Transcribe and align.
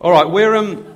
All 0.00 0.12
right, 0.12 0.30
we're, 0.30 0.54
um, 0.54 0.94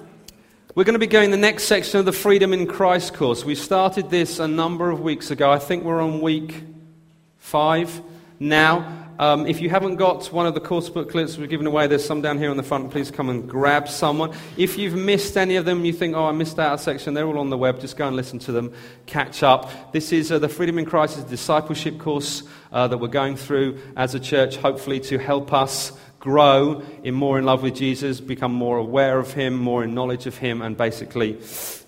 we're 0.76 0.84
going 0.84 0.93
to 0.93 1.01
be 1.01 1.08
going 1.08 1.32
the 1.32 1.36
next 1.36 1.64
section 1.64 1.99
of 1.99 2.06
the 2.06 2.12
Freedom 2.12 2.52
in 2.52 2.68
Christ 2.68 3.14
course. 3.14 3.44
We 3.44 3.56
started 3.56 4.10
this 4.10 4.38
a 4.38 4.46
number 4.46 4.90
of 4.90 5.00
weeks 5.00 5.32
ago. 5.32 5.50
I 5.50 5.58
think 5.58 5.82
we're 5.82 6.00
on 6.00 6.21
week 6.21 6.62
five 7.38 8.01
now. 8.38 9.09
Um, 9.19 9.49
if 9.49 9.61
you 9.61 9.71
haven't 9.71 9.96
got 9.96 10.27
one 10.33 10.46
of 10.46 10.54
the 10.54 10.61
course 10.61 10.88
booklets 10.88 11.37
we're 11.37 11.49
giving 11.49 11.67
away, 11.67 11.88
there's 11.88 12.04
some 12.04 12.23
down 12.23 12.38
here 12.38 12.49
on 12.49 12.57
the 12.57 12.62
front. 12.62 12.93
Please 12.93 13.11
come 13.11 13.29
and 13.29 13.51
grab 13.51 13.88
someone. 13.88 14.37
If 14.57 14.79
you've 14.79 14.95
missed 14.95 15.37
any 15.37 15.57
of 15.57 15.64
them, 15.64 15.84
you 15.84 15.93
think, 15.93 16.14
oh, 16.14 16.27
I 16.27 16.32
missed 16.32 16.61
out 16.61 16.77
a 16.77 16.79
section, 16.79 17.12
they're 17.12 17.27
all 17.27 17.41
on 17.41 17.50
the 17.50 17.59
web. 17.59 17.80
Just 17.80 17.96
go 17.96 18.07
and 18.07 18.14
listen 18.14 18.39
to 18.39 18.53
them, 18.53 18.73
catch 19.07 19.43
up. 19.43 19.93
This 19.93 20.12
is 20.12 20.30
uh, 20.30 20.39
the 20.39 20.48
Freedom 20.48 20.79
in 20.79 20.84
Christ 20.84 21.29
discipleship 21.29 21.98
course 21.98 22.45
uh, 22.71 22.87
that 22.87 22.98
we're 22.98 23.09
going 23.09 23.34
through 23.34 23.80
as 23.96 24.14
a 24.14 24.21
church, 24.21 24.59
hopefully 24.59 25.00
to 25.00 25.19
help 25.19 25.53
us 25.53 25.91
grow 26.23 26.80
in 27.02 27.14
more 27.14 27.36
in 27.36 27.45
love 27.45 27.64
with 27.64 27.75
Jesus, 27.75 28.20
become 28.20 28.52
more 28.52 28.79
aware 28.79 29.18
of 29.18 29.32
Him, 29.32 29.59
more 29.59 29.82
in 29.82 29.93
knowledge 29.93 30.27
of 30.27 30.38
Him, 30.38 30.62
and 30.62 30.77
basically, 30.77 31.37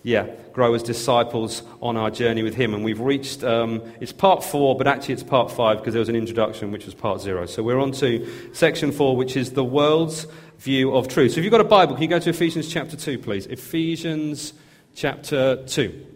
yeah, 0.03 0.27
grow 0.53 0.75
as 0.75 0.83
disciples 0.83 1.63
on 1.81 1.97
our 1.97 2.11
journey 2.11 2.43
with 2.43 2.57
Him. 2.57 2.75
And 2.75 2.85
we've 2.85 2.99
reached, 2.99 3.45
um, 3.45 3.81
it's 4.01 4.11
part 4.11 4.43
four, 4.43 4.77
but 4.77 4.89
actually 4.89 5.15
it's 5.15 5.23
part 5.23 5.53
five 5.53 5.79
because 5.79 5.95
there 5.95 6.01
was 6.01 6.09
an 6.09 6.17
introduction 6.17 6.73
which 6.73 6.85
was 6.85 6.95
part 6.95 7.21
zero. 7.21 7.47
So 7.47 7.63
we're 7.63 7.79
on 7.79 7.93
to 7.93 8.29
section 8.53 8.91
four, 8.91 9.17
which 9.17 9.37
is 9.37 9.53
the 9.53 9.63
world's 9.63 10.27
view 10.59 10.93
of 10.97 11.07
truth. 11.07 11.33
So 11.33 11.39
if 11.39 11.45
you've 11.45 11.53
got 11.53 11.61
a 11.61 11.65
Bible, 11.65 11.95
can 11.95 12.03
you 12.03 12.09
go 12.09 12.19
to 12.19 12.31
Ephesians 12.31 12.69
chapter 12.69 12.97
2, 12.97 13.21
please? 13.21 13.47
Ephesians 13.47 14.53
chapter 14.97 15.65
2. 15.65 16.07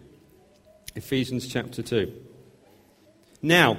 Ephesians 0.95 1.47
chapter 1.47 1.81
2. 1.81 2.11
Now, 3.41 3.77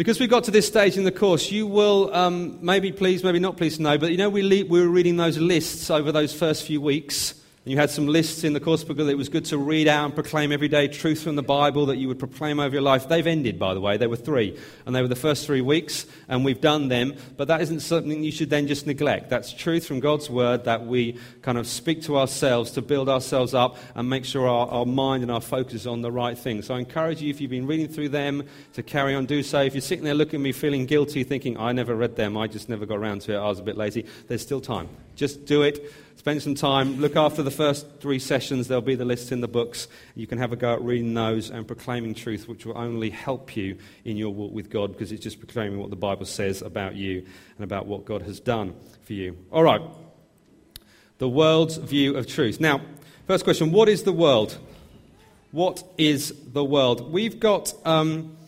because 0.00 0.18
we 0.18 0.26
got 0.26 0.44
to 0.44 0.50
this 0.50 0.66
stage 0.66 0.96
in 0.96 1.04
the 1.04 1.12
course, 1.12 1.50
you 1.50 1.66
will 1.66 2.10
um, 2.14 2.58
maybe 2.62 2.90
please, 2.90 3.22
maybe 3.22 3.38
not 3.38 3.58
please 3.58 3.78
know, 3.78 3.98
but 3.98 4.10
you 4.10 4.16
know, 4.16 4.30
we, 4.30 4.40
le- 4.40 4.66
we 4.66 4.80
were 4.80 4.88
reading 4.88 5.18
those 5.18 5.36
lists 5.36 5.90
over 5.90 6.10
those 6.10 6.32
first 6.32 6.62
few 6.62 6.80
weeks. 6.80 7.34
You 7.66 7.76
had 7.76 7.90
some 7.90 8.06
lists 8.06 8.42
in 8.42 8.54
the 8.54 8.60
course 8.60 8.84
book 8.84 8.96
that 8.96 9.06
it 9.06 9.18
was 9.18 9.28
good 9.28 9.44
to 9.46 9.58
read 9.58 9.86
out 9.86 10.06
and 10.06 10.14
proclaim 10.14 10.50
every 10.50 10.68
day 10.68 10.88
truth 10.88 11.22
from 11.22 11.36
the 11.36 11.42
Bible 11.42 11.84
that 11.86 11.98
you 11.98 12.08
would 12.08 12.18
proclaim 12.18 12.58
over 12.58 12.72
your 12.72 12.80
life. 12.80 13.06
They've 13.06 13.26
ended, 13.26 13.58
by 13.58 13.74
the 13.74 13.82
way. 13.82 13.98
There 13.98 14.08
were 14.08 14.16
three. 14.16 14.56
And 14.86 14.96
they 14.96 15.02
were 15.02 15.08
the 15.08 15.14
first 15.14 15.44
three 15.44 15.60
weeks, 15.60 16.06
and 16.26 16.42
we've 16.42 16.62
done 16.62 16.88
them. 16.88 17.14
But 17.36 17.48
that 17.48 17.60
isn't 17.60 17.80
something 17.80 18.24
you 18.24 18.32
should 18.32 18.48
then 18.48 18.66
just 18.66 18.86
neglect. 18.86 19.28
That's 19.28 19.52
truth 19.52 19.84
from 19.84 20.00
God's 20.00 20.30
Word 20.30 20.64
that 20.64 20.86
we 20.86 21.18
kind 21.42 21.58
of 21.58 21.66
speak 21.66 22.00
to 22.04 22.16
ourselves 22.16 22.70
to 22.72 22.82
build 22.82 23.10
ourselves 23.10 23.52
up 23.52 23.76
and 23.94 24.08
make 24.08 24.24
sure 24.24 24.48
our, 24.48 24.66
our 24.68 24.86
mind 24.86 25.22
and 25.22 25.30
our 25.30 25.42
focus 25.42 25.74
is 25.74 25.86
on 25.86 26.00
the 26.00 26.10
right 26.10 26.38
thing. 26.38 26.62
So 26.62 26.74
I 26.74 26.78
encourage 26.78 27.20
you, 27.20 27.28
if 27.28 27.42
you've 27.42 27.50
been 27.50 27.66
reading 27.66 27.88
through 27.88 28.08
them, 28.08 28.42
to 28.72 28.82
carry 28.82 29.14
on, 29.14 29.26
do 29.26 29.42
so. 29.42 29.60
If 29.60 29.74
you're 29.74 29.82
sitting 29.82 30.06
there 30.06 30.14
looking 30.14 30.40
at 30.40 30.44
me 30.44 30.52
feeling 30.52 30.86
guilty, 30.86 31.24
thinking, 31.24 31.58
I 31.58 31.72
never 31.72 31.94
read 31.94 32.16
them, 32.16 32.38
I 32.38 32.46
just 32.46 32.70
never 32.70 32.86
got 32.86 32.96
around 32.96 33.20
to 33.22 33.34
it, 33.34 33.36
I 33.36 33.48
was 33.48 33.58
a 33.58 33.62
bit 33.62 33.76
lazy, 33.76 34.06
there's 34.28 34.40
still 34.40 34.62
time. 34.62 34.88
Just 35.20 35.44
do 35.44 35.60
it. 35.60 35.92
Spend 36.16 36.40
some 36.40 36.54
time. 36.54 36.98
Look 36.98 37.14
after 37.14 37.42
the 37.42 37.50
first 37.50 37.86
three 38.00 38.18
sessions. 38.18 38.68
There'll 38.68 38.80
be 38.80 38.94
the 38.94 39.04
list 39.04 39.32
in 39.32 39.42
the 39.42 39.48
books. 39.48 39.86
You 40.14 40.26
can 40.26 40.38
have 40.38 40.50
a 40.50 40.56
go 40.56 40.72
at 40.72 40.80
reading 40.80 41.12
those 41.12 41.50
and 41.50 41.66
proclaiming 41.66 42.14
truth, 42.14 42.48
which 42.48 42.64
will 42.64 42.78
only 42.78 43.10
help 43.10 43.54
you 43.54 43.76
in 44.06 44.16
your 44.16 44.30
walk 44.30 44.54
with 44.54 44.70
God 44.70 44.92
because 44.92 45.12
it's 45.12 45.22
just 45.22 45.38
proclaiming 45.38 45.78
what 45.78 45.90
the 45.90 45.96
Bible 45.96 46.24
says 46.24 46.62
about 46.62 46.94
you 46.94 47.26
and 47.56 47.64
about 47.64 47.84
what 47.84 48.06
God 48.06 48.22
has 48.22 48.40
done 48.40 48.74
for 49.02 49.12
you. 49.12 49.36
All 49.52 49.62
right. 49.62 49.82
The 51.18 51.28
world's 51.28 51.76
view 51.76 52.16
of 52.16 52.26
truth. 52.26 52.58
Now, 52.58 52.80
first 53.26 53.44
question 53.44 53.72
what 53.72 53.90
is 53.90 54.04
the 54.04 54.12
world? 54.14 54.56
What 55.52 55.84
is 55.98 56.34
the 56.46 56.64
world? 56.64 57.12
We've 57.12 57.38
got. 57.38 57.74
Um, 57.84 58.38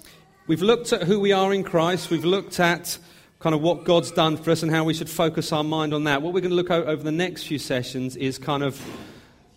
we've 0.46 0.62
looked 0.62 0.94
at 0.94 1.02
who 1.02 1.20
we 1.20 1.32
are 1.32 1.52
in 1.52 1.64
Christ. 1.64 2.08
We've 2.08 2.24
looked 2.24 2.58
at 2.60 2.96
kind 3.42 3.56
of 3.56 3.60
what 3.60 3.82
God's 3.82 4.12
done 4.12 4.36
for 4.36 4.52
us 4.52 4.62
and 4.62 4.70
how 4.70 4.84
we 4.84 4.94
should 4.94 5.10
focus 5.10 5.52
our 5.52 5.64
mind 5.64 5.92
on 5.92 6.04
that. 6.04 6.22
What 6.22 6.32
we're 6.32 6.42
going 6.42 6.50
to 6.50 6.56
look 6.56 6.70
at 6.70 6.86
over 6.86 7.02
the 7.02 7.10
next 7.10 7.42
few 7.42 7.58
sessions 7.58 8.14
is 8.14 8.38
kind 8.38 8.62
of 8.62 8.80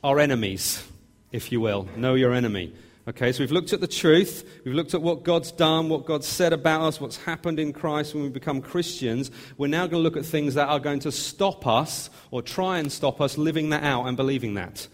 our 0.04 0.20
enemies, 0.20 0.84
if 1.32 1.52
you 1.52 1.62
will. 1.62 1.88
Know 1.96 2.16
your 2.16 2.34
enemy. 2.34 2.74
Okay, 3.08 3.32
so 3.32 3.42
we've 3.42 3.52
looked 3.52 3.74
at 3.74 3.82
the 3.82 3.88
truth, 3.88 4.44
we've 4.66 4.74
looked 4.74 4.96
at 4.96 5.02
what 5.04 5.22
God's 5.22 5.52
done, 5.52 5.90
what 5.90 6.08
God's 6.08 6.26
said 6.26 6.52
about 6.52 6.82
us, 6.82 7.00
what's 7.00 7.18
happened 7.18 7.60
in 7.60 7.74
Christ 7.74 8.16
when 8.16 8.24
we 8.24 8.30
become 8.30 8.60
Christians. 8.60 9.30
We're 9.60 9.68
now 9.68 9.86
going 9.86 10.02
to 10.02 10.10
look 10.10 10.18
at 10.18 10.26
things 10.26 10.56
that 10.56 10.68
are 10.68 10.80
going 10.80 11.02
to 11.02 11.12
stop 11.12 11.68
us 11.68 12.10
or 12.32 12.42
try 12.42 12.80
and 12.80 12.92
stop 12.92 13.22
us 13.22 13.38
living 13.38 13.70
that 13.70 13.84
out 13.84 14.08
and 14.08 14.18
believing 14.18 14.56
that. 14.56 14.88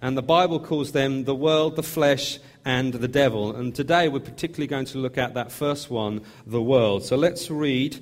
And 0.00 0.16
the 0.16 0.22
Bible 0.22 0.60
calls 0.60 0.92
them 0.92 1.24
the 1.24 1.34
world, 1.34 1.74
the 1.74 1.82
flesh, 1.82 2.38
and 2.64 2.94
the 2.94 3.08
devil. 3.08 3.56
And 3.56 3.74
today 3.74 4.06
we're 4.06 4.20
particularly 4.20 4.68
going 4.68 4.86
to 4.86 4.98
look 4.98 5.18
at 5.18 5.34
that 5.34 5.50
first 5.50 5.90
one, 5.90 6.22
the 6.46 6.62
world. 6.62 7.04
So 7.04 7.16
let's 7.16 7.50
read 7.50 7.98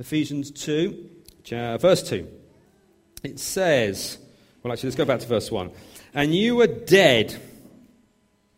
Ephesians 0.00 0.50
2, 0.50 1.10
uh, 1.52 1.76
verse 1.76 2.02
2. 2.08 2.26
It 3.22 3.38
says, 3.38 4.16
well, 4.62 4.72
actually, 4.72 4.88
let's 4.88 4.96
go 4.96 5.04
back 5.04 5.20
to 5.20 5.26
verse 5.26 5.50
1. 5.50 5.70
And 6.14 6.34
you 6.34 6.56
were 6.56 6.66
dead 6.66 7.38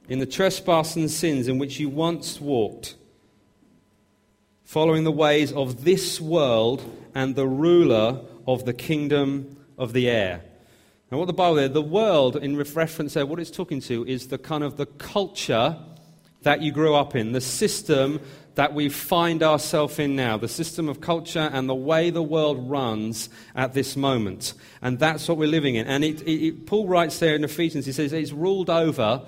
in 0.08 0.20
the 0.20 0.26
trespass 0.26 0.94
and 0.94 1.10
sins 1.10 1.48
in 1.48 1.58
which 1.58 1.81
you 1.81 1.88
once 1.88 2.41
walked, 2.41 2.94
following 4.64 5.02
the 5.02 5.10
ways 5.10 5.52
of 5.52 5.82
this 5.82 6.20
world 6.20 6.88
and 7.12 7.34
the 7.34 7.48
ruler 7.48 8.20
of 8.47 8.64
the 8.64 8.72
kingdom 8.72 9.56
of 9.76 9.92
the 9.92 10.08
air. 10.08 10.42
Now, 11.10 11.19
what 11.19 11.26
the 11.26 11.32
Bible 11.32 11.56
there, 11.56 11.69
the 11.69 11.82
world, 11.82 12.36
in 12.36 12.56
reference 12.56 13.14
there, 13.14 13.26
what 13.26 13.41
it's 13.41 13.50
talking 13.50 13.81
to 13.82 14.06
is 14.06 14.28
the 14.28 14.38
kind 14.38 14.62
of 14.62 14.76
the 14.76 14.86
culture 14.86 15.76
that 16.42 16.62
you 16.62 16.72
grew 16.72 16.94
up 16.94 17.14
in, 17.16 17.32
the 17.32 17.41
system 17.41 18.20
that 18.54 18.74
we 18.74 18.88
find 18.88 19.42
ourselves 19.42 19.98
in 19.98 20.14
now, 20.14 20.36
the 20.36 20.48
system 20.48 20.88
of 20.88 21.00
culture 21.00 21.50
and 21.52 21.68
the 21.68 21.74
way 21.74 22.10
the 22.10 22.22
world 22.22 22.68
runs 22.68 23.30
at 23.54 23.72
this 23.72 23.96
moment. 23.96 24.54
And 24.82 24.98
that's 24.98 25.28
what 25.28 25.38
we're 25.38 25.48
living 25.48 25.76
in. 25.76 25.86
And 25.86 26.04
it, 26.04 26.26
it, 26.28 26.66
Paul 26.66 26.86
writes 26.86 27.18
there 27.18 27.34
in 27.34 27.44
Ephesians, 27.44 27.86
he 27.86 27.92
says 27.92 28.12
it's 28.12 28.32
ruled 28.32 28.68
over 28.68 29.22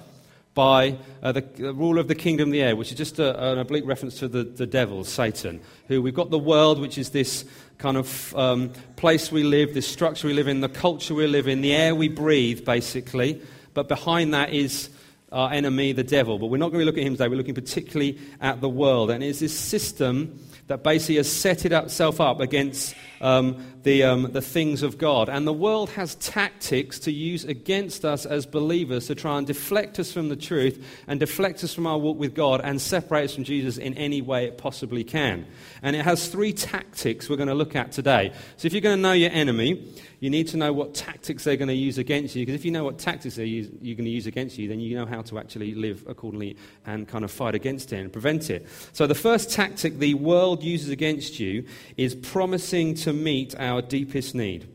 by 0.53 0.97
uh, 1.23 1.33
the, 1.33 1.41
the, 1.41 1.75
rule 1.75 1.99
of 1.99 2.07
the 2.07 2.15
kingdom 2.15 2.51
of 2.51 2.53
the 2.53 2.63
air, 2.63 2.77
which 2.77 2.93
is 2.93 2.99
just 2.99 3.19
a, 3.19 3.53
an 3.53 3.59
oblique 3.59 3.87
reference 3.87 4.19
to 4.21 4.29
the, 4.29 4.45
the 4.45 4.67
devil, 4.67 5.03
Satan, 5.03 5.61
who 5.89 6.01
we've 6.01 6.15
got 6.15 6.31
the 6.31 6.39
world, 6.39 6.81
which 6.81 6.97
is 6.97 7.11
this 7.11 7.45
kind 7.79 7.97
of 7.97 8.35
um, 8.37 8.73
place 8.97 9.33
we 9.33 9.43
live, 9.43 9.75
this 9.75 9.89
structure 9.89 10.29
we 10.29 10.33
live 10.33 10.47
in, 10.47 10.61
the 10.61 10.69
culture 10.69 11.15
we 11.15 11.27
live 11.27 11.49
in, 11.49 11.61
the 11.61 11.75
air 11.75 11.95
we 11.95 12.09
breathe, 12.09 12.65
basically. 12.65 13.43
But 13.73 13.89
behind 13.89 14.33
that 14.35 14.53
is 14.53 14.91
our 15.35 15.53
enemy, 15.53 15.93
the 15.93 16.05
devil. 16.05 16.39
But 16.39 16.47
we're 16.47 16.59
not 16.59 16.71
going 16.71 16.81
to 16.81 16.87
look 16.87 16.97
at 16.97 17.05
him 17.05 17.15
today. 17.15 17.29
We're 17.29 17.37
looking 17.37 17.55
particularly 17.55 18.19
at 18.41 18.61
the 18.61 18.69
world. 18.69 19.11
And 19.11 19.23
it's 19.23 19.41
this 19.41 19.59
system 19.59 20.39
that 20.69 20.83
basically 20.83 21.17
has 21.17 21.31
set 21.31 21.65
itself 21.67 22.21
up 22.21 22.41
against 22.41 22.95
um, 23.21 23.65
the, 23.83 24.03
um, 24.03 24.33
the 24.33 24.43
things 24.43 24.83
of 24.83 24.99
God. 24.99 25.29
And 25.29 25.47
the 25.47 25.53
world 25.53 25.91
has 25.91 26.15
tactics 26.17 26.99
to 27.01 27.13
use 27.13 27.45
against 27.45 28.05
us 28.05 28.27
as 28.27 28.47
believers 28.47 29.07
to 29.07 29.15
try 29.15 29.39
and 29.39 29.47
deflect 29.47 29.99
us 29.99 30.13
from 30.13 30.29
the 30.29 30.37
truth 30.37 30.85
and 31.07 31.21
deflect 31.21 31.63
us 31.65 31.75
from 31.75 31.87
our 31.87 31.99
walk 31.99 32.19
with 32.19 32.35
God 32.35 32.61
and 32.63 32.81
separate 32.81 33.25
us 33.25 33.35
from 33.35 33.45
Jesus 33.45 33.79
in 33.79 33.95
any 33.95 34.23
way 34.23 34.47
it 34.47 34.59
possibly 34.59 35.05
can. 35.05 35.47
And 35.83 35.95
it 35.95 36.05
has 36.05 36.29
three 36.29 36.53
tactics 36.53 37.29
we're 37.29 37.37
going 37.37 37.49
to 37.49 37.55
look 37.55 37.77
at 37.77 37.93
today. 37.93 38.33
So 38.57 38.67
if 38.67 38.73
you're 38.73 38.81
going 38.81 38.97
to 38.97 39.03
know 39.03 39.13
your 39.13 39.31
enemy, 39.31 39.93
you 40.21 40.31
need 40.31 40.49
to 40.49 40.57
know 40.57 40.73
what 40.73 40.95
tactics 40.95 41.45
they're 41.45 41.57
going 41.57 41.69
to 41.69 41.75
use 41.75 41.99
against 41.99 42.35
you. 42.35 42.47
Because 42.47 42.55
if 42.55 42.65
you 42.65 42.71
know 42.71 42.85
what 42.85 42.99
tactics 42.99 43.37
they're 43.37 43.45
use, 43.45 43.69
you're 43.83 43.97
going 43.97 44.07
to 44.07 44.11
use 44.11 44.27
against 44.27 44.57
you, 44.57 44.69
then 44.69 44.81
you 44.81 44.97
know 44.97 45.05
how 45.05 45.21
to 45.21 45.39
actually 45.39 45.75
live 45.75 46.03
accordingly 46.09 46.57
and 46.87 47.07
kind 47.07 47.25
of 47.25 47.31
fight 47.31 47.55
against 47.55 47.93
it 47.93 47.99
and 47.99 48.13
prevent 48.13 48.49
it. 48.49 48.67
So 48.95 49.07
the 49.07 49.15
first 49.15 49.51
tactic 49.51 49.99
the 49.99 50.15
world 50.15 50.63
uses 50.63 50.89
against 50.89 51.39
you 51.39 51.67
is 51.99 52.15
promising 52.15 52.95
to 53.05 53.13
meet 53.13 53.55
our 53.59 53.81
deepest 53.81 54.35
need 54.35 54.69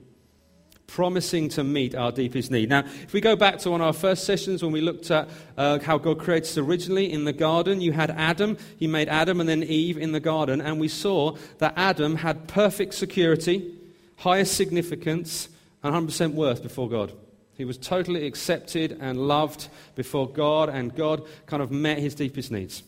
promising 0.89 1.49
to 1.49 1.63
meet 1.63 1.95
our 1.95 2.11
deepest 2.11 2.51
need. 2.51 2.69
Now, 2.69 2.79
if 2.79 3.13
we 3.13 3.21
go 3.21 3.35
back 3.35 3.59
to 3.59 3.71
one 3.71 3.81
of 3.81 3.87
our 3.87 3.93
first 3.93 4.23
sessions 4.23 4.63
when 4.63 4.71
we 4.71 4.81
looked 4.81 5.11
at 5.11 5.29
uh, 5.57 5.79
how 5.79 5.97
God 5.97 6.19
created 6.19 6.49
us 6.49 6.57
originally 6.57 7.11
in 7.11 7.25
the 7.25 7.33
garden, 7.33 7.79
you 7.79 7.91
had 7.91 8.09
Adam, 8.11 8.57
he 8.77 8.87
made 8.87 9.07
Adam 9.07 9.39
and 9.39 9.47
then 9.47 9.63
Eve 9.63 9.97
in 9.97 10.11
the 10.11 10.19
garden, 10.19 10.61
and 10.61 10.79
we 10.79 10.87
saw 10.87 11.35
that 11.59 11.73
Adam 11.77 12.15
had 12.15 12.47
perfect 12.47 12.95
security, 12.95 13.73
highest 14.17 14.55
significance, 14.55 15.49
and 15.83 15.93
100% 15.93 16.33
worth 16.33 16.63
before 16.63 16.89
God. 16.89 17.13
He 17.53 17.65
was 17.65 17.77
totally 17.77 18.25
accepted 18.25 18.97
and 18.99 19.27
loved 19.27 19.67
before 19.95 20.29
God, 20.29 20.69
and 20.69 20.95
God 20.95 21.25
kind 21.45 21.61
of 21.61 21.71
met 21.71 21.99
his 21.99 22.15
deepest 22.15 22.51
needs. 22.51 22.83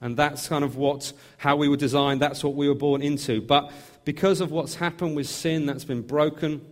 And 0.00 0.16
that's 0.16 0.48
kind 0.48 0.64
of 0.64 0.76
what, 0.76 1.12
how 1.38 1.56
we 1.56 1.68
were 1.68 1.76
designed, 1.76 2.20
that's 2.20 2.44
what 2.44 2.54
we 2.54 2.68
were 2.68 2.74
born 2.74 3.02
into. 3.02 3.40
But 3.40 3.72
because 4.06 4.40
of 4.40 4.50
what's 4.50 4.76
happened 4.76 5.14
with 5.14 5.28
sin 5.28 5.66
that's 5.66 5.84
been 5.84 6.00
broken, 6.00 6.64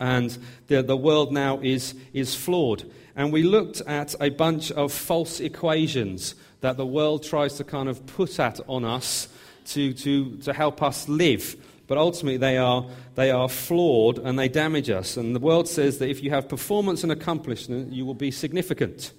and 0.00 0.36
the, 0.66 0.82
the 0.82 0.96
world 0.96 1.32
now 1.32 1.60
is, 1.60 1.94
is 2.12 2.34
flawed. 2.34 2.90
And 3.14 3.32
we 3.32 3.44
looked 3.44 3.80
at 3.82 4.16
a 4.20 4.30
bunch 4.30 4.72
of 4.72 4.92
false 4.92 5.38
equations 5.38 6.34
that 6.62 6.76
the 6.76 6.84
world 6.84 7.22
tries 7.22 7.54
to 7.54 7.64
kind 7.64 7.88
of 7.88 8.04
put 8.06 8.40
at 8.40 8.58
on 8.66 8.84
us 8.84 9.28
to, 9.66 9.92
to, 9.92 10.36
to 10.38 10.52
help 10.52 10.82
us 10.82 11.08
live 11.08 11.56
but 11.86 11.98
ultimately 11.98 12.36
they 12.36 12.58
are, 12.58 12.84
they 13.14 13.30
are 13.30 13.48
flawed 13.48 14.18
and 14.18 14.38
they 14.38 14.48
damage 14.48 14.90
us. 14.90 15.16
And 15.16 15.34
the 15.34 15.40
world 15.40 15.68
says 15.68 15.98
that 15.98 16.08
if 16.08 16.22
you 16.22 16.30
have 16.30 16.48
performance 16.48 17.02
and 17.02 17.12
accomplishment, 17.12 17.92
you 17.92 18.04
will 18.04 18.14
be 18.14 18.30
significant. 18.30 19.12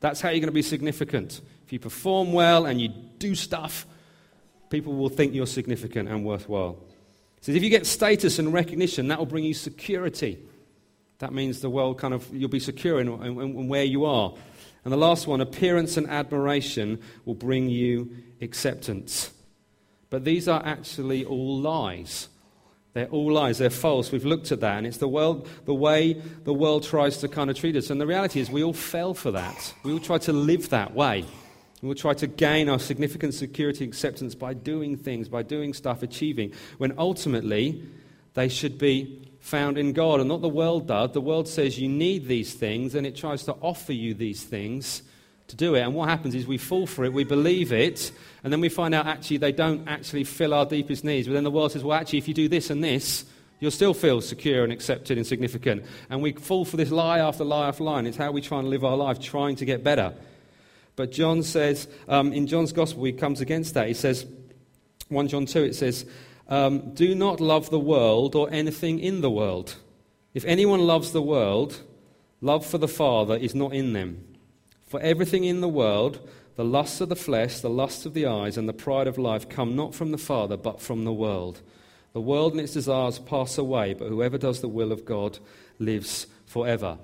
That's 0.00 0.20
how 0.20 0.28
you're 0.28 0.40
going 0.40 0.48
to 0.48 0.52
be 0.52 0.62
significant. 0.62 1.40
If 1.64 1.72
you 1.72 1.78
perform 1.78 2.32
well 2.32 2.66
and 2.66 2.80
you 2.80 2.88
do 3.18 3.34
stuff, 3.34 3.86
people 4.70 4.94
will 4.94 5.08
think 5.08 5.34
you're 5.34 5.46
significant 5.46 6.08
and 6.08 6.24
worthwhile. 6.24 6.78
It 7.36 7.44
says 7.44 7.54
if 7.56 7.62
you 7.62 7.70
get 7.70 7.86
status 7.86 8.38
and 8.38 8.52
recognition, 8.52 9.08
that 9.08 9.18
will 9.18 9.26
bring 9.26 9.44
you 9.44 9.54
security. 9.54 10.38
That 11.18 11.34
means 11.34 11.60
the 11.60 11.68
world 11.68 11.98
kind 11.98 12.14
of, 12.14 12.26
you'll 12.34 12.48
be 12.48 12.60
secure 12.60 12.98
in, 13.00 13.08
in, 13.08 13.40
in 13.40 13.68
where 13.68 13.84
you 13.84 14.06
are. 14.06 14.34
And 14.84 14.92
the 14.92 14.96
last 14.96 15.26
one, 15.26 15.42
appearance 15.42 15.98
and 15.98 16.08
admiration 16.08 17.00
will 17.26 17.34
bring 17.34 17.68
you 17.68 18.16
acceptance. 18.40 19.30
But 20.08 20.24
these 20.24 20.48
are 20.48 20.62
actually 20.64 21.24
all 21.24 21.58
lies. 21.58 22.28
They're 22.94 23.06
all 23.06 23.32
lies. 23.32 23.58
They're 23.58 23.70
false. 23.70 24.10
We've 24.10 24.24
looked 24.24 24.50
at 24.50 24.60
that, 24.60 24.78
and 24.78 24.86
it's 24.86 24.96
the, 24.96 25.08
world, 25.08 25.48
the 25.66 25.74
way 25.74 26.14
the 26.14 26.54
world 26.54 26.82
tries 26.82 27.18
to 27.18 27.28
kind 27.28 27.50
of 27.50 27.56
treat 27.56 27.76
us. 27.76 27.90
And 27.90 28.00
the 28.00 28.06
reality 28.06 28.40
is, 28.40 28.50
we 28.50 28.64
all 28.64 28.72
fell 28.72 29.14
for 29.14 29.30
that. 29.30 29.74
We 29.84 29.92
all 29.92 30.00
try 30.00 30.18
to 30.18 30.32
live 30.32 30.70
that 30.70 30.94
way. 30.94 31.24
We 31.82 31.88
will 31.88 31.94
try 31.94 32.12
to 32.14 32.26
gain 32.26 32.68
our 32.68 32.78
significant 32.78 33.34
security 33.34 33.84
acceptance 33.84 34.34
by 34.34 34.52
doing 34.54 34.96
things, 34.96 35.28
by 35.28 35.42
doing 35.42 35.72
stuff, 35.72 36.02
achieving, 36.02 36.52
when 36.78 36.94
ultimately 36.98 37.82
they 38.34 38.48
should 38.48 38.78
be 38.78 39.26
found 39.40 39.78
in 39.78 39.94
God 39.94 40.20
and 40.20 40.28
not 40.28 40.42
the 40.42 40.48
world 40.48 40.86
does. 40.86 41.12
The 41.12 41.20
world 41.20 41.48
says 41.48 41.78
you 41.78 41.88
need 41.88 42.28
these 42.28 42.52
things, 42.52 42.94
and 42.94 43.06
it 43.06 43.16
tries 43.16 43.44
to 43.44 43.52
offer 43.54 43.94
you 43.94 44.12
these 44.12 44.44
things 44.44 45.02
to 45.48 45.56
do 45.56 45.74
it. 45.74 45.80
And 45.80 45.94
what 45.94 46.08
happens 46.08 46.34
is 46.34 46.46
we 46.46 46.58
fall 46.58 46.86
for 46.86 47.04
it, 47.04 47.12
we 47.12 47.24
believe 47.24 47.72
it, 47.72 48.12
and 48.44 48.52
then 48.52 48.60
we 48.60 48.68
find 48.68 48.94
out 48.94 49.06
actually 49.06 49.38
they 49.38 49.52
don't 49.52 49.88
actually 49.88 50.24
fill 50.24 50.54
our 50.54 50.66
deepest 50.66 51.02
needs. 51.02 51.26
But 51.26 51.34
then 51.34 51.44
the 51.44 51.50
world 51.50 51.72
says, 51.72 51.82
well, 51.82 51.98
actually, 51.98 52.18
if 52.18 52.28
you 52.28 52.34
do 52.34 52.48
this 52.48 52.68
and 52.68 52.84
this, 52.84 53.24
you'll 53.58 53.70
still 53.70 53.94
feel 53.94 54.20
secure 54.20 54.64
and 54.64 54.72
accepted 54.72 55.16
and 55.16 55.26
significant. 55.26 55.84
And 56.10 56.22
we 56.22 56.32
fall 56.32 56.64
for 56.64 56.76
this 56.76 56.90
lie 56.90 57.18
after 57.18 57.42
lie 57.44 57.68
after 57.68 57.84
lie. 57.84 57.98
And 57.98 58.06
it's 58.06 58.16
how 58.16 58.30
we 58.30 58.42
try 58.42 58.58
and 58.58 58.68
live 58.68 58.84
our 58.84 58.96
life, 58.96 59.18
trying 59.18 59.56
to 59.56 59.64
get 59.64 59.82
better. 59.82 60.14
But 60.96 61.12
John 61.12 61.42
says, 61.42 61.88
um, 62.08 62.32
in 62.32 62.46
John's 62.46 62.72
gospel, 62.72 63.04
he 63.04 63.12
comes 63.12 63.40
against 63.40 63.74
that. 63.74 63.88
He 63.88 63.94
says, 63.94 64.26
1 65.08 65.28
John 65.28 65.46
2, 65.46 65.62
it 65.62 65.74
says, 65.74 66.06
um, 66.48 66.94
Do 66.94 67.14
not 67.14 67.40
love 67.40 67.70
the 67.70 67.78
world 67.78 68.34
or 68.34 68.50
anything 68.50 68.98
in 68.98 69.20
the 69.20 69.30
world. 69.30 69.76
If 70.34 70.44
anyone 70.44 70.80
loves 70.80 71.12
the 71.12 71.22
world, 71.22 71.80
love 72.40 72.64
for 72.66 72.78
the 72.78 72.88
Father 72.88 73.36
is 73.36 73.54
not 73.54 73.72
in 73.72 73.92
them. 73.92 74.24
For 74.86 75.00
everything 75.00 75.44
in 75.44 75.60
the 75.60 75.68
world, 75.68 76.28
the 76.56 76.64
lusts 76.64 77.00
of 77.00 77.08
the 77.08 77.16
flesh, 77.16 77.60
the 77.60 77.70
lusts 77.70 78.06
of 78.06 78.14
the 78.14 78.26
eyes, 78.26 78.56
and 78.56 78.68
the 78.68 78.72
pride 78.72 79.06
of 79.06 79.18
life 79.18 79.48
come 79.48 79.74
not 79.74 79.94
from 79.94 80.10
the 80.10 80.18
Father, 80.18 80.56
but 80.56 80.80
from 80.80 81.04
the 81.04 81.12
world. 81.12 81.62
The 82.12 82.20
world 82.20 82.52
and 82.52 82.60
its 82.60 82.72
desires 82.72 83.18
pass 83.18 83.56
away, 83.56 83.94
but 83.94 84.08
whoever 84.08 84.36
does 84.36 84.60
the 84.60 84.68
will 84.68 84.92
of 84.92 85.04
God 85.04 85.38
lives 85.78 86.26
forever. 86.46 86.98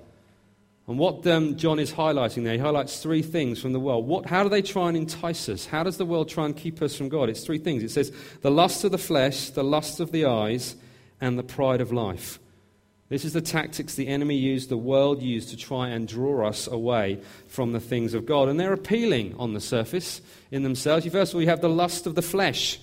And 0.87 0.97
what 0.97 1.27
um, 1.27 1.57
John 1.57 1.79
is 1.79 1.91
highlighting 1.91 2.45
there, 2.45 2.53
he 2.53 2.59
highlights 2.59 3.01
three 3.03 3.21
things 3.21 3.61
from 3.61 3.73
the 3.73 3.79
world. 3.79 4.07
What, 4.07 4.25
how 4.25 4.43
do 4.43 4.49
they 4.49 4.61
try 4.61 4.87
and 4.87 4.95
entice 4.95 5.49
us? 5.49 5.65
How 5.65 5.83
does 5.83 5.97
the 5.97 6.05
world 6.05 6.29
try 6.29 6.45
and 6.45 6.55
keep 6.55 6.81
us 6.81 6.95
from 6.95 7.09
God? 7.09 7.29
It's 7.29 7.43
three 7.43 7.57
things. 7.57 7.83
It 7.83 7.91
says 7.91 8.11
the 8.41 8.51
lust 8.51 8.85
of 8.85 8.91
the 8.91 8.97
flesh, 8.97 9.49
the 9.49 9.65
lust 9.65 9.99
of 9.99 10.13
the 10.13 10.25
eyes, 10.25 10.77
and 11.19 11.37
the 11.37 11.43
pride 11.43 11.81
of 11.81 11.91
life. 11.91 12.39
This 13.09 13.25
is 13.25 13.33
the 13.33 13.41
tactics 13.41 13.95
the 13.95 14.07
enemy 14.07 14.35
used, 14.35 14.69
the 14.69 14.77
world 14.77 15.21
used 15.21 15.49
to 15.49 15.57
try 15.57 15.89
and 15.89 16.07
draw 16.07 16.47
us 16.47 16.67
away 16.67 17.21
from 17.47 17.71
the 17.71 17.79
things 17.79 18.13
of 18.13 18.25
God. 18.25 18.47
And 18.47 18.59
they're 18.59 18.73
appealing 18.73 19.35
on 19.37 19.53
the 19.53 19.61
surface 19.61 20.21
in 20.51 20.63
themselves. 20.63 21.05
First 21.07 21.31
of 21.31 21.35
all, 21.35 21.41
you 21.41 21.49
have 21.49 21.61
the 21.61 21.69
lust 21.69 22.05
of 22.05 22.15
the 22.15 22.21
flesh. 22.21 22.79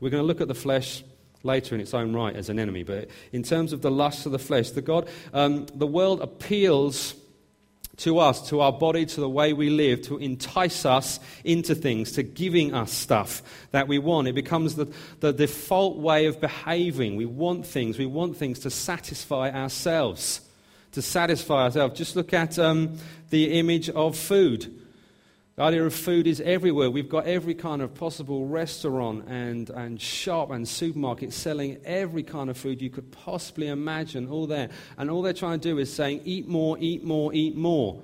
We're 0.00 0.10
going 0.10 0.22
to 0.22 0.26
look 0.26 0.40
at 0.40 0.48
the 0.48 0.54
flesh 0.54 1.04
later 1.42 1.74
in 1.74 1.80
its 1.80 1.94
own 1.94 2.12
right 2.14 2.34
as 2.34 2.48
an 2.48 2.58
enemy. 2.58 2.82
But 2.82 3.10
in 3.32 3.42
terms 3.42 3.72
of 3.72 3.80
the 3.82 3.90
lust 3.90 4.26
of 4.26 4.32
the 4.32 4.38
flesh, 4.38 4.70
the, 4.70 4.82
God, 4.82 5.08
um, 5.32 5.66
the 5.74 5.86
world 5.86 6.20
appeals 6.20 7.14
to 7.98 8.18
us, 8.18 8.48
to 8.48 8.60
our 8.60 8.72
body, 8.72 9.04
to 9.04 9.20
the 9.20 9.28
way 9.28 9.52
we 9.52 9.68
live, 9.68 10.02
to 10.02 10.16
entice 10.16 10.86
us 10.86 11.20
into 11.44 11.74
things, 11.74 12.12
to 12.12 12.22
giving 12.22 12.74
us 12.74 12.92
stuff 12.92 13.42
that 13.72 13.88
we 13.88 13.98
want. 13.98 14.28
It 14.28 14.34
becomes 14.34 14.76
the, 14.76 14.86
the 15.20 15.32
default 15.32 15.98
way 15.98 16.26
of 16.26 16.40
behaving. 16.40 17.16
We 17.16 17.26
want 17.26 17.66
things. 17.66 17.98
We 17.98 18.06
want 18.06 18.36
things 18.36 18.60
to 18.60 18.70
satisfy 18.70 19.50
ourselves. 19.50 20.40
To 20.92 21.02
satisfy 21.02 21.64
ourselves. 21.64 21.98
Just 21.98 22.16
look 22.16 22.32
at 22.32 22.58
um, 22.58 22.98
the 23.28 23.58
image 23.58 23.90
of 23.90 24.16
food. 24.16 24.79
The 25.60 25.66
idea 25.66 25.84
of 25.84 25.92
food 25.92 26.26
is 26.26 26.40
everywhere. 26.40 26.90
We've 26.90 27.06
got 27.06 27.26
every 27.26 27.52
kind 27.54 27.82
of 27.82 27.92
possible 27.92 28.46
restaurant 28.46 29.28
and, 29.28 29.68
and 29.68 30.00
shop 30.00 30.52
and 30.52 30.66
supermarket 30.66 31.34
selling 31.34 31.76
every 31.84 32.22
kind 32.22 32.48
of 32.48 32.56
food 32.56 32.80
you 32.80 32.88
could 32.88 33.12
possibly 33.12 33.68
imagine, 33.68 34.26
all 34.26 34.46
there. 34.46 34.70
And 34.96 35.10
all 35.10 35.20
they're 35.20 35.34
trying 35.34 35.60
to 35.60 35.68
do 35.68 35.76
is 35.76 35.92
saying, 35.92 36.22
eat 36.24 36.48
more, 36.48 36.78
eat 36.80 37.04
more, 37.04 37.34
eat 37.34 37.56
more. 37.56 38.02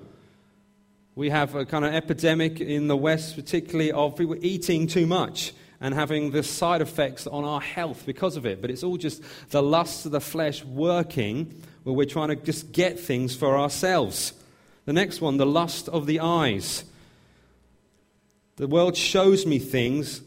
We 1.15 1.31
have 1.31 1.55
a 1.55 1.65
kind 1.65 1.83
of 1.83 1.95
epidemic 1.95 2.61
in 2.61 2.85
the 2.85 2.95
West, 2.95 3.33
particularly 3.35 3.91
of 3.91 4.15
people 4.15 4.35
eating 4.45 4.85
too 4.85 5.07
much 5.07 5.51
and 5.81 5.95
having 5.95 6.29
the 6.29 6.43
side 6.43 6.83
effects 6.83 7.25
on 7.25 7.43
our 7.43 7.59
health 7.59 8.03
because 8.05 8.37
of 8.37 8.45
it. 8.45 8.61
But 8.61 8.69
it's 8.69 8.83
all 8.83 8.97
just 8.97 9.23
the 9.49 9.63
lust 9.63 10.05
of 10.05 10.11
the 10.11 10.21
flesh 10.21 10.63
working 10.63 11.59
where 11.81 11.95
we're 11.95 12.05
trying 12.05 12.29
to 12.29 12.35
just 12.35 12.71
get 12.71 12.99
things 12.99 13.35
for 13.35 13.57
ourselves. 13.57 14.33
The 14.85 14.93
next 14.93 15.21
one, 15.21 15.37
the 15.37 15.47
lust 15.47 15.89
of 15.89 16.05
the 16.05 16.19
eyes. 16.19 16.83
The 18.57 18.67
world 18.67 18.97
shows 18.97 19.45
me 19.45 19.59
things 19.59 20.21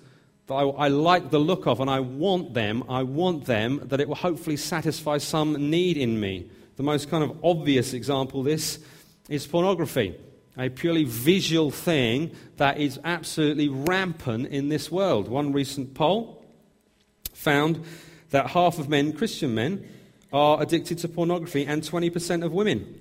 that 0.47 0.55
I, 0.55 0.63
I, 0.63 0.89
like 0.89 1.31
the 1.31 1.41
look 1.41 1.67
of 1.67 1.81
and 1.81 1.91
I 1.91 1.99
want 2.01 2.55
them. 2.55 2.85
I 2.89 3.03
want 3.03 3.45
them 3.45 3.81
that 3.85 4.01
it 4.01 4.09
will 4.09 4.15
hopefully 4.15 4.57
satisfy 4.57 5.19
some 5.19 5.71
need 5.71 5.97
in 5.97 6.19
me. 6.19 6.49
The 6.77 6.85
most 6.85 7.11
kind 7.11 7.25
of 7.25 7.45
obvious 7.45 7.93
example 7.93 8.45
this 8.45 8.79
is 9.29 9.47
pornography, 9.49 10.15
a 10.57 10.69
purely 10.69 11.05
visual 11.05 11.73
thing 11.73 12.31
that 12.57 12.79
is 12.79 13.01
absolutely 13.05 13.69
rampant 13.69 14.47
in 14.47 14.69
this 14.69 14.93
world. 14.93 15.29
One 15.29 15.53
recent 15.53 15.95
poll 15.95 16.45
found 17.33 17.85
that 18.31 18.47
half 18.47 18.79
of 18.79 18.89
men, 18.89 19.13
Christian 19.13 19.57
men, 19.57 19.87
are 20.33 20.63
addicted 20.63 20.99
to 20.99 21.09
pornography 21.09 21.67
and 21.67 21.83
20% 21.83 22.45
of 22.45 22.53
women. 22.53 23.01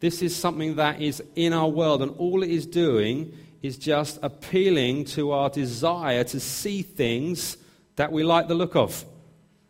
This 0.00 0.22
is 0.22 0.34
something 0.34 0.76
that 0.76 1.02
is 1.02 1.22
in 1.36 1.52
our 1.52 1.68
world, 1.68 2.00
and 2.00 2.12
all 2.16 2.42
it 2.42 2.50
is 2.50 2.66
doing 2.66 3.32
is 3.64 3.78
just 3.78 4.18
appealing 4.22 5.06
to 5.06 5.32
our 5.32 5.48
desire 5.48 6.22
to 6.22 6.38
see 6.38 6.82
things 6.82 7.56
that 7.96 8.12
we 8.12 8.22
like 8.22 8.46
the 8.46 8.54
look 8.54 8.76
of. 8.76 9.06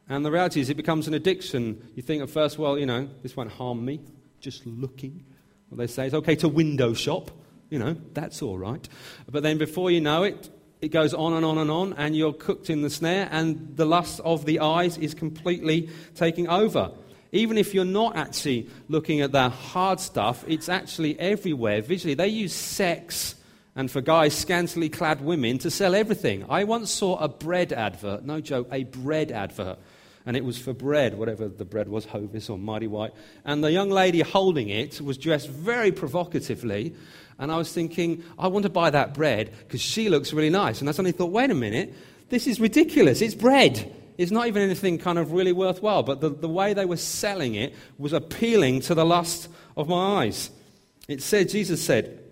And 0.09 0.25
the 0.25 0.33
reality 0.33 0.61
is, 0.61 0.69
it 0.69 0.77
becomes 0.77 1.07
an 1.07 1.15
addiction. 1.15 1.91
You 1.95 2.03
think 2.03 2.21
at 2.21 2.29
first, 2.29 2.59
well, 2.59 2.77
you 2.77 2.87
know, 2.87 3.09
this 3.23 3.37
won't 3.37 3.53
harm 3.53 3.85
me, 3.85 4.01
just 4.41 4.67
looking. 4.67 5.25
What 5.69 5.79
they 5.79 5.87
say 5.87 6.09
is 6.09 6.15
okay 6.15 6.35
to 6.37 6.49
window 6.49 6.93
shop, 6.93 7.31
you 7.71 7.79
know, 7.79 7.97
that's 8.15 8.43
all 8.43 8.59
right. 8.59 8.87
But 9.31 9.45
then 9.45 9.59
before 9.59 9.93
you 9.93 10.01
know 10.01 10.25
it, 10.25 10.51
it 10.81 10.89
goes 10.89 11.15
on 11.15 11.33
and 11.33 11.45
on 11.45 11.59
and 11.59 11.71
on, 11.71 11.93
and 11.93 12.17
you're 12.17 12.33
cooked 12.33 12.71
in 12.71 12.83
the 12.83 12.91
snare, 12.91 13.29
and 13.31 13.77
the 13.77 13.87
lust 13.87 14.19
of 14.25 14.45
the 14.45 14.59
eyes 14.59 14.99
is 14.99 15.15
completely 15.15 15.89
taking 16.17 16.49
over. 16.49 16.91
Even 17.31 17.57
if 17.57 17.73
you're 17.73 17.85
not 17.85 18.17
actually 18.17 18.69
looking 18.89 19.21
at 19.21 19.31
the 19.31 19.51
hard 19.51 20.01
stuff, 20.01 20.45
it's 20.49 20.69
actually 20.69 21.17
everywhere 21.21 21.81
visually. 21.81 22.15
They 22.15 22.29
use 22.29 22.53
sex 22.53 23.37
and 23.77 23.91
for 23.91 24.01
guys, 24.01 24.37
scantily 24.37 24.89
clad 24.89 25.21
women 25.21 25.59
to 25.59 25.71
sell 25.71 25.95
everything. 25.95 26.45
I 26.49 26.65
once 26.65 26.91
saw 26.91 27.17
a 27.19 27.29
bread 27.29 27.73
advert, 27.73 28.25
no 28.25 28.41
joke, 28.41 28.69
a 28.71 28.85
bread 28.85 29.33
advert. 29.33 29.79
And 30.27 30.37
it 30.37 30.45
was 30.45 30.57
for 30.57 30.73
bread, 30.73 31.19
whatever 31.19 31.49
the 31.49 31.67
bread 31.67 31.89
was, 31.89 32.07
Hovis 32.07 32.49
or 32.49 32.57
Mighty 32.57 32.87
White. 32.87 33.13
And 33.45 33.63
the 33.63 33.73
young 33.73 33.91
lady 33.91 34.21
holding 34.21 34.71
it 34.71 35.01
was 35.01 35.19
dressed 35.19 35.51
very 35.51 35.93
provocatively. 35.93 36.95
And 37.39 37.53
I 37.53 37.59
was 37.59 37.73
thinking, 37.73 38.23
I 38.39 38.47
want 38.47 38.63
to 38.63 38.71
buy 38.71 38.91
that 38.91 39.13
bread 39.13 39.53
because 39.59 39.83
she 39.83 40.09
looks 40.09 40.33
really 40.33 40.51
nice. 40.51 40.81
And 40.81 40.89
I 40.89 40.93
suddenly 40.93 41.13
thought, 41.13 41.31
wait 41.31 41.51
a 41.51 41.55
minute, 41.55 41.93
this 42.31 42.47
is 42.47 42.59
ridiculous. 42.59 43.21
It's 43.21 43.35
bread. 43.35 43.93
It's 44.17 44.31
not 44.31 44.47
even 44.47 44.63
anything 44.63 44.97
kind 44.99 45.19
of 45.19 45.33
really 45.33 45.53
worthwhile. 45.53 46.05
But 46.05 46.21
the, 46.21 46.31
the 46.31 46.49
way 46.49 46.73
they 46.73 46.87
were 46.87 46.97
selling 46.97 47.57
it 47.57 47.75
was 47.99 48.15
appealing 48.15 48.81
to 48.83 48.95
the 48.95 49.05
lust 49.05 49.49
of 49.77 49.89
my 49.89 50.23
eyes. 50.23 50.49
It 51.07 51.23
said, 51.23 51.51
Jesus 51.51 51.85
said, 51.85 52.24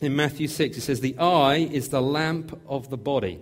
in 0.00 0.14
Matthew 0.14 0.48
6, 0.48 0.76
it 0.76 0.80
says, 0.80 1.00
The 1.00 1.18
eye 1.18 1.56
is 1.56 1.88
the 1.88 2.02
lamp 2.02 2.60
of 2.68 2.90
the 2.90 2.96
body. 2.96 3.40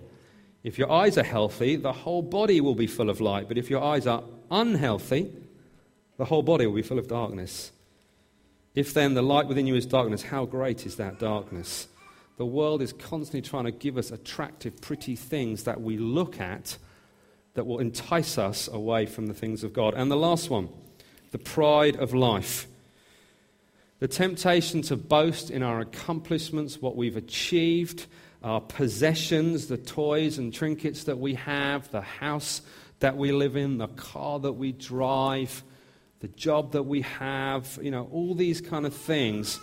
If 0.63 0.79
your 0.79 0.91
eyes 0.91 1.19
are 1.19 1.25
healthy, 1.25 1.77
the 1.77 1.93
whole 1.93 2.23
body 2.23 2.61
will 2.61 2.75
be 2.75 2.87
full 2.87 3.11
of 3.11 3.21
light. 3.21 3.49
But 3.49 3.59
if 3.59 3.69
your 3.69 3.83
eyes 3.83 4.07
are 4.07 4.23
unhealthy, 4.51 5.31
the 6.17 6.25
whole 6.25 6.43
body 6.43 6.67
will 6.67 6.77
be 6.77 6.83
full 6.83 6.99
of 6.99 7.09
darkness. 7.09 7.73
If 8.75 8.95
then 8.95 9.15
the 9.15 9.23
light 9.23 9.47
within 9.47 9.67
you 9.67 9.75
is 9.75 9.87
darkness, 9.87 10.23
how 10.23 10.47
great 10.47 10.87
is 10.87 10.97
that 10.97 11.19
darkness? 11.19 11.89
The 12.37 12.47
world 12.47 12.83
is 12.83 12.93
constantly 12.93 13.43
trying 13.43 13.65
to 13.65 13.71
give 13.71 13.97
us 13.97 14.11
attractive, 14.11 14.81
pretty 14.81 15.17
things 15.17 15.65
that 15.65 15.81
we 15.81 15.97
look 15.97 16.41
at 16.41 16.79
that 17.55 17.67
will 17.67 17.79
entice 17.79 18.39
us 18.39 18.69
away 18.69 19.07
from 19.07 19.27
the 19.27 19.35
things 19.35 19.63
of 19.63 19.73
God. 19.73 19.95
And 19.95 20.11
the 20.11 20.17
last 20.17 20.51
one, 20.51 20.69
the 21.31 21.39
pride 21.39 21.97
of 21.97 22.13
life. 22.13 22.67
The 24.01 24.09
temptation 24.09 24.83
to 24.83 24.97
boast 24.97 25.51
in 25.51 25.63
our 25.63 25.81
accomplishments, 25.81 26.83
what 26.83 26.97
we've 26.97 27.17
achieved, 27.17 28.07
our 28.43 28.61
possessions, 28.61 29.69
the 29.69 29.77
toys 29.77 30.37
and 30.37 30.53
trinkets 30.53 31.05
that 31.05 31.19
we 31.19 31.35
have, 31.35 31.91
the 31.91 32.01
house 32.01 32.61
that 32.99 33.17
we 33.17 33.33
live 33.33 33.57
in, 33.57 33.79
the 33.79 33.89
car 33.89 34.41
that 34.41 34.53
we 34.53 34.73
drive, 34.73 35.63
the 36.21 36.29
job 36.29 36.73
that 36.73 36.83
we 36.83 37.03
have, 37.03 37.79
you 37.81 37.91
know, 37.91 38.09
all 38.11 38.35
these 38.35 38.61
kind 38.61 38.85
of 38.85 38.95
things 38.95 39.61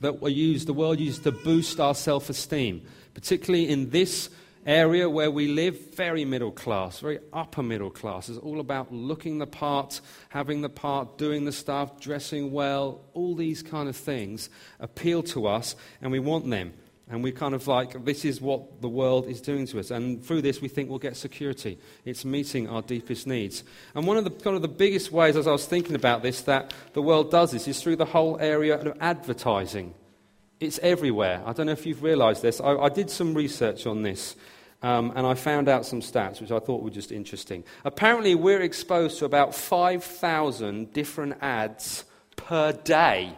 that 0.00 0.20
we 0.20 0.32
use, 0.32 0.64
the 0.64 0.72
world 0.72 0.98
uses 0.98 1.20
to 1.20 1.32
boost 1.32 1.78
our 1.78 1.94
self 1.94 2.28
esteem, 2.28 2.82
particularly 3.14 3.68
in 3.68 3.90
this 3.90 4.28
area 4.66 5.08
where 5.08 5.30
we 5.30 5.48
live, 5.48 5.94
very 5.94 6.24
middle 6.24 6.52
class, 6.52 7.00
very 7.00 7.18
upper 7.32 7.62
middle 7.62 7.90
class. 7.90 8.28
It's 8.28 8.38
all 8.38 8.60
about 8.60 8.92
looking 8.92 9.38
the 9.38 9.46
part, 9.46 10.00
having 10.28 10.60
the 10.60 10.68
part, 10.68 11.18
doing 11.18 11.44
the 11.44 11.52
stuff, 11.52 12.00
dressing 12.00 12.52
well. 12.52 13.00
All 13.14 13.34
these 13.34 13.62
kind 13.62 13.88
of 13.88 13.96
things 13.96 14.50
appeal 14.80 15.22
to 15.24 15.46
us, 15.46 15.76
and 16.00 16.12
we 16.12 16.18
want 16.18 16.48
them. 16.48 16.74
And 17.10 17.22
we 17.22 17.30
kind 17.32 17.54
of 17.54 17.66
like, 17.66 18.04
this 18.06 18.24
is 18.24 18.40
what 18.40 18.80
the 18.80 18.88
world 18.88 19.26
is 19.26 19.40
doing 19.40 19.66
to 19.66 19.80
us. 19.80 19.90
And 19.90 20.24
through 20.24 20.40
this, 20.42 20.62
we 20.62 20.68
think 20.68 20.88
we'll 20.88 20.98
get 20.98 21.16
security. 21.16 21.78
It's 22.06 22.24
meeting 22.24 22.68
our 22.68 22.80
deepest 22.80 23.26
needs. 23.26 23.64
And 23.94 24.06
one 24.06 24.16
of 24.16 24.24
the, 24.24 24.30
kind 24.30 24.56
of 24.56 24.62
the 24.62 24.68
biggest 24.68 25.12
ways, 25.12 25.36
as 25.36 25.46
I 25.46 25.52
was 25.52 25.66
thinking 25.66 25.94
about 25.94 26.22
this, 26.22 26.42
that 26.42 26.72
the 26.94 27.02
world 27.02 27.30
does 27.30 27.50
this 27.50 27.68
is 27.68 27.82
through 27.82 27.96
the 27.96 28.06
whole 28.06 28.38
area 28.38 28.78
of 28.78 28.96
advertising. 29.00 29.94
It's 30.62 30.78
everywhere. 30.78 31.42
I 31.44 31.52
don't 31.52 31.66
know 31.66 31.72
if 31.72 31.86
you've 31.86 32.04
realized 32.04 32.40
this. 32.40 32.60
I, 32.60 32.76
I 32.76 32.88
did 32.88 33.10
some 33.10 33.34
research 33.34 33.84
on 33.84 34.02
this. 34.02 34.36
Um, 34.80 35.12
and 35.16 35.26
I 35.26 35.34
found 35.34 35.68
out 35.68 35.84
some 35.84 36.00
stats 36.00 36.40
which 36.40 36.52
I 36.52 36.60
thought 36.60 36.84
were 36.84 36.90
just 36.90 37.10
interesting. 37.10 37.64
Apparently, 37.84 38.36
we're 38.36 38.60
exposed 38.60 39.18
to 39.18 39.24
about 39.24 39.56
5,000 39.56 40.92
different 40.92 41.34
ads 41.40 42.04
per 42.36 42.70
day. 42.70 43.36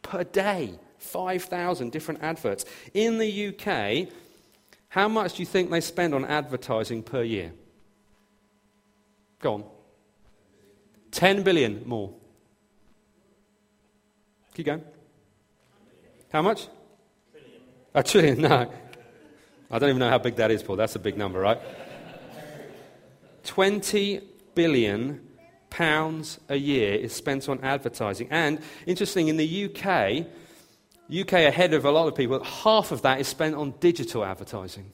Per 0.00 0.24
day. 0.24 0.78
5,000 0.96 1.92
different 1.92 2.22
adverts. 2.22 2.64
In 2.94 3.18
the 3.18 3.48
UK, 3.48 4.08
how 4.88 5.08
much 5.08 5.34
do 5.34 5.42
you 5.42 5.46
think 5.46 5.70
they 5.70 5.82
spend 5.82 6.14
on 6.14 6.24
advertising 6.24 7.02
per 7.02 7.22
year? 7.22 7.52
Go 9.38 9.54
on. 9.54 9.64
10 11.10 11.42
billion 11.42 11.82
more. 11.86 12.14
Keep 14.54 14.66
going. 14.66 14.82
How 16.32 16.40
much? 16.40 16.66
Trillion. 17.30 17.60
A 17.92 18.02
trillion, 18.02 18.40
no. 18.40 18.72
I 19.70 19.78
don't 19.78 19.90
even 19.90 19.98
know 19.98 20.08
how 20.08 20.16
big 20.16 20.36
that 20.36 20.50
is, 20.50 20.62
Paul. 20.62 20.76
That's 20.76 20.96
a 20.96 20.98
big 20.98 21.18
number, 21.18 21.38
right? 21.38 21.60
20 23.44 24.20
billion 24.54 25.28
pounds 25.68 26.40
a 26.48 26.56
year 26.56 26.94
is 26.94 27.12
spent 27.12 27.50
on 27.50 27.62
advertising. 27.62 28.28
And 28.30 28.60
interesting, 28.86 29.28
in 29.28 29.36
the 29.36 29.64
UK, 29.66 30.26
UK 31.14 31.32
ahead 31.32 31.74
of 31.74 31.84
a 31.84 31.90
lot 31.90 32.08
of 32.08 32.14
people, 32.14 32.42
half 32.42 32.92
of 32.92 33.02
that 33.02 33.20
is 33.20 33.28
spent 33.28 33.54
on 33.54 33.74
digital 33.80 34.24
advertising. 34.24 34.90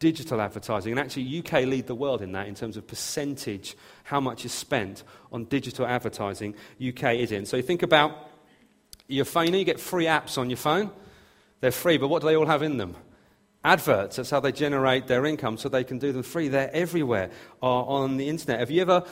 Digital 0.00 0.40
advertising. 0.40 0.90
And 0.90 0.98
actually, 0.98 1.38
UK 1.38 1.64
lead 1.64 1.86
the 1.86 1.94
world 1.94 2.22
in 2.22 2.32
that 2.32 2.48
in 2.48 2.56
terms 2.56 2.76
of 2.76 2.88
percentage, 2.88 3.76
how 4.02 4.18
much 4.18 4.44
is 4.44 4.52
spent 4.52 5.04
on 5.30 5.44
digital 5.44 5.86
advertising. 5.86 6.56
UK 6.84 7.14
is 7.14 7.30
in. 7.30 7.46
So 7.46 7.56
you 7.56 7.62
think 7.62 7.84
about 7.84 8.29
your 9.10 9.24
phone, 9.24 9.52
you 9.52 9.64
get 9.64 9.80
free 9.80 10.04
apps 10.06 10.38
on 10.38 10.50
your 10.50 10.56
phone. 10.56 10.90
They're 11.60 11.72
free, 11.72 11.98
but 11.98 12.08
what 12.08 12.22
do 12.22 12.28
they 12.28 12.36
all 12.36 12.46
have 12.46 12.62
in 12.62 12.76
them? 12.78 12.96
adverts. 13.64 14.16
That's 14.16 14.30
how 14.30 14.40
they 14.40 14.52
generate 14.52 15.06
their 15.06 15.26
income 15.26 15.58
so 15.58 15.68
they 15.68 15.84
can 15.84 15.98
do 15.98 16.12
them 16.12 16.22
free. 16.22 16.48
They're 16.48 16.70
everywhere 16.72 17.30
on 17.60 18.16
the 18.16 18.28
internet. 18.28 18.60
Have 18.60 18.70
you 18.70 18.82
ever 18.82 19.04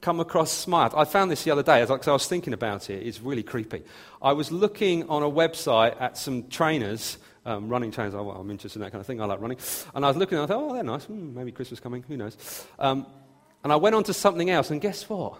come 0.00 0.20
across 0.20 0.50
Smart? 0.50 0.92
I 0.96 1.04
found 1.04 1.30
this 1.30 1.44
the 1.44 1.50
other 1.50 1.62
day 1.62 1.80
as 1.80 1.90
I 1.90 2.12
was 2.12 2.26
thinking 2.26 2.52
about 2.52 2.90
it. 2.90 3.06
It's 3.06 3.20
really 3.20 3.42
creepy. 3.42 3.84
I 4.20 4.32
was 4.32 4.50
looking 4.50 5.08
on 5.08 5.22
a 5.22 5.30
website 5.30 6.00
at 6.00 6.18
some 6.18 6.48
trainers. 6.48 7.18
Um, 7.44 7.68
running 7.68 7.90
trainers, 7.90 8.14
oh, 8.14 8.30
I'm 8.30 8.50
interested 8.50 8.78
in 8.78 8.84
that 8.84 8.92
kind 8.92 9.00
of 9.00 9.06
thing. 9.06 9.20
I 9.20 9.24
like 9.24 9.40
running. 9.40 9.58
And 9.94 10.04
I 10.04 10.08
was 10.08 10.16
looking 10.16 10.38
and 10.38 10.44
I 10.44 10.46
thought, 10.46 10.62
oh, 10.62 10.74
they're 10.74 10.84
nice. 10.84 11.04
Hmm, 11.04 11.34
maybe 11.34 11.50
Christmas 11.50 11.80
coming. 11.80 12.04
Who 12.06 12.16
knows? 12.16 12.66
Um, 12.78 13.06
and 13.64 13.72
I 13.72 13.76
went 13.76 13.94
on 13.94 14.04
to 14.04 14.14
something 14.14 14.50
else, 14.50 14.70
and 14.70 14.80
guess 14.80 15.08
what? 15.08 15.38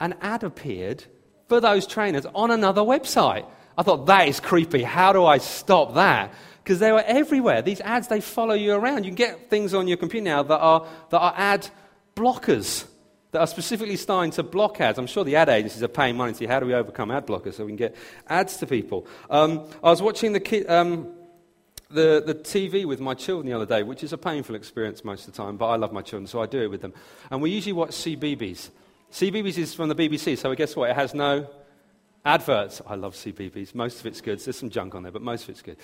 An 0.00 0.14
ad 0.20 0.42
appeared 0.42 1.04
for 1.48 1.60
those 1.60 1.86
trainers 1.86 2.26
on 2.34 2.50
another 2.50 2.82
website. 2.82 3.46
I 3.76 3.82
thought, 3.82 4.06
that 4.06 4.28
is 4.28 4.40
creepy. 4.40 4.82
How 4.82 5.12
do 5.12 5.24
I 5.24 5.38
stop 5.38 5.94
that? 5.94 6.32
because 6.62 6.78
they 6.78 6.92
were 6.92 7.02
everywhere. 7.04 7.62
These 7.62 7.80
ads, 7.80 8.08
they 8.08 8.20
follow 8.20 8.54
you 8.54 8.72
around. 8.72 9.04
You 9.04 9.10
can 9.10 9.16
get 9.16 9.50
things 9.50 9.74
on 9.74 9.88
your 9.88 9.96
computer 9.96 10.24
now 10.24 10.42
that 10.44 10.58
are, 10.58 10.86
that 11.10 11.18
are 11.18 11.34
ad 11.36 11.68
blockers, 12.14 12.86
that 13.32 13.40
are 13.40 13.46
specifically 13.46 13.96
starting 13.96 14.30
to 14.32 14.42
block 14.42 14.80
ads. 14.80 14.98
I'm 14.98 15.06
sure 15.06 15.24
the 15.24 15.36
ad 15.36 15.48
agencies 15.48 15.82
are 15.82 15.88
paying 15.88 16.16
money 16.16 16.32
to 16.32 16.38
see 16.38 16.46
how 16.46 16.60
do 16.60 16.66
we 16.66 16.74
overcome 16.74 17.10
ad 17.10 17.26
blockers 17.26 17.54
so 17.54 17.64
we 17.64 17.70
can 17.70 17.76
get 17.76 17.96
ads 18.28 18.58
to 18.58 18.66
people. 18.66 19.06
Um, 19.28 19.66
I 19.82 19.90
was 19.90 20.00
watching 20.00 20.32
the, 20.32 20.40
ki- 20.40 20.66
um, 20.66 21.12
the, 21.90 22.22
the 22.24 22.34
TV 22.34 22.84
with 22.84 23.00
my 23.00 23.14
children 23.14 23.48
the 23.48 23.56
other 23.56 23.66
day, 23.66 23.82
which 23.82 24.04
is 24.04 24.12
a 24.12 24.18
painful 24.18 24.54
experience 24.54 25.04
most 25.04 25.26
of 25.26 25.34
the 25.34 25.42
time, 25.42 25.56
but 25.56 25.66
I 25.66 25.76
love 25.76 25.92
my 25.92 26.02
children, 26.02 26.28
so 26.28 26.40
I 26.40 26.46
do 26.46 26.62
it 26.62 26.68
with 26.68 26.82
them. 26.82 26.94
And 27.30 27.42
we 27.42 27.50
usually 27.50 27.72
watch 27.72 27.90
CBeebies. 27.90 28.70
CBeebies 29.12 29.58
is 29.58 29.74
from 29.74 29.90
the 29.90 29.94
BBC, 29.94 30.38
so 30.38 30.54
guess 30.54 30.74
what? 30.74 30.88
It 30.88 30.96
has 30.96 31.12
no 31.12 31.46
Adverts. 32.24 32.80
I 32.86 32.94
love 32.94 33.14
CBeebies. 33.14 33.74
Most 33.74 34.00
of 34.00 34.06
it's 34.06 34.20
good. 34.20 34.38
There's 34.38 34.56
some 34.56 34.70
junk 34.70 34.94
on 34.94 35.02
there, 35.02 35.12
but 35.12 35.20
most 35.20 35.44
of 35.44 35.50
it's 35.50 35.60
good. 35.60 35.76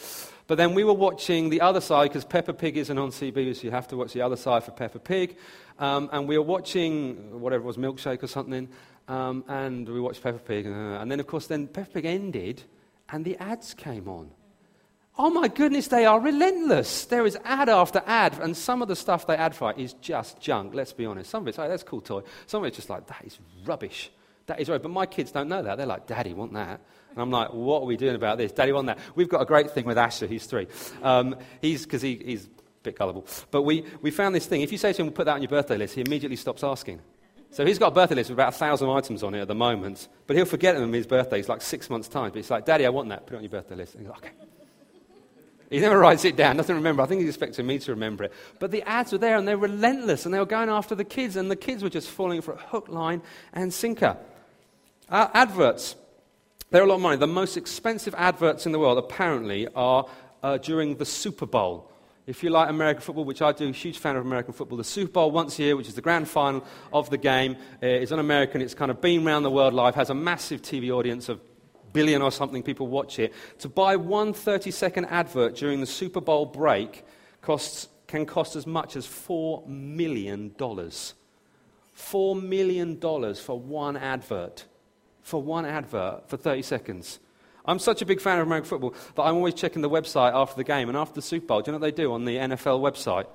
But 0.46 0.56
then 0.56 0.72
we 0.72 0.82
were 0.82 0.94
watching 0.94 1.50
the 1.50 1.60
other 1.60 1.80
side 1.82 2.10
because 2.10 2.24
Peppa 2.24 2.54
Pig 2.54 2.78
isn't 2.78 2.96
on 2.96 3.10
CBeebies, 3.10 3.56
so 3.56 3.62
you 3.64 3.70
have 3.70 3.86
to 3.88 3.96
watch 3.96 4.14
the 4.14 4.22
other 4.22 4.36
side 4.36 4.64
for 4.64 4.70
Peppa 4.70 4.98
Pig. 4.98 5.36
Um, 5.78 6.08
and 6.10 6.26
we 6.26 6.38
were 6.38 6.44
watching 6.44 7.40
whatever 7.40 7.64
it 7.64 7.66
was, 7.66 7.76
Milkshake 7.76 8.22
or 8.22 8.28
something. 8.28 8.68
Um, 9.08 9.44
and 9.48 9.86
we 9.86 10.00
watched 10.00 10.22
Peppa 10.22 10.38
Pig. 10.38 10.66
Uh, 10.66 10.70
and 10.70 11.10
then, 11.10 11.20
of 11.20 11.26
course, 11.26 11.48
then 11.48 11.66
Peppa 11.66 11.90
Pig 11.90 12.06
ended 12.06 12.62
and 13.10 13.24
the 13.24 13.36
ads 13.38 13.74
came 13.74 14.08
on. 14.08 14.30
Oh 15.20 15.30
my 15.30 15.48
goodness, 15.48 15.88
they 15.88 16.06
are 16.06 16.20
relentless. 16.20 17.06
There 17.06 17.26
is 17.26 17.36
ad 17.44 17.68
after 17.68 18.00
ad, 18.06 18.38
and 18.40 18.56
some 18.56 18.82
of 18.82 18.88
the 18.88 18.94
stuff 18.94 19.26
they 19.26 19.34
advertise 19.34 19.74
is 19.76 19.92
just 19.94 20.40
junk, 20.40 20.74
let's 20.74 20.92
be 20.92 21.06
honest. 21.06 21.28
Some 21.30 21.42
of 21.42 21.48
it's 21.48 21.58
like, 21.58 21.70
that's 21.70 21.82
a 21.82 21.86
cool 21.86 22.00
toy. 22.00 22.22
Some 22.46 22.62
of 22.62 22.68
it's 22.68 22.76
just 22.76 22.88
like, 22.88 23.04
that 23.08 23.24
is 23.24 23.36
rubbish. 23.64 24.12
That 24.46 24.60
is 24.60 24.68
right. 24.68 24.80
But 24.80 24.92
my 24.92 25.06
kids 25.06 25.32
don't 25.32 25.48
know 25.48 25.60
that. 25.60 25.76
They're 25.76 25.86
like, 25.86 26.06
Daddy, 26.06 26.34
want 26.34 26.52
that? 26.52 26.80
And 27.10 27.18
I'm 27.20 27.32
like, 27.32 27.52
what 27.52 27.82
are 27.82 27.86
we 27.86 27.96
doing 27.96 28.14
about 28.14 28.38
this? 28.38 28.52
Daddy, 28.52 28.70
want 28.70 28.86
that? 28.86 29.00
We've 29.16 29.28
got 29.28 29.42
a 29.42 29.44
great 29.44 29.72
thing 29.72 29.86
with 29.86 29.98
Asher. 29.98 30.28
He's 30.28 30.46
three. 30.46 30.68
Um, 31.02 31.34
he's, 31.60 31.82
because 31.82 32.00
he, 32.00 32.14
he's 32.24 32.46
a 32.46 32.50
bit 32.84 32.96
gullible. 32.96 33.26
But 33.50 33.62
we, 33.62 33.84
we 34.00 34.12
found 34.12 34.36
this 34.36 34.46
thing. 34.46 34.62
If 34.62 34.70
you 34.70 34.78
say 34.78 34.92
to 34.92 35.02
him, 35.02 35.10
put 35.10 35.24
that 35.24 35.34
on 35.34 35.42
your 35.42 35.50
birthday 35.50 35.76
list, 35.76 35.96
he 35.96 36.00
immediately 36.00 36.36
stops 36.36 36.62
asking. 36.62 37.00
So 37.50 37.66
he's 37.66 37.78
got 37.78 37.88
a 37.88 37.94
birthday 37.94 38.14
list 38.14 38.30
with 38.30 38.36
about 38.36 38.54
a 38.54 38.56
thousand 38.56 38.88
items 38.88 39.24
on 39.24 39.34
it 39.34 39.40
at 39.40 39.48
the 39.48 39.54
moment. 39.54 40.06
But 40.28 40.36
he'll 40.36 40.44
forget 40.44 40.76
them 40.76 40.84
in 40.84 40.92
his 40.92 41.08
birthday. 41.08 41.40
It's 41.40 41.48
like 41.48 41.60
six 41.60 41.90
months' 41.90 42.06
time. 42.06 42.30
But 42.30 42.36
he's 42.36 42.50
like, 42.50 42.64
Daddy, 42.64 42.86
I 42.86 42.90
want 42.90 43.08
that. 43.08 43.26
Put 43.26 43.34
it 43.34 43.36
on 43.38 43.42
your 43.42 43.50
birthday 43.50 43.74
list. 43.74 43.96
And 43.96 44.06
he's 44.06 44.10
like, 44.10 44.24
okay. 44.24 44.34
He 45.70 45.80
never 45.80 45.98
writes 46.00 46.24
it 46.24 46.36
down, 46.36 46.56
doesn't 46.56 46.74
remember. 46.74 47.02
I 47.02 47.06
think 47.06 47.20
he's 47.20 47.30
expecting 47.30 47.66
me 47.66 47.78
to 47.80 47.92
remember 47.92 48.24
it. 48.24 48.32
But 48.58 48.70
the 48.70 48.82
ads 48.82 49.12
were 49.12 49.18
there 49.18 49.36
and 49.36 49.46
they're 49.46 49.56
relentless 49.56 50.24
and 50.24 50.34
they 50.34 50.38
were 50.38 50.46
going 50.46 50.68
after 50.68 50.94
the 50.94 51.04
kids 51.04 51.36
and 51.36 51.50
the 51.50 51.56
kids 51.56 51.82
were 51.82 51.90
just 51.90 52.10
falling 52.10 52.40
for 52.40 52.52
a 52.52 52.58
hook, 52.58 52.88
line, 52.88 53.22
and 53.52 53.72
sinker. 53.72 54.16
Uh, 55.08 55.28
adverts. 55.34 55.96
They're 56.70 56.82
a 56.82 56.86
lot 56.86 56.96
of 56.96 57.00
money. 57.00 57.16
The 57.16 57.26
most 57.26 57.56
expensive 57.56 58.14
adverts 58.16 58.66
in 58.66 58.72
the 58.72 58.78
world, 58.78 58.98
apparently, 58.98 59.68
are 59.74 60.06
uh, 60.42 60.58
during 60.58 60.96
the 60.96 61.06
Super 61.06 61.46
Bowl. 61.46 61.90
If 62.26 62.42
you 62.42 62.50
like 62.50 62.68
American 62.68 63.00
football, 63.00 63.24
which 63.24 63.40
I 63.40 63.52
do, 63.52 63.72
huge 63.72 63.96
fan 63.96 64.14
of 64.16 64.26
American 64.26 64.52
football, 64.52 64.76
the 64.76 64.84
Super 64.84 65.12
Bowl 65.12 65.30
once 65.30 65.58
a 65.58 65.62
year, 65.62 65.76
which 65.76 65.88
is 65.88 65.94
the 65.94 66.02
grand 66.02 66.28
final 66.28 66.62
of 66.92 67.08
the 67.08 67.16
game, 67.16 67.56
uh, 67.82 67.86
is 67.86 68.12
on 68.12 68.18
American. 68.18 68.60
It's 68.60 68.74
kind 68.74 68.90
of 68.90 69.00
been 69.00 69.26
around 69.26 69.44
the 69.44 69.50
world 69.50 69.72
live, 69.72 69.94
has 69.94 70.10
a 70.10 70.14
massive 70.14 70.60
TV 70.60 70.90
audience 70.90 71.30
of 71.30 71.40
billion 71.98 72.22
or 72.22 72.30
something 72.30 72.62
people 72.62 72.86
watch 72.86 73.18
it. 73.18 73.34
To 73.58 73.68
buy 73.68 73.96
one 73.96 74.32
30 74.32 74.70
second 74.70 75.06
advert 75.06 75.56
during 75.56 75.80
the 75.80 75.86
Super 75.86 76.20
Bowl 76.20 76.46
break 76.46 77.04
costs, 77.42 77.88
can 78.06 78.24
cost 78.24 78.54
as 78.56 78.66
much 78.66 78.96
as 78.96 79.06
$4 79.06 79.66
million. 79.66 80.50
$4 80.50 82.42
million 82.42 83.34
for 83.34 83.60
one 83.60 83.96
advert 83.96 84.64
for 85.22 85.42
one 85.42 85.66
advert 85.66 86.28
for 86.28 86.36
30 86.36 86.62
seconds. 86.62 87.18
I'm 87.66 87.78
such 87.78 88.00
a 88.00 88.06
big 88.06 88.20
fan 88.20 88.38
of 88.38 88.46
American 88.46 88.68
football 88.68 88.94
that 89.14 89.22
I'm 89.22 89.34
always 89.34 89.54
checking 89.54 89.82
the 89.82 89.90
website 89.90 90.32
after 90.32 90.56
the 90.56 90.64
game 90.64 90.88
and 90.88 90.96
after 90.96 91.16
the 91.16 91.22
Super 91.22 91.46
Bowl. 91.46 91.60
Do 91.60 91.70
you 91.70 91.72
know 91.72 91.80
what 91.80 91.96
they 91.96 92.02
do 92.02 92.12
on 92.14 92.24
the 92.24 92.36
NFL 92.36 92.80
website? 92.80 93.26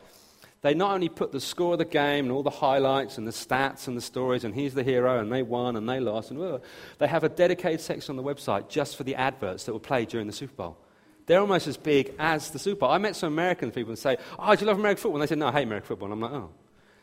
They 0.63 0.73
not 0.73 0.93
only 0.93 1.09
put 1.09 1.33
the 1.33 1.41
score 1.41 1.73
of 1.73 1.79
the 1.79 1.85
game 1.85 2.25
and 2.25 2.31
all 2.31 2.41
the 2.41 2.49
highlights 2.49 3.17
and 3.17 3.27
the 3.27 3.31
stats 3.31 3.89
and 3.89 3.97
the 3.97 4.01
stories, 4.01 4.45
and 4.45 4.55
he's 4.55 4.73
the 4.73 4.81
hero, 4.83 5.19
and 5.19 5.29
they 5.29 5.43
won 5.43 5.75
and 5.75 5.87
they 5.87 5.99
lost, 5.99 6.31
and 6.31 6.41
uh, 6.41 6.59
they 6.99 7.07
have 7.07 7.25
a 7.25 7.29
dedicated 7.29 7.81
section 7.81 8.17
on 8.17 8.23
the 8.23 8.33
website 8.33 8.69
just 8.69 8.95
for 8.95 9.03
the 9.03 9.15
adverts 9.15 9.65
that 9.65 9.73
were 9.73 9.79
played 9.79 10.07
during 10.07 10.25
the 10.25 10.33
Super 10.33 10.53
Bowl. 10.53 10.77
They're 11.25 11.41
almost 11.41 11.67
as 11.67 11.75
big 11.75 12.13
as 12.17 12.49
the 12.51 12.59
Super 12.59 12.79
Bowl. 12.79 12.91
I 12.91 12.97
met 12.97 13.17
some 13.17 13.33
American 13.33 13.71
people 13.71 13.91
and 13.91 13.99
say, 13.99 14.15
Oh, 14.39 14.55
do 14.55 14.61
you 14.61 14.67
love 14.67 14.79
American 14.79 15.01
football? 15.01 15.17
And 15.17 15.23
they 15.23 15.27
said, 15.27 15.37
No, 15.37 15.47
I 15.47 15.51
hate 15.51 15.63
American 15.63 15.87
football. 15.87 16.11
And 16.11 16.23
I'm 16.23 16.31
like, 16.31 16.41
Oh. 16.41 16.49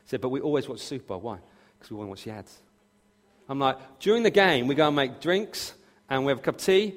Said, 0.06 0.20
But 0.20 0.30
we 0.30 0.40
always 0.40 0.68
watch 0.68 0.80
Super 0.80 1.06
Bowl. 1.06 1.20
Why? 1.20 1.38
Because 1.78 1.90
we 1.90 1.96
want 1.96 2.08
to 2.08 2.10
watch 2.10 2.24
the 2.24 2.32
ads. 2.32 2.58
I'm 3.48 3.58
like, 3.58 3.78
during 3.98 4.22
the 4.22 4.30
game, 4.30 4.68
we 4.68 4.74
go 4.74 4.86
and 4.86 4.96
make 4.96 5.20
drinks 5.20 5.74
and 6.08 6.24
we 6.24 6.30
have 6.30 6.38
a 6.38 6.42
cup 6.42 6.56
of 6.56 6.60
tea. 6.60 6.94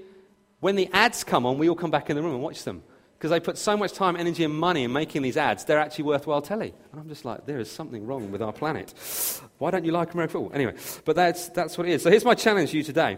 When 0.59 0.75
the 0.75 0.89
ads 0.93 1.23
come 1.23 1.45
on, 1.45 1.57
we 1.57 1.67
all 1.69 1.75
come 1.75 1.91
back 1.91 2.09
in 2.09 2.15
the 2.15 2.21
room 2.21 2.33
and 2.33 2.43
watch 2.43 2.63
them. 2.63 2.83
Because 3.23 3.31
they 3.31 3.39
put 3.39 3.57
so 3.57 3.77
much 3.77 3.93
time, 3.93 4.17
energy, 4.17 4.43
and 4.43 4.53
money 4.53 4.83
in 4.83 4.91
making 4.91 5.21
these 5.21 5.37
ads, 5.37 5.63
they're 5.63 5.79
actually 5.79 6.03
worthwhile 6.03 6.41
telly. 6.41 6.73
And 6.91 6.99
I'm 6.99 7.07
just 7.07 7.23
like, 7.23 7.45
there 7.45 7.57
is 7.57 7.71
something 7.71 8.05
wrong 8.05 8.33
with 8.33 8.41
our 8.41 8.51
planet. 8.51 8.93
Why 9.59 9.71
don't 9.71 9.85
you 9.85 9.93
like 9.93 10.13
American 10.13 10.41
football? 10.41 10.51
Anyway, 10.53 10.73
but 11.05 11.15
that's, 11.15 11.47
that's 11.47 11.77
what 11.77 11.87
it 11.87 11.93
is. 11.93 12.03
So 12.03 12.09
here's 12.09 12.25
my 12.25 12.35
challenge 12.35 12.71
to 12.71 12.77
you 12.77 12.83
today. 12.83 13.17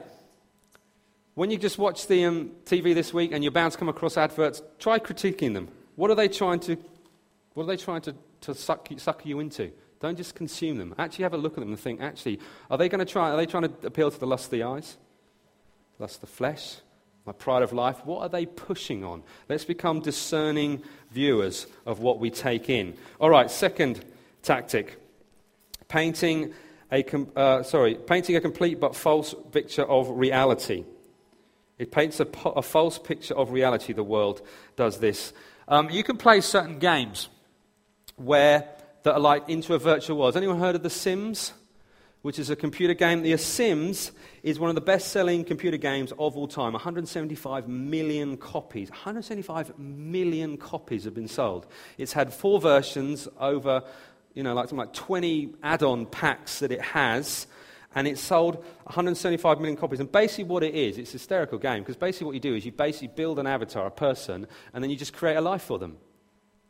When 1.33 1.49
you 1.49 1.57
just 1.57 1.79
watch 1.79 2.05
the 2.05 2.23
um, 2.23 2.51
TV 2.65 2.93
this 2.93 3.15
week 3.15 3.31
and 3.31 3.43
you're 3.43 3.51
bound 3.51 3.71
to 3.71 3.79
come 3.79 3.89
across 3.89 4.15
adverts, 4.15 4.61
try 4.77 4.99
critiquing 4.99 5.55
them. 5.55 5.69
What 5.95 6.11
are 6.11 6.15
they 6.15 6.27
trying 6.27 6.59
to, 6.59 6.77
what 7.55 7.63
are 7.63 7.67
they 7.67 7.77
trying 7.77 8.01
to, 8.01 8.13
to 8.41 8.53
suck, 8.53 8.87
suck 8.97 9.25
you 9.25 9.39
into? 9.39 9.71
Don't 10.01 10.17
just 10.17 10.35
consume 10.35 10.77
them. 10.77 10.93
Actually 10.99 11.23
have 11.23 11.33
a 11.33 11.37
look 11.37 11.53
at 11.53 11.61
them 11.61 11.69
and 11.69 11.79
think, 11.79 11.99
actually, 11.99 12.39
are 12.69 12.77
they 12.77 12.89
going 12.89 13.03
to 13.03 13.11
try, 13.11 13.31
are 13.31 13.37
they 13.37 13.47
trying 13.47 13.63
to 13.63 13.87
appeal 13.87 14.11
to 14.11 14.19
the 14.19 14.27
lust 14.27 14.45
of 14.45 14.51
the 14.51 14.61
eyes? 14.61 14.97
Lust 15.97 16.17
of 16.17 16.21
the 16.21 16.27
flesh? 16.27 16.75
Like 17.25 17.37
Pride 17.39 17.63
of 17.63 17.73
Life, 17.73 18.05
what 18.05 18.21
are 18.21 18.29
they 18.29 18.45
pushing 18.45 19.03
on? 19.03 19.23
Let's 19.49 19.65
become 19.65 19.99
discerning 19.99 20.83
viewers 21.11 21.67
of 21.85 21.99
what 21.99 22.19
we 22.19 22.29
take 22.29 22.69
in. 22.69 22.95
All 23.19 23.29
right, 23.29 23.49
second 23.49 24.03
tactic 24.43 24.99
painting 25.87 26.53
a, 26.91 27.03
com- 27.03 27.31
uh, 27.35 27.63
sorry, 27.63 27.95
painting 27.95 28.35
a 28.35 28.41
complete 28.41 28.79
but 28.79 28.95
false 28.95 29.33
picture 29.51 29.83
of 29.83 30.09
reality. 30.09 30.83
It 31.77 31.91
paints 31.91 32.19
a, 32.19 32.25
po- 32.25 32.51
a 32.51 32.61
false 32.61 32.97
picture 32.97 33.33
of 33.35 33.51
reality, 33.51 33.93
the 33.93 34.03
world 34.03 34.41
does 34.75 34.99
this. 34.99 35.33
Um, 35.67 35.89
you 35.89 36.03
can 36.03 36.17
play 36.17 36.41
certain 36.41 36.79
games 36.79 37.27
where 38.15 38.69
that 39.03 39.13
are 39.13 39.19
like 39.19 39.49
into 39.49 39.73
a 39.73 39.79
virtual 39.79 40.17
world. 40.17 40.33
Has 40.33 40.37
anyone 40.37 40.59
heard 40.59 40.75
of 40.75 40.83
The 40.83 40.89
Sims? 40.89 41.53
Which 42.25 42.39
is 42.39 42.49
a 42.49 42.55
computer 42.55 42.95
game. 42.95 43.21
The 43.21 43.37
Sims 43.37 44.11
is 44.41 44.57
one 44.57 44.69
of 44.69 44.75
the 44.75 44.81
best 44.81 45.09
selling 45.09 45.43
computer 45.43 45.77
games 45.77 46.11
of 46.17 46.35
all 46.35 46.47
time. 46.47 46.73
175 46.73 47.67
million 47.67 48.35
copies. 48.37 48.89
175 48.89 49.77
million 49.77 50.57
copies 50.57 51.03
have 51.03 51.13
been 51.13 51.27
sold. 51.27 51.67
It's 51.99 52.13
had 52.13 52.33
four 52.33 52.59
versions 52.59 53.27
over, 53.39 53.83
you 54.33 54.41
know, 54.41 54.55
like, 54.55 54.71
like 54.71 54.91
20 54.93 55.53
add 55.61 55.83
on 55.83 56.07
packs 56.07 56.61
that 56.61 56.71
it 56.71 56.81
has 56.81 57.45
and 57.93 58.07
it's 58.07 58.21
sold 58.21 58.55
175 58.85 59.59
million 59.59 59.77
copies. 59.77 59.99
And 59.99 60.11
basically, 60.11 60.45
what 60.45 60.63
it 60.63 60.73
is, 60.73 60.97
it's 60.97 61.11
a 61.11 61.19
hysterical 61.19 61.59
game 61.59 61.83
because 61.83 61.95
basically, 61.95 62.25
what 62.25 62.33
you 62.33 62.39
do 62.39 62.55
is 62.55 62.65
you 62.65 62.71
basically 62.71 63.09
build 63.09 63.37
an 63.37 63.45
avatar, 63.45 63.85
a 63.85 63.91
person, 63.91 64.47
and 64.73 64.83
then 64.83 64.89
you 64.89 64.97
just 64.97 65.13
create 65.13 65.35
a 65.35 65.41
life 65.41 65.61
for 65.61 65.77
them. 65.77 65.97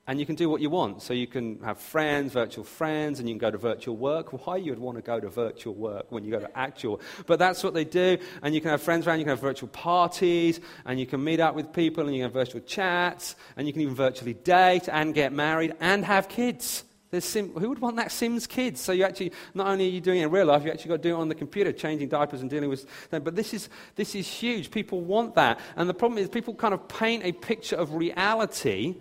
And 0.07 0.19
you 0.19 0.25
can 0.27 0.35
do 0.35 0.49
what 0.49 0.61
you 0.61 0.69
want. 0.69 1.01
So 1.01 1.15
you 1.15 1.25
can 1.25 1.59
have 1.61 1.79
friends, 1.79 2.33
virtual 2.33 2.63
friends, 2.63 3.19
and 3.19 3.27
you 3.27 3.33
can 3.33 3.39
go 3.39 3.49
to 3.49 3.57
virtual 3.57 3.97
work. 3.97 4.45
Why 4.45 4.57
you'd 4.57 4.77
want 4.77 4.97
to 4.97 5.01
go 5.01 5.19
to 5.19 5.29
virtual 5.29 5.73
work 5.73 6.11
when 6.11 6.23
you 6.23 6.29
go 6.29 6.39
to 6.39 6.57
actual? 6.57 7.01
But 7.25 7.39
that's 7.39 7.63
what 7.63 7.73
they 7.73 7.85
do. 7.85 8.19
And 8.43 8.53
you 8.53 8.61
can 8.61 8.69
have 8.69 8.83
friends 8.83 9.07
around. 9.07 9.17
You 9.17 9.25
can 9.25 9.31
have 9.31 9.39
virtual 9.39 9.69
parties, 9.69 10.59
and 10.85 10.99
you 10.99 11.07
can 11.07 11.23
meet 11.23 11.39
up 11.39 11.55
with 11.55 11.73
people, 11.73 12.05
and 12.05 12.15
you 12.15 12.21
can 12.21 12.31
have 12.31 12.33
virtual 12.33 12.61
chats, 12.61 13.35
and 13.57 13.65
you 13.65 13.73
can 13.73 13.81
even 13.81 13.95
virtually 13.95 14.35
date 14.35 14.87
and 14.89 15.13
get 15.13 15.33
married 15.33 15.73
and 15.79 16.05
have 16.05 16.29
kids. 16.29 16.83
Sim- 17.19 17.53
who 17.53 17.69
would 17.69 17.79
want 17.79 17.95
that 17.95 18.11
Sims 18.11 18.45
kids? 18.45 18.81
So 18.81 18.91
you 18.91 19.05
actually, 19.05 19.31
not 19.53 19.67
only 19.67 19.87
are 19.87 19.91
you 19.91 20.01
doing 20.01 20.19
it 20.19 20.25
in 20.25 20.31
real 20.31 20.45
life, 20.45 20.65
you 20.65 20.71
actually 20.71 20.89
got 20.89 20.97
to 20.97 21.09
do 21.09 21.15
it 21.15 21.19
on 21.19 21.29
the 21.29 21.35
computer, 21.35 21.71
changing 21.71 22.09
diapers 22.09 22.41
and 22.41 22.49
dealing 22.49 22.69
with 22.69 22.85
them. 23.09 23.23
But 23.23 23.35
this 23.35 23.53
is, 23.53 23.69
this 23.95 24.15
is 24.15 24.27
huge. 24.27 24.69
People 24.69 25.01
want 25.01 25.35
that. 25.35 25.59
And 25.77 25.89
the 25.89 25.93
problem 25.93 26.17
is 26.17 26.29
people 26.29 26.53
kind 26.53 26.73
of 26.73 26.87
paint 26.87 27.23
a 27.23 27.31
picture 27.31 27.75
of 27.75 27.93
reality 27.93 28.97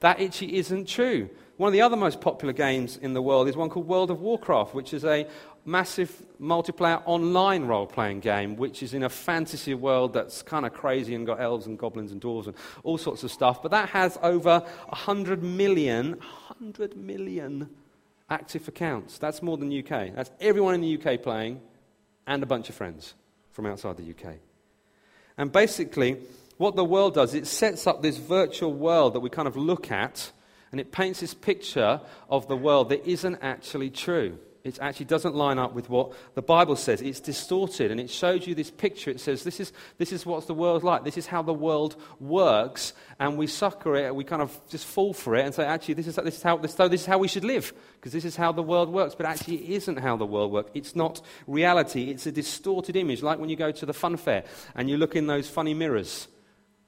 that 0.00 0.20
actually 0.20 0.56
isn't 0.56 0.88
true. 0.88 1.28
One 1.56 1.68
of 1.68 1.72
the 1.72 1.80
other 1.80 1.96
most 1.96 2.20
popular 2.20 2.52
games 2.52 2.98
in 2.98 3.14
the 3.14 3.22
world 3.22 3.48
is 3.48 3.56
one 3.56 3.70
called 3.70 3.88
World 3.88 4.10
of 4.10 4.20
Warcraft, 4.20 4.74
which 4.74 4.92
is 4.92 5.04
a 5.04 5.26
massive 5.64 6.22
multiplayer 6.40 7.02
online 7.06 7.64
role 7.64 7.86
playing 7.86 8.20
game, 8.20 8.56
which 8.56 8.82
is 8.82 8.92
in 8.92 9.02
a 9.02 9.08
fantasy 9.08 9.72
world 9.74 10.12
that's 10.12 10.42
kind 10.42 10.66
of 10.66 10.74
crazy 10.74 11.14
and 11.14 11.26
got 11.26 11.40
elves 11.40 11.66
and 11.66 11.78
goblins 11.78 12.12
and 12.12 12.20
dwarves 12.20 12.46
and 12.46 12.54
all 12.84 12.98
sorts 12.98 13.24
of 13.24 13.32
stuff. 13.32 13.62
But 13.62 13.70
that 13.70 13.88
has 13.88 14.18
over 14.22 14.60
100 14.60 15.42
million, 15.42 16.12
100 16.12 16.96
million 16.96 17.70
active 18.28 18.68
accounts. 18.68 19.18
That's 19.18 19.42
more 19.42 19.56
than 19.56 19.76
UK. 19.76 20.14
That's 20.14 20.30
everyone 20.40 20.74
in 20.74 20.82
the 20.82 21.00
UK 21.00 21.22
playing 21.22 21.60
and 22.26 22.42
a 22.42 22.46
bunch 22.46 22.68
of 22.68 22.74
friends 22.74 23.14
from 23.50 23.66
outside 23.66 23.96
the 23.96 24.10
UK. 24.10 24.34
And 25.38 25.50
basically, 25.50 26.18
what 26.58 26.76
the 26.76 26.84
world 26.84 27.14
does, 27.14 27.34
it 27.34 27.46
sets 27.46 27.86
up 27.86 28.02
this 28.02 28.16
virtual 28.16 28.72
world 28.72 29.14
that 29.14 29.20
we 29.20 29.30
kind 29.30 29.48
of 29.48 29.56
look 29.56 29.90
at, 29.90 30.32
and 30.72 30.80
it 30.80 30.92
paints 30.92 31.20
this 31.20 31.34
picture 31.34 32.00
of 32.28 32.48
the 32.48 32.56
world 32.56 32.88
that 32.88 33.06
isn't 33.06 33.38
actually 33.42 33.90
true. 33.90 34.38
It 34.64 34.80
actually 34.80 35.06
doesn't 35.06 35.36
line 35.36 35.60
up 35.60 35.74
with 35.74 35.88
what 35.88 36.12
the 36.34 36.42
Bible 36.42 36.74
says. 36.74 37.00
It's 37.00 37.20
distorted, 37.20 37.92
and 37.92 38.00
it 38.00 38.10
shows 38.10 38.48
you 38.48 38.54
this 38.56 38.70
picture. 38.70 39.12
It 39.12 39.20
says, 39.20 39.44
This 39.44 39.60
is, 39.60 39.72
this 39.96 40.10
is 40.10 40.26
what 40.26 40.44
the 40.48 40.54
world 40.54 40.82
like. 40.82 41.04
This 41.04 41.16
is 41.16 41.28
how 41.28 41.42
the 41.42 41.54
world 41.54 41.94
works, 42.18 42.92
and 43.20 43.38
we 43.38 43.46
sucker 43.46 43.94
it, 43.94 44.12
we 44.12 44.24
kind 44.24 44.42
of 44.42 44.58
just 44.68 44.84
fall 44.84 45.12
for 45.12 45.36
it 45.36 45.44
and 45.44 45.54
say, 45.54 45.64
Actually, 45.64 45.94
this 45.94 46.08
is, 46.08 46.16
this 46.16 46.38
is, 46.38 46.42
how, 46.42 46.56
this, 46.56 46.74
this 46.74 47.02
is 47.02 47.06
how 47.06 47.18
we 47.18 47.28
should 47.28 47.44
live, 47.44 47.72
because 47.94 48.12
this 48.12 48.24
is 48.24 48.34
how 48.34 48.50
the 48.50 48.62
world 48.62 48.88
works. 48.88 49.14
But 49.14 49.26
actually, 49.26 49.58
it 49.58 49.70
isn't 49.76 49.98
how 49.98 50.16
the 50.16 50.26
world 50.26 50.50
works. 50.50 50.72
It's 50.74 50.96
not 50.96 51.20
reality, 51.46 52.10
it's 52.10 52.26
a 52.26 52.32
distorted 52.32 52.96
image, 52.96 53.22
like 53.22 53.38
when 53.38 53.48
you 53.48 53.56
go 53.56 53.70
to 53.70 53.86
the 53.86 53.94
fun 53.94 54.16
fair 54.16 54.42
and 54.74 54.90
you 54.90 54.96
look 54.96 55.14
in 55.14 55.28
those 55.28 55.48
funny 55.48 55.74
mirrors 55.74 56.26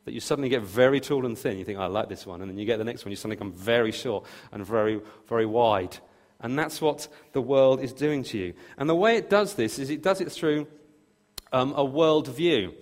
that 0.09 0.15
you 0.15 0.21
suddenly 0.21 0.49
get 0.49 0.63
very 0.63 1.01
tall 1.01 1.27
and 1.27 1.37
thin. 1.37 1.59
You 1.59 1.67
think, 1.67 1.79
oh, 1.79 1.83
I 1.83 1.87
like 1.87 2.09
this 2.09 2.25
one. 2.25 2.41
And 2.41 2.51
then 2.51 2.57
you 2.57 2.65
get 2.65 2.79
the 2.79 2.85
next 2.85 3.05
one, 3.05 3.11
you 3.11 3.17
suddenly 3.17 3.37
become 3.37 3.53
very 3.53 3.93
short 3.93 4.25
and 4.53 4.65
very, 4.65 5.03
very 5.29 5.45
wide. 5.45 5.99
And 6.41 6.59
that's 6.59 6.81
what 6.81 7.09
the 7.33 7.43
world 7.43 7.83
is 7.83 7.93
doing 7.93 8.23
to 8.25 8.39
you. 8.39 8.55
And 8.79 8.89
the 8.89 8.95
way 8.95 9.19
it 9.19 9.29
does 9.29 9.53
this 9.53 9.79
is 9.79 9.91
it 9.91 10.03
does 10.03 10.23
it 10.23 10.33
through 10.33 10.67
um, 11.53 11.73
a 11.73 11.85
worldview. 11.85 12.73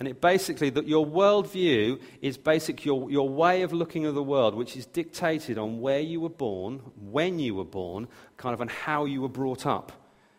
And 0.00 0.08
it 0.08 0.20
basically, 0.20 0.70
that 0.70 0.88
your 0.88 1.06
worldview 1.06 2.00
is 2.20 2.36
basic 2.36 2.84
your, 2.84 3.08
your 3.12 3.28
way 3.28 3.62
of 3.62 3.72
looking 3.72 4.04
at 4.04 4.14
the 4.14 4.22
world, 4.24 4.56
which 4.56 4.76
is 4.76 4.86
dictated 4.86 5.58
on 5.58 5.80
where 5.80 6.00
you 6.00 6.20
were 6.20 6.28
born, 6.28 6.82
when 7.00 7.38
you 7.38 7.54
were 7.54 7.64
born, 7.64 8.08
kind 8.38 8.54
of, 8.54 8.60
and 8.60 8.72
how 8.72 9.04
you 9.04 9.22
were 9.22 9.28
brought 9.28 9.66
up. 9.66 9.92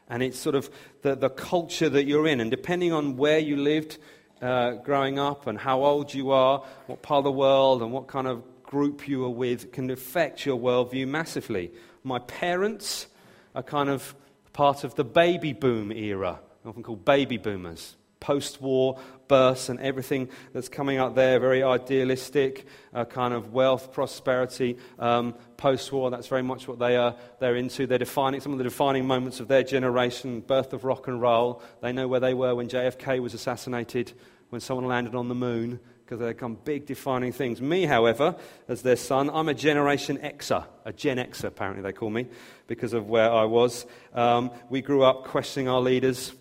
And 0.10 0.22
it's 0.22 0.38
sort 0.38 0.56
of 0.56 0.70
the, 1.04 1.16
the 1.16 1.30
culture 1.30 1.88
that 1.88 2.04
you're 2.04 2.28
in. 2.28 2.42
And 2.42 2.52
depending 2.52 2.92
on 2.92 3.16
where 3.16 3.40
you 3.40 3.56
lived, 3.56 3.98
uh, 4.42 4.72
growing 4.84 5.20
up 5.20 5.48
and 5.48 5.58
how 5.58 5.84
old 5.84 6.14
you 6.14 6.32
are, 6.32 6.64
what 6.88 7.02
part 7.02 7.20
of 7.20 7.24
the 7.24 7.32
world, 7.32 7.82
and 7.82 7.92
what 7.92 8.08
kind 8.08 8.28
of 8.28 8.44
group 8.64 9.08
you 9.08 9.24
are 9.26 9.30
with 9.30 9.72
can 9.72 9.90
affect 9.90 10.46
your 10.46 10.60
worldview 10.60 11.08
massively. 11.08 11.72
My 12.04 12.20
parents 12.20 13.08
are 13.56 13.64
kind 13.64 13.90
of 13.90 14.16
part 14.54 14.84
of 14.84 14.96
the 14.96 15.04
baby 15.04 15.54
boom 15.54 15.92
era, 15.92 16.40
often 16.66 16.84
called 16.84 17.06
baby 17.06 17.38
boomers. 17.38 17.96
Post 18.20 18.62
war 18.62 19.00
births 19.28 19.70
and 19.70 19.80
everything 19.80 20.30
that's 20.54 20.70
coming 20.70 20.98
out 20.98 21.16
there, 21.16 21.40
very 21.40 21.64
idealistic, 21.64 22.66
uh, 22.94 23.06
kind 23.06 23.34
of 23.34 23.54
wealth, 23.54 23.92
prosperity. 23.92 24.78
Um, 25.00 25.36
Post 25.58 25.92
war, 25.92 26.12
that's 26.12 26.28
very 26.28 26.44
much 26.44 26.68
what 26.68 26.80
they 26.80 26.96
are 26.96 27.16
they're 27.40 27.56
into. 27.56 27.88
They're 27.88 27.98
defining 27.98 28.42
some 28.42 28.52
of 28.52 28.58
the 28.58 28.64
defining 28.64 29.08
moments 29.08 29.40
of 29.40 29.48
their 29.48 29.64
generation, 29.64 30.42
birth 30.42 30.74
of 30.74 30.84
rock 30.84 31.08
and 31.08 31.20
roll. 31.20 31.62
They 31.82 31.92
know 31.92 32.08
where 32.08 32.20
they 32.20 32.34
were 32.34 32.56
when 32.56 32.68
JFK 32.68 33.20
was 33.20 33.34
assassinated, 33.34 34.14
when 34.50 34.62
someone 34.62 34.86
landed 34.86 35.16
on 35.16 35.30
the 35.30 35.36
moon, 35.36 35.80
because 36.06 36.20
they've 36.20 36.30
become 36.30 36.58
big 36.64 36.86
defining 36.86 37.32
things. 37.32 37.60
Me, 37.60 37.86
however, 37.86 38.36
as 38.68 38.82
their 38.82 38.96
son, 38.96 39.30
I'm 39.34 39.50
a 39.50 39.54
Generation 39.54 40.18
Xer, 40.18 40.66
a 40.86 40.94
Gen 40.94 41.18
Xer, 41.18 41.46
apparently 41.46 41.84
they 41.84 41.92
call 41.92 42.10
me, 42.10 42.28
because 42.68 42.94
of 42.94 43.10
where 43.10 43.32
I 43.32 43.44
was. 43.44 43.86
Um, 44.14 44.52
we 44.70 44.82
grew 44.82 45.04
up 45.04 45.26
questioning 45.26 45.68
our 45.68 45.82
leaders, 45.82 46.34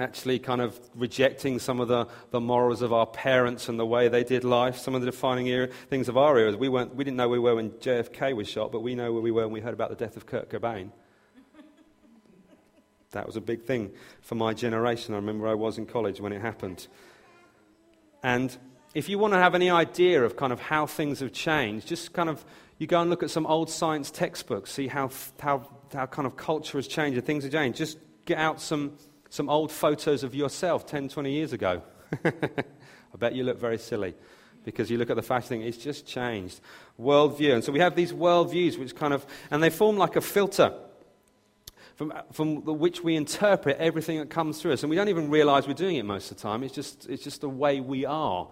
actually 0.00 0.38
kind 0.38 0.60
of 0.60 0.78
rejecting 0.94 1.58
some 1.58 1.80
of 1.80 1.88
the, 1.88 2.06
the 2.30 2.40
morals 2.40 2.82
of 2.82 2.92
our 2.92 3.06
parents 3.06 3.68
and 3.68 3.78
the 3.78 3.86
way 3.86 4.08
they 4.08 4.24
did 4.24 4.44
life. 4.44 4.76
Some 4.76 4.94
of 4.94 5.02
the 5.02 5.06
defining 5.10 5.46
era, 5.46 5.68
things 5.88 6.08
of 6.08 6.16
our 6.16 6.38
era. 6.38 6.56
We, 6.56 6.68
weren't, 6.68 6.94
we 6.94 7.04
didn't 7.04 7.16
know 7.16 7.28
where 7.28 7.40
we 7.40 7.50
were 7.50 7.56
when 7.56 7.70
JFK 7.70 8.34
was 8.34 8.48
shot, 8.48 8.72
but 8.72 8.80
we 8.80 8.94
know 8.94 9.12
where 9.12 9.22
we 9.22 9.30
were 9.30 9.44
when 9.44 9.52
we 9.52 9.60
heard 9.60 9.74
about 9.74 9.90
the 9.90 9.96
death 9.96 10.16
of 10.16 10.26
Kurt 10.26 10.50
Cobain. 10.50 10.90
that 13.12 13.26
was 13.26 13.36
a 13.36 13.40
big 13.40 13.62
thing 13.62 13.90
for 14.20 14.34
my 14.34 14.54
generation. 14.54 15.14
I 15.14 15.18
remember 15.18 15.48
I 15.48 15.54
was 15.54 15.78
in 15.78 15.86
college 15.86 16.20
when 16.20 16.32
it 16.32 16.40
happened. 16.40 16.86
And 18.22 18.56
if 18.94 19.08
you 19.08 19.18
want 19.18 19.34
to 19.34 19.38
have 19.38 19.54
any 19.54 19.70
idea 19.70 20.22
of 20.24 20.36
kind 20.36 20.52
of 20.52 20.60
how 20.60 20.86
things 20.86 21.20
have 21.20 21.32
changed, 21.32 21.86
just 21.86 22.12
kind 22.12 22.28
of 22.28 22.44
you 22.80 22.86
go 22.86 22.98
and 22.98 23.10
look 23.10 23.22
at 23.22 23.30
some 23.30 23.46
old 23.46 23.68
science 23.68 24.10
textbooks, 24.10 24.72
see 24.72 24.88
how, 24.88 25.10
how, 25.38 25.68
how 25.92 26.06
kind 26.06 26.24
of 26.24 26.36
culture 26.36 26.78
has 26.78 26.88
changed 26.88 27.18
and 27.18 27.26
things 27.26 27.44
have 27.44 27.52
changed. 27.52 27.76
Just 27.76 27.98
get 28.24 28.38
out 28.38 28.58
some, 28.58 28.96
some 29.30 29.48
old 29.48 29.72
photos 29.72 30.22
of 30.22 30.34
yourself 30.34 30.86
10, 30.86 31.08
20 31.08 31.32
years 31.32 31.52
ago. 31.52 31.82
I 32.24 33.16
bet 33.18 33.34
you 33.34 33.44
look 33.44 33.58
very 33.58 33.78
silly 33.78 34.14
because 34.64 34.90
you 34.90 34.98
look 34.98 35.08
at 35.08 35.16
the 35.16 35.22
fashion 35.22 35.48
thing, 35.48 35.62
it's 35.62 35.78
just 35.78 36.06
changed. 36.06 36.60
Worldview. 37.00 37.54
And 37.54 37.64
so 37.64 37.72
we 37.72 37.78
have 37.78 37.96
these 37.96 38.12
worldviews 38.12 38.78
which 38.78 38.94
kind 38.94 39.14
of, 39.14 39.24
and 39.50 39.62
they 39.62 39.70
form 39.70 39.96
like 39.96 40.16
a 40.16 40.20
filter 40.20 40.74
from, 41.94 42.12
from 42.32 42.64
which 42.64 43.02
we 43.02 43.16
interpret 43.16 43.76
everything 43.78 44.18
that 44.18 44.30
comes 44.30 44.60
through 44.60 44.72
us. 44.72 44.82
And 44.82 44.90
we 44.90 44.96
don't 44.96 45.08
even 45.08 45.30
realize 45.30 45.66
we're 45.66 45.74
doing 45.74 45.96
it 45.96 46.04
most 46.04 46.30
of 46.30 46.36
the 46.36 46.42
time. 46.42 46.62
It's 46.62 46.74
just, 46.74 47.08
it's 47.08 47.22
just 47.22 47.40
the 47.40 47.48
way 47.48 47.80
we 47.80 48.04
are. 48.04 48.48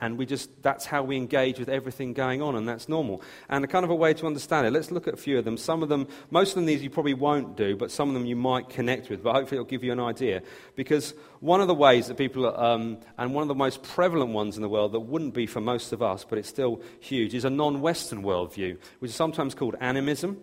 And 0.00 0.16
we 0.16 0.26
just, 0.26 0.62
that's 0.62 0.86
how 0.86 1.02
we 1.02 1.16
engage 1.16 1.58
with 1.58 1.68
everything 1.68 2.12
going 2.12 2.40
on, 2.40 2.54
and 2.54 2.68
that's 2.68 2.88
normal. 2.88 3.20
And 3.48 3.64
a 3.64 3.68
kind 3.68 3.84
of 3.84 3.90
a 3.90 3.94
way 3.94 4.14
to 4.14 4.26
understand 4.26 4.66
it, 4.66 4.72
let's 4.72 4.92
look 4.92 5.08
at 5.08 5.14
a 5.14 5.16
few 5.16 5.38
of 5.38 5.44
them. 5.44 5.56
Some 5.56 5.82
of 5.82 5.88
them, 5.88 6.06
most 6.30 6.50
of 6.50 6.54
them, 6.56 6.66
these 6.66 6.82
you 6.82 6.90
probably 6.90 7.14
won't 7.14 7.56
do, 7.56 7.76
but 7.76 7.90
some 7.90 8.08
of 8.08 8.14
them 8.14 8.24
you 8.24 8.36
might 8.36 8.68
connect 8.68 9.10
with, 9.10 9.24
but 9.24 9.34
hopefully 9.34 9.56
it'll 9.56 9.68
give 9.68 9.82
you 9.82 9.90
an 9.90 10.00
idea. 10.00 10.42
Because 10.76 11.14
one 11.40 11.60
of 11.60 11.66
the 11.66 11.74
ways 11.74 12.06
that 12.06 12.16
people, 12.16 12.46
um, 12.58 12.98
and 13.16 13.34
one 13.34 13.42
of 13.42 13.48
the 13.48 13.56
most 13.56 13.82
prevalent 13.82 14.32
ones 14.32 14.56
in 14.56 14.62
the 14.62 14.68
world 14.68 14.92
that 14.92 15.00
wouldn't 15.00 15.34
be 15.34 15.46
for 15.46 15.60
most 15.60 15.92
of 15.92 16.00
us, 16.00 16.24
but 16.24 16.38
it's 16.38 16.48
still 16.48 16.80
huge, 17.00 17.34
is 17.34 17.44
a 17.44 17.50
non 17.50 17.80
Western 17.80 18.22
worldview, 18.22 18.78
which 19.00 19.10
is 19.10 19.16
sometimes 19.16 19.54
called 19.54 19.74
animism. 19.80 20.38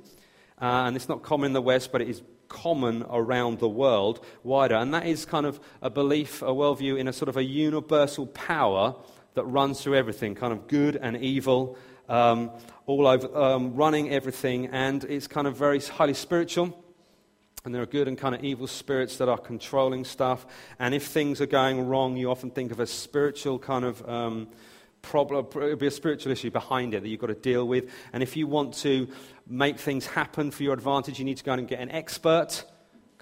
Uh, 0.62 0.84
and 0.88 0.96
it's 0.96 1.10
not 1.10 1.24
common 1.24 1.48
in 1.48 1.54
the 1.54 1.62
West, 1.62 1.92
but 1.92 2.02
it 2.02 2.10
is 2.10 2.22
common 2.48 3.06
around 3.10 3.60
the 3.60 3.68
world 3.68 4.24
wider. 4.44 4.76
And 4.76 4.94
that 4.94 5.06
is 5.06 5.26
kind 5.26 5.46
of 5.46 5.60
a 5.82 5.90
belief, 5.90 6.42
a 6.42 6.46
worldview 6.46 6.98
in 6.98 7.08
a 7.08 7.14
sort 7.14 7.30
of 7.30 7.38
a 7.38 7.44
universal 7.44 8.28
power 8.28 8.96
that 9.36 9.44
runs 9.44 9.82
through 9.82 9.96
everything, 9.96 10.36
kind 10.36 10.52
of 10.52 10.68
good 10.68 10.96
and 10.96 11.18
evil, 11.18 11.78
um, 12.10 12.52
all 12.86 13.08
over, 13.08 13.36
um, 13.38 13.76
running 13.76 14.12
everything. 14.12 14.68
And 14.68 15.04
it's 15.04 15.28
kind 15.28 15.48
of 15.48 15.56
very 15.56 15.80
highly 15.80 16.14
spiritual. 16.14 16.82
and 17.64 17.74
there 17.74 17.82
are 17.82 17.88
good 17.88 18.08
and 18.08 18.16
kind 18.16 18.36
of 18.36 18.44
evil 18.44 18.68
spirits 18.68 19.18
that 19.18 19.28
are 19.28 19.40
controlling 19.40 20.06
stuff. 20.06 20.46
And 20.78 20.94
if 20.94 21.08
things 21.08 21.42
are 21.42 21.48
going 21.48 21.88
wrong, 21.88 22.16
you 22.16 22.30
often 22.30 22.52
think 22.52 22.72
of 22.72 22.80
a 22.80 22.86
spiritual 22.86 23.58
kind 23.58 23.84
of 23.84 24.08
um, 24.08 24.50
problem, 25.02 25.48
it'll 25.56 25.76
be 25.76 25.88
a 25.88 25.92
spiritual 25.92 26.32
issue 26.32 26.52
behind 26.52 26.94
it 26.94 27.02
that 27.02 27.10
you've 27.10 27.20
got 27.20 27.28
to 27.28 27.34
deal 27.34 27.68
with. 27.68 27.90
And 28.14 28.22
if 28.22 28.38
you 28.38 28.46
want 28.46 28.76
to 28.76 29.08
make 29.48 29.80
things 29.80 30.06
happen 30.06 30.52
for 30.52 30.62
your 30.62 30.74
advantage, 30.74 31.18
you 31.18 31.26
need 31.26 31.38
to 31.38 31.44
go 31.44 31.54
and 31.54 31.68
get 31.68 31.80
an 31.80 31.90
expert 31.90 32.66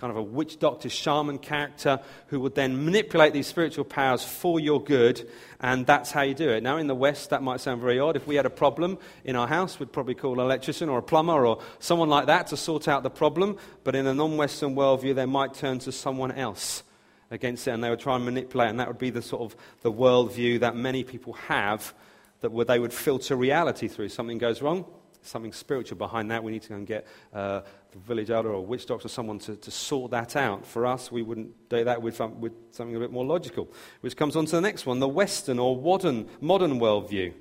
kind 0.04 0.12
of 0.12 0.18
a 0.18 0.22
witch 0.22 0.60
doctor, 0.60 0.90
shaman 0.90 1.38
character 1.38 1.98
who 2.28 2.38
would 2.38 2.54
then 2.56 2.84
manipulate 2.84 3.32
these 3.32 3.48
spiritual 3.48 3.86
powers 3.86 4.22
for 4.22 4.60
your 4.60 4.84
good, 4.84 5.26
and 5.62 5.86
that's 5.86 6.12
how 6.12 6.22
you 6.24 6.34
do 6.34 6.50
it. 6.50 6.62
Now, 6.62 6.76
in 6.76 6.88
the 6.88 6.94
West, 6.94 7.30
that 7.30 7.42
might 7.42 7.62
sound 7.62 7.80
very 7.80 8.02
odd. 8.02 8.18
If 8.18 8.28
we 8.28 8.36
had 8.36 8.46
a 8.46 8.50
problem 8.50 8.98
in 9.24 9.38
our 9.38 9.48
house, 9.48 9.80
we'd 9.80 9.94
probably 9.94 10.14
call 10.14 10.34
an 10.34 10.40
electrician 10.46 10.90
or 10.90 10.98
a 10.98 11.02
plumber 11.02 11.46
or 11.46 11.62
someone 11.80 12.10
like 12.10 12.26
that 12.26 12.48
to 12.48 12.58
sort 12.58 12.90
out 12.90 13.04
the 13.04 13.10
problem, 13.10 13.56
but 13.86 13.96
in 13.96 14.06
a 14.06 14.14
non 14.14 14.36
Western 14.36 14.76
worldview, 14.76 15.16
they 15.16 15.26
might 15.26 15.54
turn 15.54 15.80
to 15.80 15.92
someone 15.94 16.34
else 16.34 16.84
against 17.32 17.66
it, 17.70 17.72
and 17.72 17.82
they 17.82 17.90
would 17.90 18.02
try 18.02 18.18
and 18.18 18.26
manipulate, 18.26 18.72
and 18.72 18.82
that 18.82 18.90
would 18.90 19.00
be 19.00 19.10
the 19.10 19.22
sort 19.22 19.44
of 19.44 19.56
the 19.84 19.92
worldview 19.94 20.60
that 20.60 20.76
many 20.76 21.06
people 21.06 21.32
have 21.32 21.94
that 22.42 22.52
where 22.52 22.66
they 22.66 22.78
would 22.78 22.92
filter 22.92 23.38
reality 23.38 23.88
through. 23.88 24.10
Something 24.10 24.38
goes 24.38 24.62
wrong, 24.62 24.84
something 25.26 25.54
spiritual 25.54 25.98
behind 25.98 26.32
that. 26.32 26.44
We 26.44 26.52
need 26.52 26.62
to 26.64 26.70
go 26.70 26.76
and 26.76 26.88
get 26.88 27.08
uh, 27.34 27.62
the 27.92 28.00
village 28.00 28.30
elder 28.30 28.54
or 28.54 28.66
witch 28.66 28.86
doctor, 28.86 29.08
someone 29.08 29.40
to, 29.40 29.56
to 29.56 29.72
sort 29.72 30.12
that 30.12 30.36
out. 30.36 30.66
For 30.66 30.86
us, 30.86 31.12
we 31.12 31.22
wouldn't 31.22 31.70
do 31.70 31.84
that 31.84 32.02
with, 32.02 32.20
um, 32.22 32.42
with 32.42 32.54
something 32.72 32.96
a 32.96 33.00
bit 33.00 33.12
more 33.12 33.26
logical, 33.26 33.72
which 34.02 34.16
comes 34.16 34.36
on 34.36 34.46
to 34.46 34.52
the 34.56 34.62
next 34.62 34.86
one 34.86 35.00
the 35.00 35.08
Western 35.08 35.60
or 35.60 35.76
modern, 35.76 36.28
modern 36.42 36.80
worldview. 36.80 37.34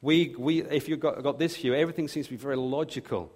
We, 0.00 0.34
we, 0.36 0.62
if 0.62 0.88
you've 0.88 1.00
got, 1.00 1.22
got 1.22 1.38
this 1.38 1.56
view, 1.56 1.74
everything 1.74 2.08
seems 2.08 2.26
to 2.26 2.32
be 2.32 2.36
very 2.36 2.56
logical. 2.56 3.30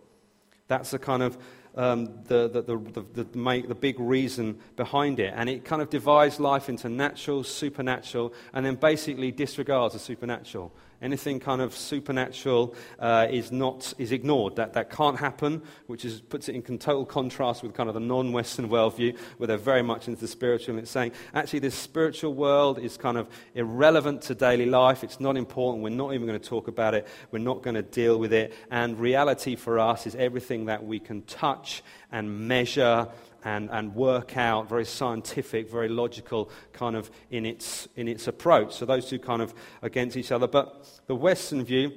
That's 0.69 0.91
the 0.91 0.99
kind 0.99 1.23
of 1.23 1.39
um, 1.77 2.07
the, 2.25 2.49
the, 2.49 2.63
the, 2.63 2.77
the, 2.77 3.25
the, 3.25 3.65
the 3.69 3.75
big 3.75 4.01
reason 4.01 4.59
behind 4.77 5.21
it. 5.21 5.33
And 5.37 5.49
it 5.49 5.65
kind 5.65 5.83
of 5.83 5.91
divides 5.91 6.41
life 6.41 6.69
into 6.69 6.89
natural, 6.89 7.45
supernatural, 7.45 8.33
and 8.53 8.65
then 8.65 8.77
basically 8.77 9.31
disregards 9.31 9.95
the 9.95 10.01
supernatural. 10.01 10.73
Anything 11.03 11.41
kind 11.41 11.61
of 11.61 11.75
supernatural 11.75 12.75
uh, 12.99 13.27
is, 13.31 13.53
not, 13.53 13.93
is 13.99 14.13
ignored. 14.13 14.57
That, 14.57 14.73
that 14.73 14.91
can't 14.91 15.19
happen, 15.19 15.63
which 15.87 16.05
is, 16.05 16.21
puts 16.21 16.49
it 16.49 16.55
in 16.55 16.79
total 16.79 17.05
contrast 17.05 17.63
with 17.63 17.75
kind 17.75 17.89
of 17.89 17.95
the 17.95 18.01
non 18.01 18.33
Western 18.33 18.69
worldview, 18.69 19.17
where 19.37 19.47
they're 19.47 19.59
very 19.59 19.83
much 19.83 20.09
into 20.09 20.21
the 20.21 20.29
spiritual. 20.29 20.75
And 20.75 20.83
it's 20.83 20.91
saying, 20.91 21.13
actually, 21.35 21.59
this 21.59 21.75
spiritual 21.75 22.35
world 22.35 22.79
is 22.79 22.97
kind 22.97 23.19
of 23.19 23.29
irrelevant 23.55 24.23
to 24.23 24.35
daily 24.35 24.67
life. 24.67 25.05
It's 25.05 25.21
not 25.21 25.37
important. 25.37 25.85
We're 25.85 25.91
not 25.91 26.15
even 26.15 26.27
going 26.27 26.41
to 26.41 26.49
talk 26.49 26.69
about 26.69 26.95
it. 26.95 27.07
We're 27.31 27.39
not 27.39 27.63
going 27.63 27.75
to 27.75 27.83
deal 27.83 28.19
with 28.19 28.33
it. 28.33 28.55
And 28.71 28.99
reality 28.99 29.57
for 29.57 29.79
us 29.79 30.07
is 30.07 30.15
everything 30.15 30.67
that 30.67 30.85
we 30.85 30.99
can 30.99 31.23
touch 31.23 31.83
and 32.11 32.49
measure 32.49 33.09
and, 33.45 33.71
and 33.71 33.95
work 33.95 34.37
out, 34.37 34.69
very 34.69 34.85
scientific, 34.85 35.71
very 35.71 35.89
logical 35.89 36.51
kind 36.73 36.97
of 36.97 37.11
in 37.31 37.47
its, 37.47 37.89
in 37.97 38.09
its 38.09 38.27
approach. 38.27 38.75
So 38.75 38.87
those 38.87 39.09
two 39.09 39.19
kind 39.19 39.43
of 39.43 39.55
against 39.83 40.17
each 40.17 40.33
other. 40.33 40.47
But 40.47 41.01
the 41.07 41.15
Western 41.15 41.65
view 41.65 41.93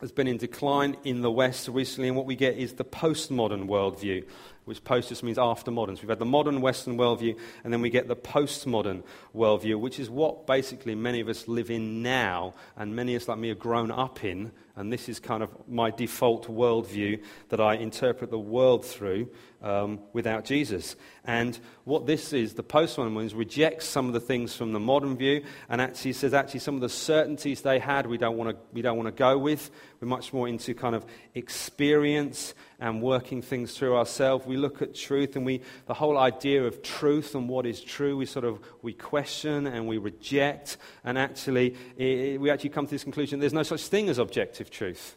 has 0.00 0.12
been 0.12 0.26
in 0.26 0.36
decline 0.36 0.96
in 1.04 1.22
the 1.22 1.30
West 1.30 1.68
recently, 1.68 2.08
and 2.08 2.16
what 2.16 2.26
we 2.26 2.36
get 2.36 2.56
is 2.56 2.74
the 2.74 2.84
postmodern 2.84 3.66
worldview, 3.66 4.24
which 4.64 4.82
post 4.84 5.08
just 5.08 5.22
means 5.22 5.38
after 5.38 5.70
modern. 5.70 5.96
So 5.96 6.02
we've 6.02 6.08
had 6.08 6.18
the 6.18 6.24
modern 6.24 6.60
Western 6.60 6.96
worldview, 6.96 7.38
and 7.62 7.72
then 7.72 7.80
we 7.80 7.90
get 7.90 8.08
the 8.08 8.16
postmodern 8.16 9.02
worldview, 9.34 9.78
which 9.78 9.98
is 9.98 10.10
what 10.10 10.46
basically 10.46 10.94
many 10.94 11.20
of 11.20 11.28
us 11.28 11.48
live 11.48 11.70
in 11.70 12.02
now, 12.02 12.54
and 12.76 12.94
many 12.94 13.14
of 13.14 13.22
us 13.22 13.28
like 13.28 13.38
me 13.38 13.50
are 13.50 13.54
grown 13.54 13.90
up 13.90 14.24
in, 14.24 14.52
and 14.76 14.92
this 14.92 15.08
is 15.08 15.20
kind 15.20 15.42
of 15.42 15.50
my 15.68 15.90
default 15.90 16.48
worldview 16.48 17.22
that 17.50 17.60
I 17.60 17.74
interpret 17.74 18.30
the 18.30 18.38
world 18.38 18.84
through 18.84 19.28
um, 19.62 20.00
without 20.12 20.44
Jesus. 20.44 20.96
And 21.24 21.58
what 21.84 22.06
this 22.06 22.32
is, 22.32 22.54
the 22.54 22.64
postmodern 22.64 23.34
rejects 23.36 23.86
some 23.86 24.08
of 24.08 24.14
the 24.14 24.20
things 24.20 24.56
from 24.56 24.72
the 24.72 24.80
modern 24.80 25.16
view 25.16 25.44
and 25.68 25.80
actually 25.80 26.12
says 26.12 26.34
actually 26.34 26.60
some 26.60 26.74
of 26.74 26.80
the 26.80 26.88
certainties 26.88 27.62
they 27.62 27.78
had 27.78 28.06
we 28.06 28.18
don't 28.18 28.36
want 28.36 28.50
to, 28.50 28.56
we 28.72 28.82
don't 28.82 28.96
want 28.96 29.06
to 29.06 29.18
go 29.18 29.38
with. 29.38 29.70
We're 30.00 30.08
much 30.08 30.32
more 30.32 30.48
into 30.48 30.74
kind 30.74 30.96
of 30.96 31.06
experience 31.34 32.54
and 32.84 33.00
working 33.00 33.40
things 33.40 33.72
through 33.72 33.96
ourselves. 33.96 34.44
We 34.44 34.58
look 34.58 34.82
at 34.82 34.94
truth 34.94 35.36
and 35.36 35.46
we, 35.46 35.62
the 35.86 35.94
whole 35.94 36.18
idea 36.18 36.64
of 36.64 36.82
truth 36.82 37.34
and 37.34 37.48
what 37.48 37.64
is 37.64 37.80
true, 37.80 38.14
we 38.14 38.26
sort 38.26 38.44
of, 38.44 38.60
we 38.82 38.92
question 38.92 39.66
and 39.66 39.88
we 39.88 39.96
reject. 39.96 40.76
And 41.02 41.16
actually, 41.16 41.76
it, 41.96 42.38
we 42.38 42.50
actually 42.50 42.68
come 42.68 42.84
to 42.84 42.90
this 42.90 43.02
conclusion 43.02 43.40
there's 43.40 43.54
no 43.54 43.62
such 43.62 43.86
thing 43.86 44.10
as 44.10 44.18
objective 44.18 44.70
truth. 44.70 45.16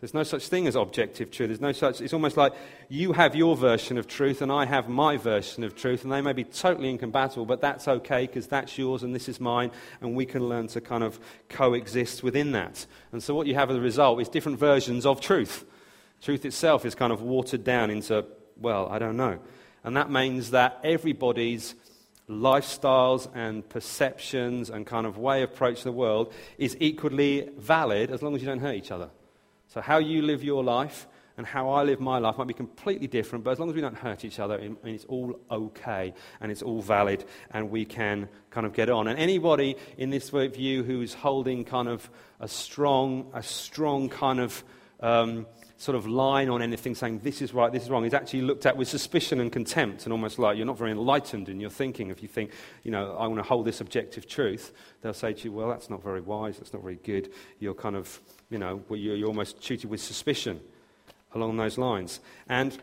There's 0.00 0.14
no 0.14 0.24
such 0.24 0.48
thing 0.48 0.66
as 0.66 0.74
objective 0.74 1.30
truth. 1.30 1.48
There's 1.48 1.60
no 1.60 1.70
such, 1.70 2.00
it's 2.00 2.12
almost 2.12 2.36
like 2.36 2.54
you 2.88 3.12
have 3.12 3.36
your 3.36 3.56
version 3.56 3.98
of 3.98 4.08
truth 4.08 4.42
and 4.42 4.50
I 4.50 4.64
have 4.64 4.88
my 4.88 5.16
version 5.16 5.62
of 5.62 5.76
truth, 5.76 6.02
and 6.02 6.12
they 6.12 6.20
may 6.20 6.32
be 6.32 6.42
totally 6.42 6.90
incompatible, 6.90 7.46
but 7.46 7.60
that's 7.60 7.86
okay 7.86 8.26
because 8.26 8.48
that's 8.48 8.76
yours 8.76 9.04
and 9.04 9.14
this 9.14 9.28
is 9.28 9.38
mine, 9.38 9.70
and 10.00 10.16
we 10.16 10.26
can 10.26 10.48
learn 10.48 10.66
to 10.68 10.80
kind 10.80 11.04
of 11.04 11.20
coexist 11.48 12.24
within 12.24 12.50
that. 12.52 12.84
And 13.12 13.22
so, 13.22 13.32
what 13.32 13.46
you 13.46 13.54
have 13.54 13.70
as 13.70 13.76
a 13.76 13.80
result 13.80 14.20
is 14.20 14.28
different 14.28 14.58
versions 14.58 15.06
of 15.06 15.20
truth. 15.20 15.64
Truth 16.22 16.44
itself 16.44 16.84
is 16.84 16.94
kind 16.94 17.12
of 17.12 17.22
watered 17.22 17.64
down 17.64 17.90
into, 17.90 18.24
well, 18.56 18.88
I 18.90 18.98
don't 18.98 19.16
know. 19.16 19.38
And 19.84 19.96
that 19.96 20.10
means 20.10 20.50
that 20.50 20.80
everybody's 20.82 21.74
lifestyles 22.28 23.28
and 23.34 23.68
perceptions 23.68 24.68
and 24.68 24.86
kind 24.86 25.06
of 25.06 25.16
way 25.16 25.42
of 25.42 25.50
approaching 25.50 25.84
the 25.84 25.92
world 25.92 26.32
is 26.58 26.76
equally 26.80 27.48
valid 27.56 28.10
as 28.10 28.22
long 28.22 28.34
as 28.34 28.42
you 28.42 28.48
don't 28.48 28.58
hurt 28.58 28.74
each 28.74 28.90
other. 28.90 29.10
So, 29.68 29.80
how 29.80 29.98
you 29.98 30.22
live 30.22 30.42
your 30.42 30.64
life 30.64 31.06
and 31.36 31.46
how 31.46 31.70
I 31.70 31.82
live 31.82 32.00
my 32.00 32.18
life 32.18 32.38
might 32.38 32.48
be 32.48 32.54
completely 32.54 33.06
different, 33.06 33.44
but 33.44 33.50
as 33.50 33.58
long 33.58 33.68
as 33.68 33.74
we 33.74 33.80
don't 33.80 33.96
hurt 33.96 34.24
each 34.24 34.38
other, 34.38 34.58
it's 34.84 35.04
all 35.04 35.38
okay 35.50 36.14
and 36.40 36.50
it's 36.50 36.62
all 36.62 36.80
valid 36.80 37.24
and 37.50 37.70
we 37.70 37.84
can 37.84 38.28
kind 38.50 38.66
of 38.66 38.72
get 38.72 38.88
on. 38.88 39.06
And 39.06 39.18
anybody 39.18 39.76
in 39.98 40.10
this 40.10 40.30
view 40.30 40.82
who's 40.82 41.12
holding 41.12 41.64
kind 41.64 41.88
of 41.88 42.08
a 42.40 42.48
strong, 42.48 43.30
a 43.34 43.42
strong 43.42 44.08
kind 44.08 44.40
of 44.40 44.64
um, 45.00 45.46
sort 45.78 45.94
of 45.94 46.06
line 46.06 46.48
on 46.48 46.62
anything 46.62 46.94
saying 46.94 47.18
this 47.18 47.42
is 47.42 47.52
right, 47.52 47.70
this 47.70 47.82
is 47.82 47.90
wrong 47.90 48.04
is 48.04 48.14
actually 48.14 48.40
looked 48.42 48.64
at 48.64 48.76
with 48.76 48.88
suspicion 48.88 49.40
and 49.40 49.52
contempt 49.52 50.04
and 50.04 50.12
almost 50.12 50.38
like 50.38 50.56
you're 50.56 50.66
not 50.66 50.78
very 50.78 50.90
enlightened 50.90 51.48
in 51.48 51.60
your 51.60 51.70
thinking. 51.70 52.10
If 52.10 52.22
you 52.22 52.28
think, 52.28 52.52
you 52.82 52.90
know, 52.90 53.14
I 53.16 53.26
want 53.26 53.38
to 53.38 53.42
hold 53.42 53.66
this 53.66 53.80
objective 53.80 54.26
truth, 54.26 54.72
they'll 55.02 55.12
say 55.12 55.34
to 55.34 55.44
you, 55.44 55.52
well, 55.52 55.68
that's 55.68 55.90
not 55.90 56.02
very 56.02 56.22
wise, 56.22 56.56
that's 56.58 56.72
not 56.72 56.82
very 56.82 56.96
good. 56.96 57.30
You're 57.58 57.74
kind 57.74 57.96
of, 57.96 58.20
you 58.48 58.58
know, 58.58 58.82
you're, 58.90 59.16
you're 59.16 59.28
almost 59.28 59.62
treated 59.62 59.90
with 59.90 60.00
suspicion 60.00 60.60
along 61.34 61.56
those 61.58 61.76
lines. 61.76 62.20
And 62.48 62.76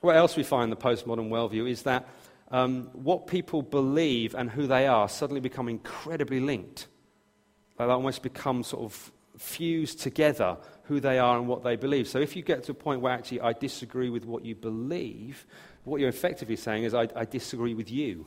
what 0.00 0.16
else 0.16 0.36
we 0.36 0.42
find 0.42 0.64
in 0.64 0.70
the 0.70 0.76
postmodern 0.76 1.28
worldview 1.28 1.70
is 1.70 1.82
that 1.82 2.08
um, 2.50 2.88
what 2.94 3.26
people 3.26 3.62
believe 3.62 4.34
and 4.34 4.50
who 4.50 4.66
they 4.66 4.86
are 4.86 5.08
suddenly 5.08 5.40
become 5.40 5.68
incredibly 5.68 6.40
linked. 6.40 6.88
They 7.76 7.84
almost 7.84 8.22
become 8.22 8.64
sort 8.64 8.84
of 8.84 9.12
fused 9.38 10.00
together 10.00 10.56
who 10.84 11.00
they 11.00 11.18
are 11.18 11.38
and 11.38 11.46
what 11.46 11.62
they 11.62 11.76
believe. 11.76 12.08
So 12.08 12.18
if 12.18 12.34
you 12.34 12.42
get 12.42 12.64
to 12.64 12.72
a 12.72 12.74
point 12.74 13.00
where 13.00 13.12
actually 13.12 13.40
I 13.40 13.52
disagree 13.52 14.10
with 14.10 14.24
what 14.24 14.44
you 14.44 14.54
believe, 14.54 15.46
what 15.84 16.00
you're 16.00 16.08
effectively 16.08 16.56
saying 16.56 16.84
is 16.84 16.94
I, 16.94 17.08
I 17.14 17.24
disagree 17.24 17.74
with 17.74 17.90
you. 17.90 18.26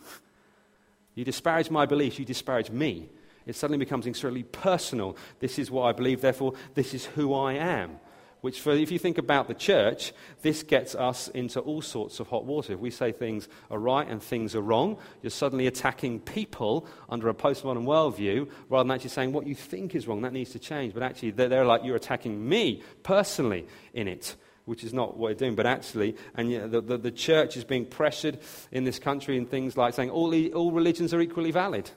You 1.15 1.26
disparage 1.26 1.69
my 1.69 1.86
beliefs, 1.86 2.19
you 2.19 2.26
disparage 2.26 2.69
me. 2.69 3.10
It 3.45 3.56
suddenly 3.56 3.80
becomes 3.80 4.08
extremely 4.08 4.43
personal. 4.43 5.17
This 5.39 5.60
is 5.60 5.71
what 5.71 5.84
I 5.84 5.91
believe, 5.91 6.21
therefore, 6.21 6.54
this 6.76 6.93
is 6.93 7.06
who 7.06 7.34
I 7.34 7.54
am. 7.54 8.00
Which, 8.41 8.60
for, 8.60 8.71
if 8.71 8.91
you 8.91 8.97
think 8.97 9.19
about 9.19 9.47
the 9.47 9.54
church, 9.54 10.13
this 10.41 10.63
gets 10.63 10.95
us 10.95 11.27
into 11.27 11.60
all 11.60 11.82
sorts 11.82 12.19
of 12.19 12.27
hot 12.27 12.43
water. 12.43 12.73
If 12.73 12.80
we 12.80 12.89
say 12.89 13.12
things 13.12 13.47
are 13.69 13.77
right 13.77 14.08
and 14.08 14.21
things 14.21 14.56
are 14.56 14.62
wrong, 14.62 14.97
you're 15.21 15.30
suddenly 15.30 15.67
attacking 15.67 16.21
people 16.21 16.88
under 17.08 17.30
a 17.30 17.36
postmodern 17.36 17.86
worldview 17.86 18.49
rather 18.67 18.88
than 18.88 18.95
actually 18.95 19.12
saying 19.12 19.32
what 19.32 19.45
you 19.45 19.54
think 19.54 19.93
is 19.93 20.08
wrong, 20.08 20.23
that 20.23 20.34
needs 20.34 20.51
to 20.51 20.60
change. 20.60 20.95
But 20.95 21.04
actually, 21.04 21.32
they're, 21.32 21.49
they're 21.49 21.65
like 21.65 21.84
you're 21.84 21.95
attacking 21.95 22.47
me 22.47 22.82
personally 23.04 23.67
in 23.93 24.08
it 24.08 24.36
which 24.65 24.84
is 24.84 24.93
not 24.93 25.17
what 25.17 25.30
we're 25.32 25.34
doing, 25.34 25.56
but 25.56 25.65
actually, 25.65 26.15
and 26.36 26.51
you 26.51 26.60
know, 26.60 26.67
the, 26.67 26.82
the, 26.82 26.97
the, 26.97 27.12
church 27.12 27.58
is 27.58 27.63
being 27.63 27.84
pressured 27.86 28.38
in 28.71 28.84
this 28.84 28.99
country 28.99 29.36
in 29.36 29.45
things 29.45 29.75
like 29.75 29.93
saying 29.93 30.12
all, 30.12 30.34
all 30.54 30.71
religions 30.71 31.13
are 31.15 31.19
equally 31.19 31.51
valid. 31.51 31.89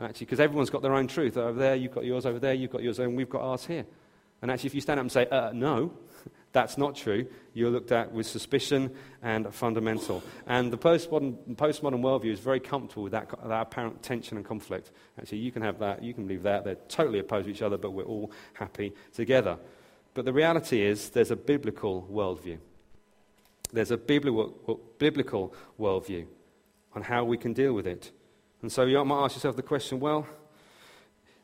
Actually, 0.00 0.24
because 0.24 0.40
everyone's 0.40 0.70
got 0.70 0.80
their 0.80 0.94
own 0.94 1.06
truth. 1.06 1.36
Over 1.36 1.58
there, 1.58 1.74
you've 1.74 1.92
got 1.92 2.04
yours 2.04 2.24
over 2.24 2.38
there, 2.38 2.54
you've 2.54 2.70
got 2.70 2.82
yours, 2.82 2.98
and 2.98 3.14
we've 3.14 3.28
got 3.28 3.42
ours 3.42 3.66
here. 3.66 3.84
And 4.42 4.50
actually, 4.50 4.68
if 4.68 4.74
you 4.74 4.80
stand 4.80 4.98
up 4.98 5.04
and 5.04 5.12
say, 5.12 5.26
uh, 5.26 5.50
no, 5.52 5.92
that's 6.52 6.78
not 6.78 6.96
true, 6.96 7.26
you're 7.52 7.70
looked 7.70 7.92
at 7.92 8.12
with 8.12 8.26
suspicion 8.26 8.94
and 9.22 9.52
fundamental. 9.54 10.22
And 10.46 10.72
the 10.72 10.78
postmodern, 10.78 11.56
postmodern 11.56 12.00
worldview 12.00 12.32
is 12.32 12.40
very 12.40 12.60
comfortable 12.60 13.02
with 13.02 13.12
that, 13.12 13.28
that 13.44 13.62
apparent 13.62 14.02
tension 14.02 14.36
and 14.36 14.46
conflict. 14.46 14.90
Actually, 15.18 15.38
you 15.38 15.52
can 15.52 15.62
have 15.62 15.78
that, 15.80 16.02
you 16.02 16.14
can 16.14 16.26
believe 16.26 16.42
that. 16.44 16.64
They're 16.64 16.76
totally 16.88 17.18
opposed 17.18 17.46
to 17.46 17.52
each 17.52 17.62
other, 17.62 17.76
but 17.76 17.90
we're 17.90 18.04
all 18.04 18.32
happy 18.54 18.94
together. 19.12 19.58
But 20.14 20.24
the 20.24 20.32
reality 20.32 20.82
is, 20.82 21.10
there's 21.10 21.30
a 21.30 21.36
biblical 21.36 22.08
worldview. 22.10 22.58
There's 23.72 23.90
a 23.90 23.96
biblical, 23.96 24.80
biblical 24.98 25.54
worldview 25.78 26.26
on 26.94 27.02
how 27.02 27.24
we 27.24 27.38
can 27.38 27.52
deal 27.52 27.72
with 27.72 27.86
it. 27.86 28.10
And 28.62 28.72
so 28.72 28.84
you 28.84 29.02
might 29.04 29.24
ask 29.24 29.36
yourself 29.36 29.56
the 29.56 29.62
question 29.62 30.00
well, 30.00 30.26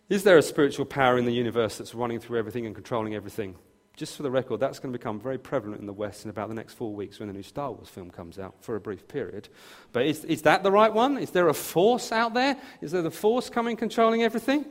is 0.08 0.22
there 0.22 0.38
a 0.38 0.42
spiritual 0.42 0.84
power 0.84 1.18
in 1.18 1.24
the 1.24 1.32
universe 1.32 1.78
that's 1.78 1.94
running 1.94 2.20
through 2.20 2.38
everything 2.38 2.66
and 2.66 2.74
controlling 2.74 3.14
everything? 3.14 3.56
Just 3.96 4.16
for 4.16 4.22
the 4.22 4.30
record, 4.30 4.60
that's 4.60 4.78
going 4.78 4.92
to 4.92 4.98
become 4.98 5.18
very 5.18 5.38
prevalent 5.38 5.80
in 5.80 5.86
the 5.86 5.92
West 5.92 6.24
in 6.24 6.30
about 6.30 6.48
the 6.48 6.54
next 6.54 6.74
four 6.74 6.94
weeks 6.94 7.18
when 7.18 7.28
the 7.28 7.32
new 7.32 7.42
Star 7.42 7.72
Wars 7.72 7.88
film 7.88 8.10
comes 8.10 8.38
out 8.38 8.54
for 8.62 8.76
a 8.76 8.80
brief 8.80 9.08
period. 9.08 9.48
But 9.92 10.04
is, 10.04 10.22
is 10.24 10.42
that 10.42 10.62
the 10.62 10.70
right 10.70 10.92
one? 10.92 11.16
Is 11.16 11.30
there 11.30 11.48
a 11.48 11.54
force 11.54 12.12
out 12.12 12.34
there? 12.34 12.56
Is 12.82 12.92
there 12.92 13.00
the 13.00 13.10
force 13.10 13.48
coming 13.48 13.76
controlling 13.76 14.22
everything? 14.22 14.66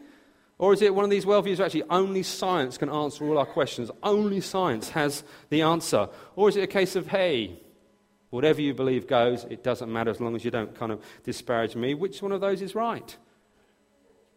Or 0.57 0.73
is 0.73 0.81
it 0.81 0.93
one 0.93 1.03
of 1.03 1.09
these 1.09 1.25
worldviews 1.25 1.57
where 1.57 1.65
actually 1.65 1.83
only 1.89 2.23
science 2.23 2.77
can 2.77 2.89
answer 2.89 3.27
all 3.27 3.37
our 3.37 3.45
questions? 3.45 3.91
Only 4.03 4.41
science 4.41 4.89
has 4.89 5.23
the 5.49 5.63
answer? 5.63 6.07
Or 6.35 6.47
is 6.47 6.55
it 6.55 6.61
a 6.61 6.67
case 6.67 6.95
of, 6.95 7.07
hey, 7.07 7.59
whatever 8.29 8.61
you 8.61 8.73
believe 8.73 9.07
goes, 9.07 9.43
it 9.45 9.63
doesn't 9.63 9.91
matter 9.91 10.11
as 10.11 10.21
long 10.21 10.35
as 10.35 10.45
you 10.45 10.51
don't 10.51 10.75
kind 10.75 10.91
of 10.91 11.03
disparage 11.23 11.75
me? 11.75 11.93
Which 11.93 12.21
one 12.21 12.31
of 12.31 12.41
those 12.41 12.61
is 12.61 12.75
right? 12.75 13.17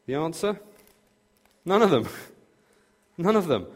The 0.07 0.15
answer? 0.15 0.59
None 1.69 1.83
of 1.83 1.91
them. 1.91 2.09
None 3.19 3.37
of 3.37 3.47
them. 3.47 3.67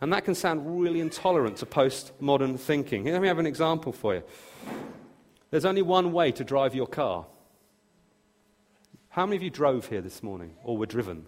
And 0.00 0.12
that 0.12 0.24
can 0.24 0.34
sound 0.34 0.80
really 0.80 0.98
intolerant 0.98 1.58
to 1.58 1.66
postmodern 1.66 2.58
thinking. 2.58 3.04
Let 3.04 3.22
me 3.22 3.28
have 3.28 3.38
an 3.38 3.46
example 3.46 3.92
for 3.92 4.16
you. 4.16 4.24
There's 5.52 5.64
only 5.64 5.82
one 5.82 6.12
way 6.12 6.32
to 6.32 6.42
drive 6.42 6.74
your 6.74 6.88
car. 6.88 7.24
How 9.08 9.26
many 9.26 9.36
of 9.36 9.44
you 9.44 9.50
drove 9.50 9.86
here 9.86 10.00
this 10.00 10.24
morning 10.24 10.56
or 10.64 10.76
were 10.76 10.86
driven? 10.86 11.26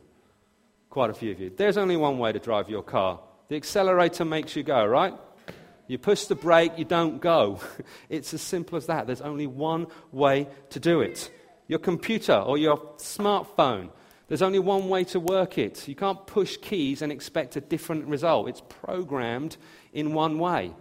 Quite 0.90 1.10
a 1.10 1.14
few 1.14 1.30
of 1.30 1.38
you. 1.38 1.52
There's 1.56 1.78
only 1.78 1.96
one 1.96 2.18
way 2.18 2.32
to 2.32 2.40
drive 2.40 2.68
your 2.68 2.82
car. 2.82 3.20
The 3.46 3.54
accelerator 3.54 4.24
makes 4.24 4.56
you 4.56 4.64
go, 4.64 4.84
right? 4.84 5.14
You 5.86 5.98
push 5.98 6.24
the 6.24 6.34
brake, 6.34 6.72
you 6.78 6.84
don't 6.84 7.20
go. 7.20 7.60
It's 8.08 8.34
as 8.34 8.42
simple 8.42 8.76
as 8.76 8.86
that. 8.86 9.06
There's 9.06 9.20
only 9.20 9.46
one 9.46 9.86
way 10.10 10.48
to 10.70 10.80
do 10.80 11.00
it. 11.00 11.30
Your 11.68 11.78
computer 11.78 12.34
or 12.34 12.58
your 12.58 12.78
smartphone, 12.96 13.90
there's 14.28 14.42
only 14.42 14.58
one 14.58 14.88
way 14.88 15.04
to 15.04 15.18
work 15.18 15.56
it. 15.56 15.88
You 15.88 15.94
can't 15.94 16.26
push 16.26 16.58
keys 16.58 17.00
and 17.00 17.10
expect 17.10 17.56
a 17.56 17.60
different 17.60 18.06
result. 18.06 18.48
It's 18.48 18.62
programmed 18.68 19.56
in 19.92 20.12
one 20.12 20.38
way. 20.38 20.72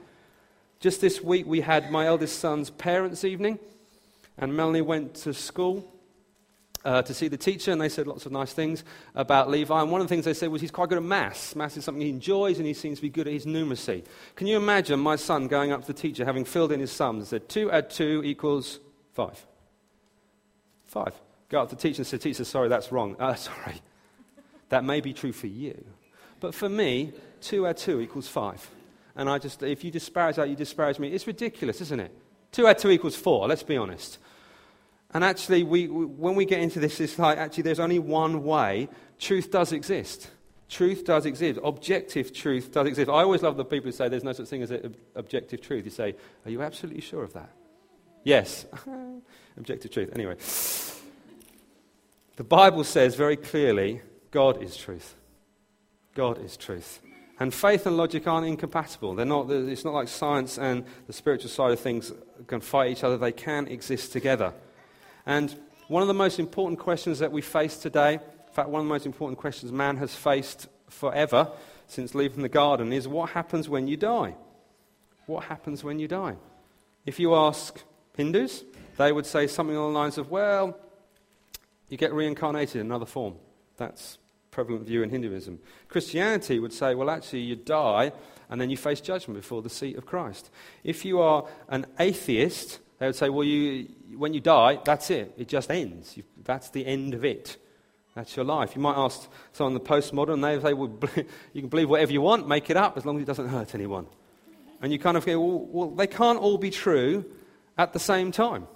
Just 0.80 1.02
this 1.02 1.22
week, 1.22 1.48
we 1.48 1.62
had 1.62 1.90
my 1.90 2.06
eldest 2.06 2.40
son's 2.40 2.70
parents' 2.70 3.24
evening, 3.24 3.58
and 4.38 4.56
Melanie 4.56 4.82
went 4.82 5.16
to 5.16 5.34
school 5.34 5.92
uh, 6.84 7.02
to 7.02 7.14
see 7.14 7.30
the 7.30 7.38
teacher, 7.38 7.72
and 7.72 7.82
they 7.82 7.90
said 7.90 8.06
lots 8.06 8.26
of 8.26 8.34
nice 8.34 8.52
things 8.54 8.84
about 9.16 9.50
Levi. 9.50 9.82
And 9.82 9.92
one 9.92 10.02
of 10.02 10.08
the 10.08 10.14
things 10.14 10.26
they 10.26 10.34
said 10.34 10.50
was 10.50 10.62
he's 10.62 10.70
quite 10.70 10.90
good 10.90 10.98
at 10.98 11.04
maths. 11.04 11.56
Maths 11.56 11.78
is 11.78 11.86
something 11.86 12.02
he 12.02 12.10
enjoys, 12.10 12.58
and 12.58 12.68
he 12.68 12.74
seems 12.74 12.98
to 12.98 13.02
be 13.02 13.10
good 13.10 13.28
at 13.28 13.34
his 13.34 13.46
numeracy. 13.46 14.06
Can 14.36 14.48
you 14.48 14.58
imagine 14.58 15.00
my 15.00 15.16
son 15.16 15.48
going 15.48 15.72
up 15.72 15.82
to 15.82 15.88
the 15.88 15.94
teacher, 15.94 16.26
having 16.26 16.44
filled 16.44 16.74
in 16.74 16.82
his 16.82 16.92
sums, 16.92 17.20
and 17.20 17.28
said, 17.28 17.50
2 17.50 17.72
add 17.72 17.90
2 17.90 18.24
equals 18.26 18.80
5? 19.14 19.46
5. 20.88 21.14
Go 21.50 21.62
up 21.62 21.70
to 21.70 21.76
the 21.76 21.82
teacher 21.82 22.02
and 22.02 22.08
say, 22.08 22.18
Teacher, 22.18 22.44
sorry, 22.44 22.70
that's 22.70 22.92
wrong. 22.92 23.16
Uh, 23.20 23.36
sorry. 23.36 23.82
That 24.70 24.84
may 24.84 25.02
be 25.02 25.14
true 25.14 25.32
for 25.32 25.48
you. 25.48 25.86
But 26.40 26.54
for 26.54 26.70
me, 26.70 27.14
2 27.42 27.68
add 27.68 27.78
2 27.78 28.02
equals 28.02 28.28
5. 28.28 28.70
And 29.16 29.30
I 29.30 29.40
just, 29.40 29.64
if 29.64 29.84
you 29.84 29.92
disparage 29.92 30.36
that, 30.36 30.50
you 30.50 30.56
disparage 30.56 31.00
me. 31.00 31.10
It's 31.10 31.26
ridiculous, 31.26 31.82
isn't 31.82 32.00
it? 32.00 32.12
2 32.52 32.68
add 32.68 32.78
2 32.78 32.92
equals 32.92 33.16
4, 33.16 33.48
let's 33.48 33.64
be 33.64 33.78
honest. 33.78 34.20
And 35.12 35.24
actually, 35.24 35.64
we, 35.64 35.88
when 35.88 36.36
we 36.36 36.46
get 36.46 36.60
into 36.60 36.80
this, 36.80 37.00
it's 37.00 37.18
like 37.18 37.38
actually 37.38 37.64
there's 37.64 37.80
only 37.80 38.00
one 38.00 38.44
way. 38.44 38.90
Truth 39.20 39.52
does 39.52 39.72
exist. 39.72 40.30
Truth 40.70 41.06
does 41.06 41.26
exist. 41.26 41.60
Objective 41.64 42.34
truth 42.34 42.74
does 42.74 42.88
exist. 42.88 43.10
I 43.10 43.24
always 43.24 43.42
love 43.42 43.56
the 43.56 43.64
people 43.64 43.86
who 43.86 43.94
say 43.94 44.10
there's 44.10 44.26
no 44.26 44.34
such 44.34 44.48
thing 44.48 44.64
as 44.64 44.74
objective 45.16 45.62
truth. 45.62 45.86
You 45.86 45.92
say, 45.92 46.16
Are 46.46 46.52
you 46.52 46.62
absolutely 46.62 47.02
sure 47.02 47.24
of 47.24 47.34
that? 47.34 47.50
Yes. 48.24 48.66
objective 49.58 49.92
truth. 49.92 50.10
Anyway, 50.14 50.36
the 52.38 52.44
Bible 52.44 52.84
says 52.84 53.16
very 53.16 53.36
clearly 53.36 54.02
God 54.32 54.64
is 54.64 54.78
truth. 54.78 55.16
God 56.16 56.44
is 56.44 56.56
truth. 56.56 57.02
And 57.40 57.54
faith 57.54 57.86
and 57.86 57.98
logic 57.98 58.26
aren't 58.26 58.48
incompatible. 58.48 59.14
They're 59.14 59.26
not, 59.26 59.50
it's 59.50 59.86
not 59.86 59.94
like 59.94 60.08
science 60.08 60.58
and 60.58 60.86
the 61.06 61.14
spiritual 61.14 61.50
side 61.50 61.72
of 61.72 61.80
things 61.80 62.12
can 62.48 62.62
fight 62.62 62.92
each 62.92 63.04
other, 63.04 63.18
they 63.18 63.32
can 63.32 63.68
exist 63.68 64.12
together. 64.12 64.54
And 65.26 65.56
one 65.88 66.02
of 66.02 66.08
the 66.08 66.14
most 66.14 66.40
important 66.40 66.80
questions 66.80 67.20
that 67.20 67.32
we 67.32 67.42
face 67.42 67.78
today, 67.78 68.14
in 68.14 68.54
fact, 68.54 68.70
one 68.70 68.82
of 68.82 68.88
the 68.88 68.94
most 68.94 69.06
important 69.06 69.38
questions 69.38 69.72
man 69.72 69.98
has 69.98 70.16
faced 70.16 70.68
forever 70.90 71.52
since 71.88 72.16
leaving 72.16 72.42
the 72.42 72.50
garden, 72.50 72.92
is 72.92 73.08
what 73.08 73.32
happens 73.32 73.70
when 73.70 73.88
you 73.88 73.98
die? 73.98 74.36
What 75.26 75.46
happens 75.46 75.84
when 75.84 76.00
you 76.00 76.08
die? 76.08 76.36
If 77.06 77.20
you 77.20 77.36
ask 77.36 77.82
Hindus, 78.16 78.64
they 78.98 79.12
would 79.12 79.26
say 79.26 79.48
something 79.48 79.76
along 79.76 79.94
the 79.94 80.00
lines 80.00 80.18
of, 80.18 80.30
well, 80.32 80.78
you 81.90 81.98
get 81.98 82.14
reincarnated 82.14 82.76
in 82.76 82.88
another 82.88 83.06
form. 83.06 83.36
That's 83.78 84.18
prevalent 84.52 84.86
view 84.86 85.04
in 85.04 85.10
Hinduism. 85.10 85.60
Christianity 85.88 86.60
would 86.60 86.74
say, 86.74 86.96
well, 86.96 87.10
actually, 87.10 87.42
you 87.42 87.56
die 87.56 88.12
and 88.50 88.60
then 88.60 88.70
you 88.70 88.78
face 88.78 89.02
judgment 89.02 89.40
before 89.40 89.62
the 89.62 89.70
seat 89.70 89.98
of 89.98 90.06
Christ. 90.06 90.50
If 90.84 91.06
you 91.06 91.20
are 91.20 91.46
an 91.68 91.86
atheist, 92.00 92.80
they 93.00 93.06
would 93.06 93.16
say, 93.16 93.30
well, 93.30 93.44
you, 93.44 93.90
when 94.16 94.34
you 94.34 94.40
die, 94.40 94.80
that's 94.84 95.10
it. 95.12 95.34
It 95.38 95.48
just 95.48 95.70
ends. 95.70 96.18
You, 96.18 96.24
that's 96.44 96.70
the 96.70 96.86
end 96.86 97.14
of 97.14 97.24
it. 97.24 97.58
That's 98.16 98.36
your 98.36 98.46
life. 98.46 98.76
You 98.76 98.82
might 98.82 98.96
ask 98.96 99.30
someone 99.54 99.76
the 99.76 99.80
postmodern, 99.80 100.42
they 100.42 100.60
say, 100.60 100.74
well, 100.74 100.92
you 101.54 101.62
can 101.62 101.70
believe 101.70 101.90
whatever 101.90 102.12
you 102.12 102.22
want, 102.22 102.48
make 102.48 102.70
it 102.72 102.78
up, 102.78 102.98
as 102.98 103.06
long 103.06 103.18
as 103.18 103.24
it 103.24 103.26
doesn't 103.26 103.50
hurt 103.50 103.76
anyone. 103.76 104.08
And 104.82 104.92
you 104.92 104.98
kind 104.98 105.18
of 105.18 105.26
go, 105.26 105.40
well, 105.40 105.60
well 105.60 105.90
they 105.92 106.08
can't 106.08 106.40
all 106.40 106.58
be 106.58 106.72
true 106.72 107.26
at 107.78 107.94
the 107.94 108.00
same 108.00 108.32
time. 108.32 108.68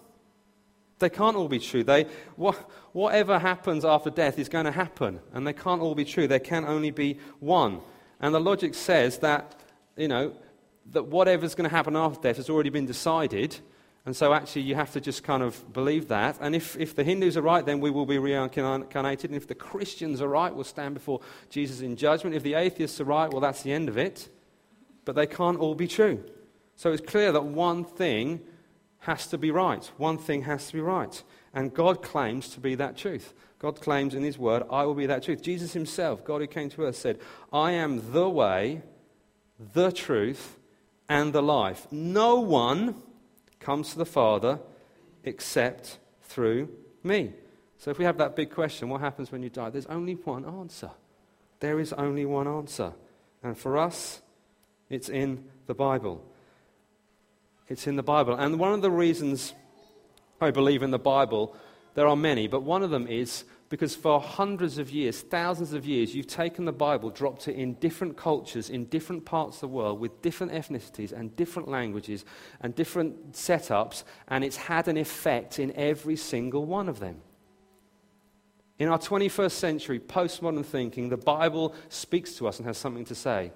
They 1.02 1.10
can't 1.10 1.36
all 1.36 1.50
be 1.50 1.60
true. 1.60 1.84
They, 1.84 2.06
wh- 2.42 2.56
whatever 2.94 3.38
happens 3.38 3.84
after 3.84 4.10
death 4.10 4.40
is 4.40 4.48
going 4.48 4.66
to 4.66 4.72
happen, 4.72 5.20
and 5.34 5.46
they 5.46 5.54
can't 5.54 5.82
all 5.82 5.96
be 5.96 6.06
true. 6.06 6.28
There 6.28 6.40
can 6.40 6.64
only 6.66 6.92
be 6.92 7.20
one. 7.40 7.82
And 8.22 8.34
the 8.34 8.40
logic 8.40 8.74
says 8.74 9.18
that, 9.20 9.60
you 9.98 10.08
know, 10.08 10.34
that 10.92 11.08
whatever's 11.08 11.56
going 11.56 11.70
to 11.70 11.76
happen 11.76 11.96
after 11.96 12.22
death 12.22 12.38
has 12.38 12.50
already 12.50 12.70
been 12.70 12.86
decided, 12.86 13.60
and 14.04 14.16
so, 14.16 14.34
actually, 14.34 14.64
you 14.64 14.74
have 14.74 14.92
to 14.94 15.02
just 15.02 15.24
kind 15.24 15.44
of 15.44 15.74
believe 15.74 16.08
that. 16.08 16.38
And 16.42 16.56
if, 16.56 16.76
if 16.78 16.96
the 16.96 17.04
Hindus 17.04 17.38
are 17.38 17.42
right, 17.44 17.64
then 17.64 17.80
we 17.80 17.92
will 17.92 18.08
be 18.08 18.18
reincarnated. 18.18 19.30
And 19.30 19.38
if 19.38 19.48
the 19.48 19.54
Christians 19.54 20.22
are 20.22 20.28
right, 20.28 20.54
we'll 20.54 20.64
stand 20.64 20.96
before 20.96 21.22
Jesus 21.52 21.82
in 21.82 21.96
judgment. 21.96 22.36
If 22.36 22.42
the 22.42 22.56
atheists 22.56 23.00
are 23.00 23.06
right, 23.06 23.32
well, 23.32 23.42
that's 23.42 23.62
the 23.62 23.72
end 23.72 23.90
of 23.90 24.00
it. 24.00 24.28
But 25.06 25.16
they 25.16 25.28
can't 25.28 25.60
all 25.60 25.76
be 25.76 25.88
true. 25.88 26.24
So, 26.78 26.92
it's 26.92 27.06
clear 27.06 27.32
that 27.32 27.44
one 27.44 27.84
thing 27.86 28.42
has 29.02 29.28
to 29.28 29.38
be 29.38 29.52
right. 29.52 29.92
One 29.98 30.18
thing 30.18 30.44
has 30.44 30.68
to 30.68 30.74
be 30.74 30.80
right. 30.80 31.24
And 31.54 31.74
God 31.74 32.02
claims 32.02 32.50
to 32.50 32.60
be 32.60 32.76
that 32.76 32.98
truth. 32.98 33.34
God 33.60 33.82
claims 33.82 34.16
in 34.16 34.24
His 34.24 34.38
Word, 34.38 34.64
I 34.72 34.86
will 34.86 34.96
be 34.96 35.06
that 35.08 35.24
truth. 35.24 35.42
Jesus 35.42 35.74
Himself, 35.74 36.24
God 36.24 36.42
who 36.42 36.48
came 36.48 36.70
to 36.70 36.84
earth, 36.84 36.96
said, 36.96 37.20
I 37.52 37.72
am 37.72 38.12
the 38.12 38.30
way, 38.30 38.82
the 39.74 39.92
truth, 39.92 40.58
and 41.10 41.34
the 41.34 41.44
life. 41.44 41.88
No 41.92 42.40
one 42.40 42.96
comes 43.60 43.92
to 43.92 43.98
the 43.98 44.06
Father 44.06 44.60
except 45.24 46.00
through 46.24 46.70
me. 47.04 47.34
So 47.78 47.92
if 47.92 47.98
we 47.98 48.06
have 48.06 48.18
that 48.20 48.36
big 48.36 48.52
question, 48.52 48.90
what 48.90 49.02
happens 49.02 49.32
when 49.32 49.44
you 49.44 49.50
die? 49.50 49.70
There's 49.72 49.88
only 49.88 50.14
one 50.14 50.46
answer. 50.46 50.92
There 51.60 51.80
is 51.80 51.94
only 51.94 52.26
one 52.26 52.48
answer. 52.48 52.94
And 53.44 53.58
for 53.58 53.78
us, 53.78 54.22
it's 54.90 55.10
in 55.10 55.46
the 55.66 55.74
Bible. 55.74 56.24
It's 57.72 57.88
in 57.88 57.96
the 57.96 58.04
Bible. 58.04 58.36
And 58.36 58.60
one 58.60 58.74
of 58.74 58.82
the 58.82 58.92
reasons 58.92 59.54
I 60.42 60.52
believe 60.52 60.84
in 60.84 60.92
the 60.92 61.00
Bible, 61.00 61.56
there 61.94 62.06
are 62.06 62.18
many, 62.18 62.48
but 62.48 62.64
one 62.64 62.84
of 62.84 62.90
them 62.90 63.08
is 63.08 63.46
because 63.70 63.96
for 63.96 64.20
hundreds 64.20 64.78
of 64.78 64.92
years, 64.92 65.22
thousands 65.22 65.72
of 65.72 65.86
years, 65.86 66.14
you've 66.14 66.28
taken 66.28 66.66
the 66.66 66.74
Bible, 66.74 67.10
dropped 67.10 67.48
it 67.48 67.56
in 67.56 67.76
different 67.76 68.18
cultures, 68.18 68.70
in 68.70 68.88
different 68.88 69.24
parts 69.24 69.56
of 69.56 69.62
the 69.62 69.68
world, 69.70 70.02
with 70.02 70.22
different 70.22 70.52
ethnicities 70.52 71.14
and 71.14 71.34
different 71.38 71.70
languages 71.70 72.26
and 72.60 72.76
different 72.76 73.32
setups, 73.32 74.04
and 74.28 74.44
it's 74.44 74.58
had 74.58 74.90
an 74.90 74.98
effect 74.98 75.58
in 75.58 75.72
every 75.78 76.18
single 76.18 76.66
one 76.66 76.90
of 76.90 77.00
them. 77.00 77.22
In 78.80 78.90
our 78.90 79.00
21st 79.00 79.52
century, 79.52 80.00
postmodern 80.02 80.66
thinking, 80.66 81.08
the 81.08 81.16
Bible 81.16 81.74
speaks 81.88 82.34
to 82.34 82.50
us 82.50 82.58
and 82.58 82.68
has 82.68 82.78
something 82.78 83.06
to 83.06 83.16
say. 83.16 83.54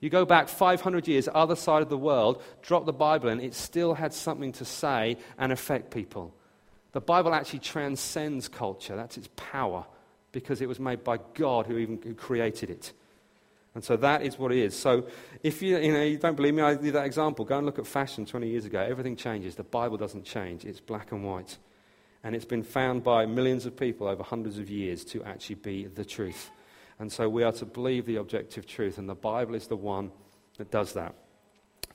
You 0.00 0.08
go 0.08 0.24
back 0.24 0.48
500 0.48 1.06
years, 1.06 1.28
other 1.32 1.56
side 1.56 1.82
of 1.82 1.90
the 1.90 1.98
world, 1.98 2.42
drop 2.62 2.86
the 2.86 2.92
Bible 2.92 3.28
in, 3.28 3.40
it 3.40 3.54
still 3.54 3.94
had 3.94 4.14
something 4.14 4.52
to 4.52 4.64
say 4.64 5.18
and 5.38 5.52
affect 5.52 5.90
people. 5.90 6.34
The 6.92 7.00
Bible 7.00 7.34
actually 7.34 7.60
transcends 7.60 8.48
culture. 8.48 8.96
That's 8.96 9.16
its 9.16 9.28
power 9.36 9.84
because 10.32 10.60
it 10.60 10.68
was 10.68 10.80
made 10.80 11.04
by 11.04 11.18
God 11.34 11.66
who 11.66 11.76
even 11.78 12.00
who 12.02 12.14
created 12.14 12.70
it. 12.70 12.92
And 13.74 13.84
so 13.84 13.96
that 13.98 14.22
is 14.22 14.38
what 14.38 14.50
it 14.50 14.58
is. 14.58 14.76
So 14.76 15.06
if 15.42 15.62
you, 15.62 15.78
you, 15.78 15.92
know, 15.92 16.02
you 16.02 16.18
don't 16.18 16.34
believe 16.34 16.54
me, 16.54 16.62
I 16.62 16.74
give 16.74 16.94
that 16.94 17.06
example. 17.06 17.44
Go 17.44 17.58
and 17.58 17.66
look 17.66 17.78
at 17.78 17.86
fashion 17.86 18.26
20 18.26 18.48
years 18.48 18.64
ago. 18.64 18.80
Everything 18.80 19.14
changes. 19.14 19.54
The 19.54 19.62
Bible 19.62 19.96
doesn't 19.96 20.24
change. 20.24 20.64
It's 20.64 20.80
black 20.80 21.12
and 21.12 21.24
white. 21.24 21.56
And 22.24 22.34
it's 22.34 22.44
been 22.44 22.64
found 22.64 23.04
by 23.04 23.26
millions 23.26 23.66
of 23.66 23.76
people 23.76 24.08
over 24.08 24.24
hundreds 24.24 24.58
of 24.58 24.68
years 24.68 25.04
to 25.06 25.22
actually 25.22 25.54
be 25.56 25.84
the 25.84 26.04
truth. 26.04 26.50
And 27.00 27.10
so 27.10 27.30
we 27.30 27.42
are 27.42 27.52
to 27.52 27.64
believe 27.64 28.04
the 28.04 28.16
objective 28.16 28.66
truth, 28.66 28.98
and 28.98 29.08
the 29.08 29.14
Bible 29.14 29.54
is 29.54 29.66
the 29.66 29.76
one 29.76 30.12
that 30.58 30.70
does 30.70 30.92
that. 30.92 31.14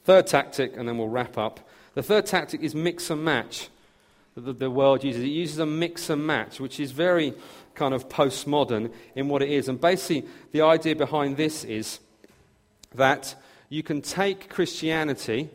Third 0.04 0.26
tactic, 0.26 0.76
and 0.76 0.90
then 0.90 0.98
we'll 0.98 1.10
wrap 1.10 1.38
up. 1.38 1.60
The 1.94 2.02
third 2.02 2.26
tactic 2.26 2.62
is 2.62 2.74
mix 2.74 3.12
and 3.12 3.24
match 3.24 3.70
that 4.36 4.58
the 4.58 4.72
world 4.72 5.04
uses. 5.04 5.24
It 5.24 5.28
uses 5.28 5.60
a 5.60 5.66
mix 5.66 6.10
and 6.10 6.26
match, 6.26 6.60
which 6.60 6.80
is 6.80 6.92
very 6.92 7.36
kind 7.76 7.94
of 7.94 8.10
postmodern 8.10 8.92
in 9.14 9.30
what 9.30 9.44
it 9.44 9.50
is. 9.50 9.70
And 9.70 9.80
basically, 9.80 10.28
the 10.52 10.62
idea 10.62 10.96
behind 10.96 11.38
this 11.38 11.64
is 11.64 12.00
that 12.96 13.36
you 13.70 13.84
can 13.84 14.02
take 14.02 14.50
Christianity 14.50 15.50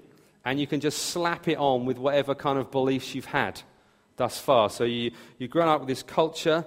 and 0.45 0.61
you 0.61 0.67
can 0.69 0.79
just 0.79 1.07
slap 1.07 1.49
it 1.49 1.59
on 1.59 1.87
with 1.87 1.99
whatever 1.99 2.37
kind 2.37 2.59
of 2.59 2.71
beliefs 2.71 3.17
you've 3.17 3.27
had 3.27 3.61
thus 4.17 4.39
far. 4.39 4.71
So 4.71 4.85
you, 4.85 5.11
you've 5.39 5.51
grown 5.51 5.69
up 5.69 5.81
with 5.81 5.89
this 5.89 6.05
culture 6.05 6.65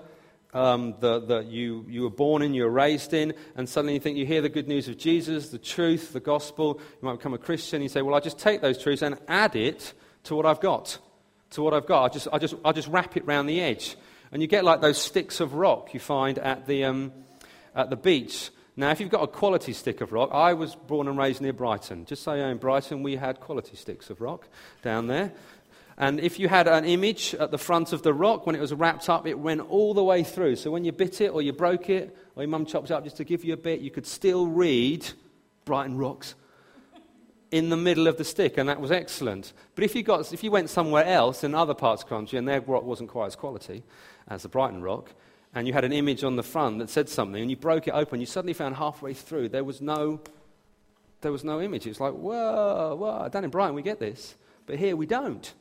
um, 0.54 0.96
that, 1.00 1.28
that 1.28 1.46
you, 1.48 1.86
you 1.90 2.04
were 2.04 2.10
born 2.10 2.42
in, 2.42 2.54
you 2.54 2.64
were 2.64 2.70
raised 2.70 3.14
in, 3.14 3.34
and 3.56 3.68
suddenly 3.68 3.94
you 3.94 4.00
think 4.00 4.18
you 4.18 4.26
hear 4.26 4.42
the 4.42 4.50
good 4.50 4.68
news 4.68 4.88
of 4.88 4.98
Jesus, 4.98 5.50
the 5.50 5.58
truth, 5.58 6.14
the 6.14 6.20
gospel, 6.20 6.80
you 7.02 7.06
might 7.08 7.18
become 7.18 7.34
a 7.34 7.40
Christian, 7.40 7.82
you 7.82 7.90
say, 7.90 8.02
well, 8.02 8.16
i 8.16 8.20
just 8.20 8.40
take 8.40 8.62
those 8.62 8.78
truths 8.78 9.02
and 9.02 9.18
add 9.28 9.56
it 9.56 9.94
to 10.24 10.36
what 10.36 10.46
I've 10.46 10.60
got. 10.60 11.00
To 11.52 11.62
what 11.62 11.74
I've 11.74 11.86
got. 11.86 12.04
I 12.04 12.10
just, 12.10 12.28
I 12.34 12.38
just, 12.40 12.56
I 12.66 12.72
just 12.72 12.88
wrap 12.88 13.18
it 13.18 13.26
round 13.26 13.48
the 13.48 13.62
edge. 13.62 13.96
And 14.32 14.42
you 14.42 14.48
get 14.48 14.64
like 14.64 14.82
those 14.82 14.98
sticks 14.98 15.40
of 15.40 15.54
rock 15.54 15.94
you 15.94 16.00
find 16.00 16.40
at 16.40 16.66
the, 16.66 16.86
um, 16.86 17.12
at 17.76 17.90
the 17.90 17.96
beach. 17.96 18.50
Now, 18.76 18.90
if 18.90 19.00
you've 19.00 19.12
got 19.12 19.22
a 19.22 19.28
quality 19.28 19.72
stick 19.72 20.02
of 20.02 20.12
rock, 20.12 20.32
I 20.34 20.54
was 20.54 20.74
born 20.74 21.08
and 21.08 21.16
raised 21.16 21.42
near 21.42 21.54
Brighton. 21.54 22.06
Just 22.06 22.24
so 22.24 22.34
you 22.34 22.42
know, 22.42 22.50
in 22.50 22.58
Brighton, 22.58 23.04
we 23.04 23.16
had 23.16 23.40
quality 23.40 23.76
sticks 23.76 24.10
of 24.10 24.20
rock 24.20 24.48
down 24.82 25.06
there. 25.06 25.32
And 25.98 26.20
if 26.20 26.40
you 26.40 26.48
had 26.48 26.68
an 26.68 26.86
image 26.86 27.36
at 27.36 27.52
the 27.52 27.58
front 27.58 27.94
of 27.94 28.02
the 28.02 28.14
rock, 28.14 28.46
when 28.46 28.56
it 28.56 28.62
was 28.62 28.74
wrapped 28.74 29.10
up, 29.10 29.28
it 29.28 29.38
went 29.38 29.62
all 29.62 29.94
the 29.94 30.04
way 30.04 30.24
through. 30.24 30.56
So 30.56 30.72
when 30.72 30.86
you 30.86 30.92
bit 30.92 31.22
it 31.22 31.30
or 31.30 31.42
you 31.42 31.54
broke 31.54 31.90
it 31.90 32.18
or 32.36 32.44
your 32.44 32.50
mum 32.50 32.66
chopped 32.66 32.90
it 32.90 32.94
up 32.94 33.04
just 33.04 33.18
to 33.18 33.24
give 33.24 33.44
you 33.44 33.54
a 33.54 33.58
bit, 33.58 33.80
you 33.80 33.92
could 33.92 34.08
still 34.08 34.48
read 34.48 35.08
Brighton 35.66 35.98
Rocks 35.98 36.36
in 37.52 37.70
the 37.70 37.78
middle 37.78 38.08
of 38.08 38.18
the 38.18 38.24
stick, 38.24 38.58
and 38.58 38.68
that 38.68 38.82
was 38.82 38.92
excellent. 38.92 39.54
But 39.76 39.84
if 39.84 39.94
you, 39.94 40.02
got, 40.02 40.34
if 40.34 40.44
you 40.44 40.50
went 40.50 40.72
somewhere 40.72 41.06
else 41.06 41.44
in 41.44 41.54
other 41.54 41.76
parts 41.76 42.02
of 42.02 42.10
the 42.10 42.16
country 42.16 42.40
and 42.40 42.48
their 42.48 42.62
rock 42.62 42.84
wasn't 42.84 43.10
quite 43.10 43.28
as 43.28 43.36
quality 43.36 43.84
as 44.28 44.42
the 44.42 44.50
Brighton 44.50 44.82
Rock, 44.82 45.12
and 45.54 45.68
you 45.68 45.74
had 45.74 45.86
an 45.86 45.94
image 45.94 46.24
on 46.24 46.36
the 46.36 46.42
front 46.42 46.80
that 46.80 46.90
said 46.90 47.08
something, 47.08 47.40
and 47.40 47.52
you 47.52 47.56
broke 47.56 47.88
it 47.88 47.92
open, 47.92 48.20
you 48.20 48.26
suddenly 48.26 48.54
found 48.54 48.76
halfway 48.76 49.14
through 49.14 49.50
there 49.50 49.64
was 49.64 49.82
no, 49.82 50.20
there 51.22 51.32
was 51.32 51.44
no 51.44 51.62
image. 51.62 51.86
It 51.86 51.90
was 51.90 52.00
like, 52.00 52.14
whoa, 52.14 52.96
whoa, 52.96 53.30
down 53.30 53.44
in 53.44 53.52
Brighton 53.52 53.76
we 53.76 53.84
get 53.84 54.00
this, 54.00 54.34
but 54.66 54.80
here 54.80 54.96
we 54.96 55.06
don't. 55.06 55.54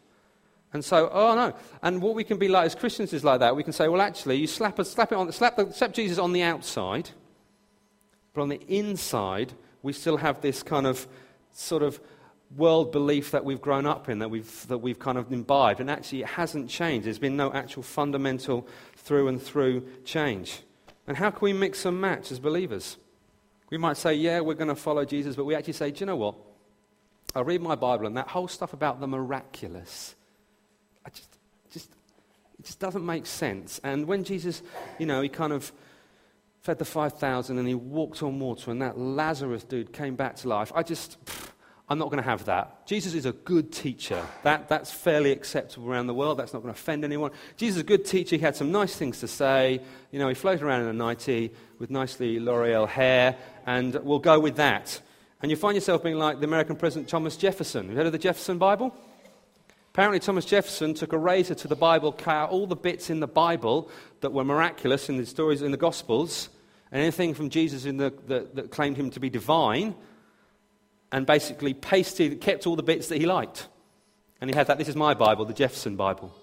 And 0.73 0.85
so, 0.85 1.11
oh 1.13 1.35
no. 1.35 1.55
And 1.83 2.01
what 2.01 2.15
we 2.15 2.25
can 2.25 2.39
be 2.39 2.49
like 2.49 2.67
as 2.67 2.75
Christians 2.75 3.13
is 3.13 3.25
like 3.25 3.41
that. 3.41 3.55
We 3.55 3.63
can 3.63 3.73
say, 3.73 3.89
well, 3.89 4.01
actually, 4.01 4.37
you 4.37 4.47
slap, 4.47 4.79
a, 4.79 4.85
slap, 4.85 5.13
it 5.13 5.17
on, 5.17 5.31
slap, 5.33 5.57
the, 5.57 5.71
slap 5.73 5.93
Jesus 5.93 6.19
on 6.19 6.33
the 6.33 6.43
outside, 6.43 7.11
but 8.33 8.43
on 8.43 8.49
the 8.49 8.61
inside, 8.69 9.53
we 9.83 9.93
still 9.93 10.17
have 10.17 10.41
this 10.41 10.63
kind 10.63 10.87
of 10.87 11.07
sort 11.53 11.83
of 11.83 12.01
world 12.57 12.93
belief 12.93 13.31
that 13.33 13.45
we've 13.45 13.61
grown 13.61 13.87
up 13.87 14.09
in, 14.09 14.19
that 14.21 14.31
we've, 14.31 14.67
that 14.69 14.79
we've 14.79 14.99
kind 14.99 15.19
of 15.19 15.31
imbibed. 15.31 15.81
And 15.81 15.91
actually, 15.91 16.23
it 16.23 16.29
hasn't 16.29 16.71
changed. 16.71 17.07
There's 17.07 17.19
been 17.19 17.37
no 17.37 17.53
actual 17.53 17.83
fundamental 17.83 18.67
through 18.97 19.29
and 19.29 19.43
through 19.43 19.87
change. 20.05 20.63
And 21.07 21.17
how 21.17 21.31
can 21.31 21.41
we 21.43 21.53
mix 21.53 21.85
and 21.85 22.01
match 22.01 22.33
as 22.33 22.39
believers? 22.39 22.97
We 23.71 23.79
might 23.79 23.97
say, 23.97 24.15
yeah, 24.15 24.41
we're 24.41 24.55
going 24.55 24.69
to 24.69 24.75
follow 24.75 25.05
Jesus, 25.05 25.37
but 25.37 25.45
we 25.45 25.55
actually 25.55 25.73
say, 25.75 25.91
do 25.91 26.01
you 26.01 26.07
know 26.07 26.17
what? 26.17 26.35
I 27.35 27.41
read 27.41 27.63
my 27.63 27.75
Bible, 27.75 28.07
and 28.07 28.17
that 28.17 28.29
whole 28.29 28.49
stuff 28.49 28.75
about 28.75 29.01
the 29.01 29.07
miraculous 29.07 30.15
it 32.63 32.67
just 32.67 32.79
doesn't 32.79 33.05
make 33.05 33.27
sense. 33.27 33.81
And 33.83 34.07
when 34.07 34.23
Jesus, 34.23 34.63
you 35.01 35.05
know, 35.05 35.21
he 35.21 35.29
kind 35.29 35.53
of 35.53 35.73
fed 36.61 36.79
the 36.79 36.85
5,000 36.85 37.59
and 37.59 37.67
he 37.67 37.75
walked 37.75 38.23
on 38.23 38.39
water 38.39 38.71
and 38.71 38.81
that 38.83 38.97
Lazarus 38.97 39.65
dude 39.65 39.93
came 39.93 40.15
back 40.15 40.37
to 40.37 40.49
life, 40.49 40.71
I 40.73 40.85
just, 40.85 41.25
pff, 41.25 41.49
I'm 41.89 41.99
not 41.99 42.05
going 42.05 42.23
to 42.23 42.31
have 42.31 42.45
that. 42.45 42.87
Jesus 42.87 43.15
is 43.15 43.27
a 43.27 43.33
good 43.33 43.73
teacher. 43.73 44.25
That, 44.45 44.69
that's 44.69 44.93
fairly 44.93 45.33
acceptable 45.33 45.91
around 45.91 46.07
the 46.07 46.15
world. 46.15 46.39
That's 46.39 46.53
not 46.53 46.63
going 46.63 46.73
to 46.73 46.79
offend 46.79 47.05
anyone. 47.05 47.33
Jesus 47.57 47.79
is 47.79 47.83
a 47.83 47.85
good 47.85 48.05
teacher. 48.05 48.37
He 48.37 48.43
had 48.43 48.55
some 48.55 48.71
nice 48.71 48.95
things 48.95 49.19
to 49.19 49.27
say. 49.27 49.81
You 50.13 50.21
know, 50.21 50.29
he 50.29 50.35
floated 50.37 50.63
around 50.63 50.83
in 50.83 50.87
a 50.87 50.93
nightie 50.93 51.51
with 51.81 51.91
nicely 51.91 52.39
L'Oreal 52.39 52.87
hair, 52.87 53.35
and 53.67 53.93
we'll 54.05 54.21
go 54.21 54.39
with 54.39 54.55
that. 54.55 55.01
And 55.43 55.51
you 55.51 55.57
find 55.57 55.75
yourself 55.75 56.05
being 56.05 56.17
like 56.17 56.39
the 56.39 56.47
American 56.47 56.77
President 56.77 57.09
Thomas 57.09 57.37
Jefferson. 57.37 57.91
You 57.91 57.97
heard 57.97 58.07
of 58.07 58.13
the 58.13 58.19
Jefferson 58.19 58.59
Bible? 58.59 58.95
Apparently, 59.93 60.21
Thomas 60.21 60.47
Jefferson 60.47 60.95
took 60.95 61.13
a 61.13 61.19
razor 61.19 61.55
to 61.55 61.69
the 61.69 61.77
Bible, 61.77 62.13
cut 62.13 62.35
out 62.35 62.51
all 62.51 62.67
the 62.67 62.75
bits 62.75 63.11
in 63.11 63.21
the 63.21 63.27
Bible 63.27 63.91
that 64.23 64.33
were 64.33 64.43
miraculous 64.43 65.11
in 65.11 65.19
the 65.19 65.27
stories 65.27 65.61
in 65.61 65.71
the 65.71 65.77
Gospels, 65.77 66.49
and 66.91 67.03
anything 67.03 67.35
from 67.35 67.51
Jesus 67.51 67.83
the, 67.83 68.15
that, 68.27 68.57
that 68.57 68.71
claimed 68.71 68.97
him 68.97 69.11
to 69.11 69.21
be 69.21 69.29
divine, 69.29 69.95
and 71.13 71.27
basically 71.27 71.75
pasted, 71.75 72.41
kept 72.41 72.67
all 72.67 72.75
the 72.75 72.83
bits 72.83 73.09
that 73.09 73.19
he 73.19 73.27
liked. 73.27 73.69
And 74.41 74.49
he 74.49 74.57
had 74.57 74.69
that. 74.69 74.79
This 74.79 74.89
is 74.89 74.97
my 74.97 75.13
Bible, 75.13 75.45
the 75.45 75.53
Jefferson 75.53 75.95
Bible. 75.95 76.35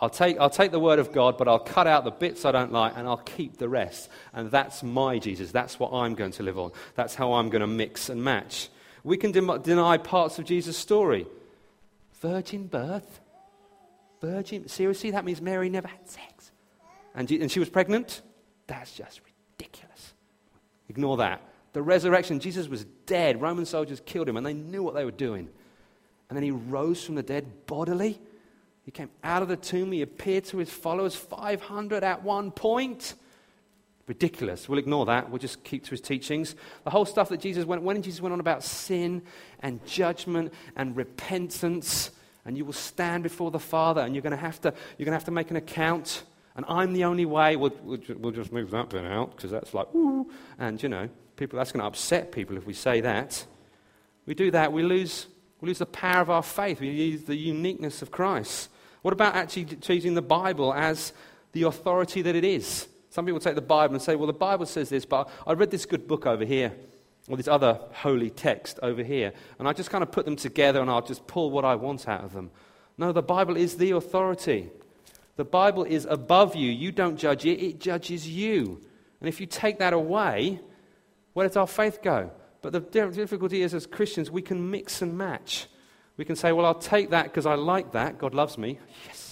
I'll 0.00 0.10
take, 0.10 0.40
I'll 0.40 0.50
take 0.50 0.72
the 0.72 0.80
word 0.80 0.98
of 0.98 1.12
God, 1.12 1.38
but 1.38 1.46
I'll 1.46 1.60
cut 1.60 1.86
out 1.86 2.02
the 2.02 2.10
bits 2.10 2.44
I 2.44 2.50
don't 2.50 2.72
like 2.72 2.94
and 2.96 3.06
I'll 3.06 3.18
keep 3.18 3.58
the 3.58 3.68
rest. 3.68 4.08
And 4.32 4.50
that's 4.50 4.82
my 4.82 5.18
Jesus. 5.18 5.52
That's 5.52 5.78
what 5.78 5.92
I'm 5.92 6.16
going 6.16 6.32
to 6.32 6.42
live 6.42 6.58
on. 6.58 6.72
That's 6.96 7.14
how 7.14 7.34
I'm 7.34 7.50
going 7.50 7.60
to 7.60 7.68
mix 7.68 8.08
and 8.08 8.24
match. 8.24 8.68
We 9.04 9.16
can 9.16 9.30
de- 9.30 9.58
deny 9.58 9.98
parts 9.98 10.38
of 10.38 10.44
Jesus' 10.44 10.76
story. 10.76 11.26
Virgin 12.20 12.66
birth? 12.66 13.20
Virgin? 14.20 14.68
Seriously? 14.68 15.10
That 15.12 15.24
means 15.24 15.40
Mary 15.40 15.70
never 15.70 15.88
had 15.88 16.08
sex. 16.08 16.52
And, 17.14 17.30
and 17.30 17.50
she 17.50 17.58
was 17.58 17.68
pregnant? 17.68 18.22
That's 18.66 18.92
just 18.92 19.20
ridiculous. 19.58 20.14
Ignore 20.88 21.18
that. 21.18 21.42
The 21.72 21.82
resurrection, 21.82 22.40
Jesus 22.40 22.68
was 22.68 22.84
dead. 23.06 23.40
Roman 23.40 23.64
soldiers 23.64 24.02
killed 24.04 24.28
him, 24.28 24.36
and 24.36 24.44
they 24.44 24.54
knew 24.54 24.82
what 24.82 24.94
they 24.94 25.04
were 25.04 25.10
doing. 25.10 25.48
And 26.28 26.36
then 26.36 26.42
he 26.42 26.50
rose 26.50 27.04
from 27.04 27.14
the 27.14 27.22
dead 27.22 27.66
bodily. 27.66 28.20
He 28.84 28.90
came 28.90 29.10
out 29.22 29.42
of 29.42 29.48
the 29.48 29.56
tomb. 29.56 29.92
He 29.92 30.02
appeared 30.02 30.44
to 30.46 30.58
his 30.58 30.70
followers, 30.70 31.14
500 31.14 32.02
at 32.04 32.22
one 32.22 32.50
point. 32.50 33.14
Ridiculous. 34.10 34.68
We'll 34.68 34.80
ignore 34.80 35.06
that. 35.06 35.30
We'll 35.30 35.38
just 35.38 35.62
keep 35.62 35.84
to 35.84 35.90
his 35.90 36.00
teachings. 36.00 36.56
The 36.82 36.90
whole 36.90 37.04
stuff 37.04 37.28
that 37.28 37.38
Jesus 37.38 37.64
went, 37.64 37.82
when 37.82 38.02
Jesus 38.02 38.20
went 38.20 38.32
on 38.32 38.40
about 38.40 38.64
sin 38.64 39.22
and 39.60 39.86
judgment 39.86 40.52
and 40.74 40.96
repentance, 40.96 42.10
and 42.44 42.58
you 42.58 42.64
will 42.64 42.72
stand 42.72 43.22
before 43.22 43.52
the 43.52 43.60
Father, 43.60 44.00
and 44.00 44.12
you're 44.12 44.22
going 44.22 44.32
to 44.32 44.36
have 44.36 44.60
to, 44.62 44.74
you're 44.98 45.04
going 45.04 45.12
to, 45.12 45.16
have 45.16 45.26
to 45.26 45.30
make 45.30 45.52
an 45.52 45.56
account. 45.56 46.24
And 46.56 46.66
I'm 46.68 46.92
the 46.92 47.04
only 47.04 47.24
way. 47.24 47.54
We'll, 47.54 47.70
we'll, 47.84 48.00
we'll 48.18 48.32
just 48.32 48.52
move 48.52 48.72
that 48.72 48.88
bit 48.88 49.04
out 49.04 49.36
because 49.36 49.52
that's 49.52 49.74
like, 49.74 49.86
ooh. 49.94 50.28
And, 50.58 50.82
you 50.82 50.88
know, 50.88 51.08
people, 51.36 51.58
that's 51.58 51.70
going 51.70 51.82
to 51.82 51.86
upset 51.86 52.32
people 52.32 52.56
if 52.56 52.66
we 52.66 52.72
say 52.72 53.00
that. 53.02 53.46
We 54.26 54.34
do 54.34 54.50
that, 54.50 54.72
we 54.72 54.82
lose, 54.82 55.28
we 55.60 55.68
lose 55.68 55.78
the 55.78 55.86
power 55.86 56.22
of 56.22 56.30
our 56.30 56.42
faith. 56.42 56.80
We 56.80 57.12
lose 57.12 57.22
the 57.26 57.36
uniqueness 57.36 58.02
of 58.02 58.10
Christ. 58.10 58.70
What 59.02 59.12
about 59.12 59.36
actually 59.36 59.66
choosing 59.66 60.14
the 60.14 60.20
Bible 60.20 60.74
as 60.74 61.12
the 61.52 61.62
authority 61.62 62.22
that 62.22 62.34
it 62.34 62.44
is? 62.44 62.88
Some 63.10 63.26
people 63.26 63.40
take 63.40 63.56
the 63.56 63.60
Bible 63.60 63.94
and 63.94 64.02
say, 64.02 64.14
well, 64.14 64.28
the 64.28 64.32
Bible 64.32 64.66
says 64.66 64.88
this, 64.88 65.04
but 65.04 65.28
I 65.46 65.52
read 65.52 65.70
this 65.70 65.84
good 65.84 66.06
book 66.06 66.26
over 66.26 66.44
here, 66.44 66.72
or 67.28 67.36
this 67.36 67.48
other 67.48 67.80
holy 67.92 68.30
text 68.30 68.78
over 68.82 69.02
here, 69.02 69.32
and 69.58 69.68
I 69.68 69.72
just 69.72 69.90
kind 69.90 70.02
of 70.02 70.12
put 70.12 70.24
them 70.24 70.36
together 70.36 70.80
and 70.80 70.88
I'll 70.88 71.02
just 71.02 71.26
pull 71.26 71.50
what 71.50 71.64
I 71.64 71.74
want 71.74 72.08
out 72.08 72.24
of 72.24 72.32
them. 72.32 72.50
No, 72.96 73.12
the 73.12 73.22
Bible 73.22 73.56
is 73.56 73.76
the 73.76 73.90
authority. 73.92 74.70
The 75.36 75.44
Bible 75.44 75.84
is 75.84 76.06
above 76.08 76.54
you. 76.54 76.70
You 76.70 76.92
don't 76.92 77.16
judge 77.16 77.44
it, 77.44 77.60
it 77.60 77.80
judges 77.80 78.28
you. 78.28 78.80
And 79.20 79.28
if 79.28 79.40
you 79.40 79.46
take 79.46 79.80
that 79.80 79.92
away, 79.92 80.60
where 81.32 81.46
does 81.46 81.56
our 81.56 81.66
faith 81.66 82.02
go? 82.02 82.30
But 82.62 82.72
the 82.72 82.80
difficulty 82.80 83.62
is, 83.62 83.74
as 83.74 83.86
Christians, 83.86 84.30
we 84.30 84.42
can 84.42 84.70
mix 84.70 85.02
and 85.02 85.16
match. 85.16 85.66
We 86.16 86.24
can 86.24 86.36
say, 86.36 86.52
well, 86.52 86.66
I'll 86.66 86.74
take 86.74 87.10
that 87.10 87.24
because 87.24 87.46
I 87.46 87.54
like 87.54 87.92
that. 87.92 88.18
God 88.18 88.34
loves 88.34 88.58
me. 88.58 88.78
Yes 89.06 89.29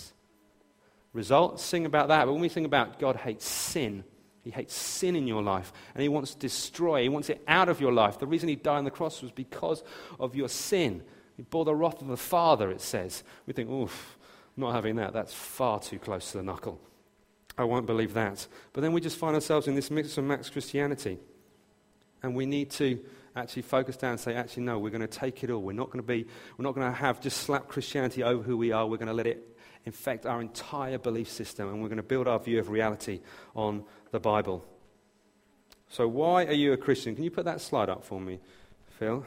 result, 1.12 1.60
sing 1.60 1.86
about 1.86 2.08
that. 2.08 2.26
But 2.26 2.32
when 2.32 2.42
we 2.42 2.48
sing 2.48 2.64
about 2.64 2.98
God 2.98 3.16
hates 3.16 3.46
sin, 3.46 4.04
He 4.42 4.50
hates 4.50 4.74
sin 4.74 5.16
in 5.16 5.26
your 5.26 5.42
life 5.42 5.72
and 5.94 6.02
He 6.02 6.08
wants 6.08 6.34
to 6.34 6.38
destroy, 6.38 7.02
He 7.02 7.08
wants 7.08 7.30
it 7.30 7.42
out 7.46 7.68
of 7.68 7.80
your 7.80 7.92
life. 7.92 8.18
The 8.18 8.26
reason 8.26 8.48
He 8.48 8.56
died 8.56 8.78
on 8.78 8.84
the 8.84 8.90
cross 8.90 9.22
was 9.22 9.32
because 9.32 9.82
of 10.18 10.34
your 10.34 10.48
sin. 10.48 11.02
He 11.36 11.42
bore 11.42 11.64
the 11.64 11.74
wrath 11.74 12.00
of 12.00 12.08
the 12.08 12.16
Father, 12.16 12.70
it 12.70 12.80
says. 12.80 13.22
We 13.46 13.52
think, 13.52 13.70
oof, 13.70 14.18
not 14.56 14.74
having 14.74 14.96
that. 14.96 15.12
That's 15.12 15.32
far 15.32 15.78
too 15.78 15.98
close 15.98 16.32
to 16.32 16.38
the 16.38 16.42
knuckle. 16.42 16.80
I 17.56 17.64
won't 17.64 17.86
believe 17.86 18.14
that. 18.14 18.46
But 18.72 18.82
then 18.82 18.92
we 18.92 19.00
just 19.00 19.18
find 19.18 19.34
ourselves 19.34 19.68
in 19.68 19.74
this 19.74 19.90
mix 19.90 20.16
and 20.18 20.28
match 20.28 20.52
Christianity. 20.52 21.18
And 22.22 22.34
we 22.34 22.46
need 22.46 22.70
to 22.72 22.98
actually 23.36 23.62
focus 23.62 23.96
down 23.96 24.12
and 24.12 24.20
say, 24.20 24.34
actually, 24.34 24.64
no, 24.64 24.78
we're 24.78 24.90
going 24.90 25.00
to 25.00 25.06
take 25.06 25.44
it 25.44 25.50
all. 25.50 25.62
We're 25.62 25.72
not 25.72 25.86
going 25.86 26.00
to 26.00 26.06
be, 26.06 26.26
we're 26.56 26.64
not 26.64 26.74
going 26.74 26.90
to 26.90 26.96
have 26.96 27.20
just 27.20 27.38
slap 27.38 27.68
Christianity 27.68 28.22
over 28.22 28.42
who 28.42 28.56
we 28.56 28.72
are. 28.72 28.86
We're 28.86 28.96
going 28.96 29.08
to 29.08 29.14
let 29.14 29.26
it 29.26 29.56
infect 29.88 30.26
our 30.26 30.40
entire 30.40 30.98
belief 30.98 31.28
system, 31.28 31.68
and 31.68 31.82
we're 31.82 31.88
going 31.88 31.96
to 31.96 32.02
build 32.02 32.28
our 32.28 32.38
view 32.38 32.60
of 32.60 32.68
reality 32.68 33.20
on 33.56 33.84
the 34.12 34.20
Bible. 34.20 34.64
So, 35.88 36.06
why 36.06 36.44
are 36.44 36.52
you 36.52 36.72
a 36.72 36.76
Christian? 36.76 37.14
Can 37.14 37.24
you 37.24 37.30
put 37.30 37.46
that 37.46 37.60
slide 37.60 37.88
up 37.88 38.04
for 38.04 38.20
me, 38.20 38.38
Phil? 38.98 39.24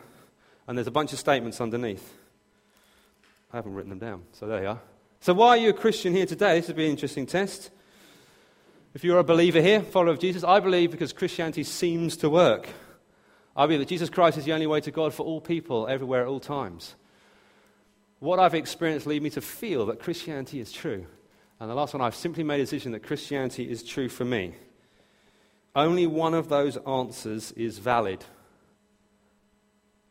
And 0.67 0.77
there's 0.77 0.87
a 0.87 0.91
bunch 0.91 1.11
of 1.11 1.19
statements 1.19 1.59
underneath. 1.59 2.13
I 3.51 3.57
haven't 3.57 3.73
written 3.73 3.89
them 3.89 3.99
down, 3.99 4.23
so 4.31 4.47
there 4.47 4.61
you 4.61 4.69
are. 4.69 4.79
So, 5.19 5.33
why 5.33 5.49
are 5.49 5.57
you 5.57 5.69
a 5.69 5.73
Christian 5.73 6.13
here 6.13 6.27
today? 6.27 6.59
This 6.59 6.67
would 6.67 6.77
be 6.77 6.85
an 6.85 6.91
interesting 6.91 7.25
test. 7.25 7.71
If 8.93 9.03
you're 9.03 9.19
a 9.19 9.23
believer 9.23 9.61
here, 9.61 9.81
follower 9.81 10.13
of 10.13 10.19
Jesus, 10.19 10.43
I 10.43 10.59
believe 10.59 10.91
because 10.91 11.11
Christianity 11.11 11.63
seems 11.63 12.17
to 12.17 12.29
work. 12.29 12.69
I 13.55 13.65
believe 13.65 13.79
that 13.79 13.89
Jesus 13.89 14.09
Christ 14.09 14.37
is 14.37 14.45
the 14.45 14.53
only 14.53 14.67
way 14.67 14.79
to 14.81 14.91
God 14.91 15.13
for 15.13 15.23
all 15.23 15.41
people, 15.41 15.87
everywhere, 15.87 16.21
at 16.21 16.27
all 16.27 16.39
times 16.39 16.95
what 18.21 18.39
I've 18.39 18.53
experienced 18.53 19.07
lead 19.07 19.23
me 19.23 19.31
to 19.31 19.41
feel 19.41 19.87
that 19.87 19.99
Christianity 19.99 20.59
is 20.59 20.71
true. 20.71 21.07
And 21.59 21.69
the 21.69 21.75
last 21.75 21.93
one, 21.93 22.01
I've 22.01 22.15
simply 22.15 22.43
made 22.43 22.59
a 22.59 22.63
decision 22.63 22.91
that 22.91 23.01
Christianity 23.03 23.69
is 23.69 23.83
true 23.83 24.09
for 24.09 24.23
me. 24.23 24.53
Only 25.75 26.05
one 26.05 26.35
of 26.35 26.47
those 26.47 26.77
answers 26.77 27.51
is 27.53 27.79
valid. 27.79 28.23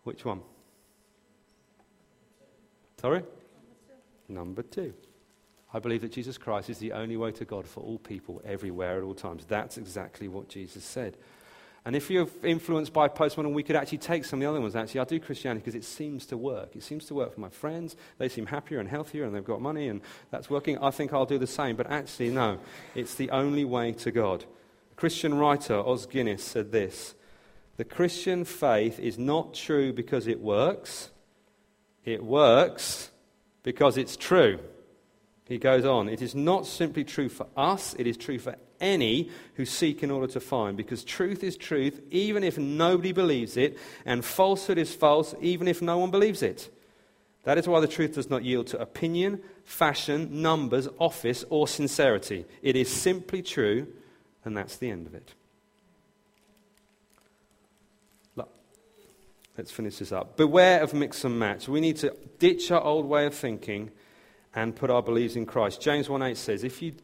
Which 0.03 0.25
one? 0.25 0.41
Sorry? 3.01 3.23
Number 4.29 4.63
two. 4.63 4.93
I 5.73 5.79
believe 5.79 6.01
that 6.01 6.13
Jesus 6.13 6.37
Christ 6.37 6.69
is 6.69 6.79
the 6.79 6.93
only 6.93 7.17
way 7.17 7.31
to 7.31 7.45
God 7.45 7.65
for 7.65 7.81
all 7.81 7.99
people, 7.99 8.43
everywhere, 8.45 8.99
at 8.99 9.05
all 9.05 9.15
times. 9.15 9.45
That's 9.45 9.79
exactly 9.79 10.27
what 10.27 10.49
Jesus 10.49 10.83
said. 10.83 11.17
And 11.85 11.97
if 11.97 12.11
you're 12.11 12.29
influenced 12.43 12.93
by 12.93 13.09
postmodern, 13.09 13.55
we 13.55 13.63
could 13.63 13.77
actually 13.77 13.99
take 13.99 14.25
some 14.27 14.39
of 14.39 14.43
the 14.43 14.51
other 14.51 14.61
ones. 14.61 14.77
Actually, 14.77 15.01
I 15.01 15.05
do 15.05 15.19
Christianity 15.19 15.61
because 15.61 15.75
it 15.75 15.85
seems 15.85 16.27
to 16.27 16.37
work. 16.37 16.77
It 16.77 16.83
seems 16.83 17.07
to 17.07 17.15
work 17.15 17.35
for 17.35 17.41
my 17.41 17.49
friends. 17.49 17.97
They 18.19 18.29
seem 18.29 18.47
happier 18.47 18.81
and 18.81 18.89
healthier 18.89 19.25
and 19.25 19.35
they've 19.35 19.43
got 19.43 19.63
money 19.63 19.89
and 19.89 20.03
that's 20.31 20.51
working. 20.51 20.77
I 20.79 20.91
think 20.91 21.13
I'll 21.13 21.25
do 21.25 21.39
the 21.39 21.47
same. 21.47 21.77
But 21.77 21.91
actually, 21.91 22.31
no. 22.31 22.59
It's 22.95 23.15
the 23.15 23.31
only 23.31 23.65
way 23.65 23.93
to 23.93 24.11
God. 24.11 24.45
Christian 24.97 25.35
writer, 25.35 25.75
Os 25.75 26.05
Guinness, 26.05 26.45
said 26.45 26.71
this 26.71 27.15
The 27.79 27.85
Christian 27.85 28.45
faith 28.45 29.01
is 29.01 29.19
not 29.19 29.55
true 29.55 29.95
because 29.95 30.27
it 30.27 30.41
works, 30.41 31.09
it 32.05 32.23
works 32.23 33.11
because 33.63 33.97
it's 33.97 34.19
true. 34.19 34.59
He 35.47 35.57
goes 35.57 35.87
on, 35.87 36.11
it 36.11 36.21
is 36.21 36.35
not 36.35 36.67
simply 36.67 37.05
true 37.05 37.31
for 37.31 37.47
us, 37.57 37.95
it 37.99 38.07
is 38.07 38.19
true 38.19 38.39
for 38.39 38.55
any 38.81 39.31
who 39.55 39.65
seek 39.65 40.03
in 40.03 40.11
order 40.11 40.27
to 40.33 40.41
find, 40.41 40.77
because 40.77 41.05
truth 41.05 41.45
is 41.45 41.57
truth 41.57 42.01
even 42.11 42.43
if 42.45 42.59
nobody 42.59 43.13
believes 43.13 43.57
it, 43.57 43.79
and 44.05 44.25
falsehood 44.25 44.79
is 44.79 44.95
false 44.95 45.35
even 45.41 45.69
if 45.69 45.83
no 45.83 45.99
one 45.99 46.11
believes 46.11 46.43
it. 46.43 46.71
That 47.45 47.59
is 47.59 47.67
why 47.67 47.81
the 47.81 47.89
truth 47.89 48.15
does 48.15 48.29
not 48.29 48.45
yield 48.45 48.67
to 48.69 48.81
opinion, 48.81 49.41
fashion, 49.65 50.43
numbers, 50.43 50.89
office, 50.99 51.45
or 51.49 51.67
sincerity. 51.67 52.45
It 52.63 52.77
is 52.77 52.91
simply 52.91 53.43
true, 53.43 53.87
and 54.45 54.57
that's 54.57 54.77
the 54.77 54.91
end 54.91 55.07
of 55.07 55.15
it. 55.15 55.35
Let's 59.57 59.73
finish 59.73 59.99
this 59.99 60.11
up. 60.11 60.39
Beware 60.39 60.81
of 60.81 60.95
mix 60.95 61.23
and 61.23 61.39
match. 61.39 61.69
We 61.69 61.81
need 61.81 61.97
to 61.99 62.17
ditch 62.39 62.71
our 62.71 62.81
old 62.81 63.05
way 63.05 63.27
of 63.27 63.35
thinking 63.35 63.91
and 64.55 64.75
put 64.75 64.89
our 64.89 65.03
beliefs 65.03 65.37
in 65.37 65.45
Christ. 65.45 65.83
James 65.83 66.09
1:8 66.09 66.37
says, 66.37 66.65
if 66.65 66.81
you 66.81 66.95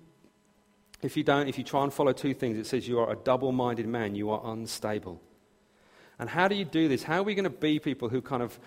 if 1.07 1.17
you 1.17 1.23
don't, 1.23 1.49
if 1.49 1.57
you 1.57 1.65
try 1.65 1.83
and 1.83 1.93
follow 1.93 2.13
two 2.13 2.35
things, 2.35 2.59
it 2.59 2.67
says 2.67 2.87
you 2.87 2.99
are 2.99 3.11
a 3.11 3.17
double-minded 3.17 3.87
man, 3.87 4.15
you 4.15 4.31
are 4.31 4.41
unstable. 4.45 5.21
And 6.19 6.29
how 6.29 6.49
do 6.49 6.55
you 6.55 6.65
do 6.65 6.89
this? 6.89 7.03
How 7.03 7.21
are 7.21 7.23
we 7.23 7.35
going 7.35 7.45
to 7.45 7.51
be 7.51 7.79
people 7.79 8.09
who 8.09 8.21
kind 8.21 8.43
of 8.43 8.59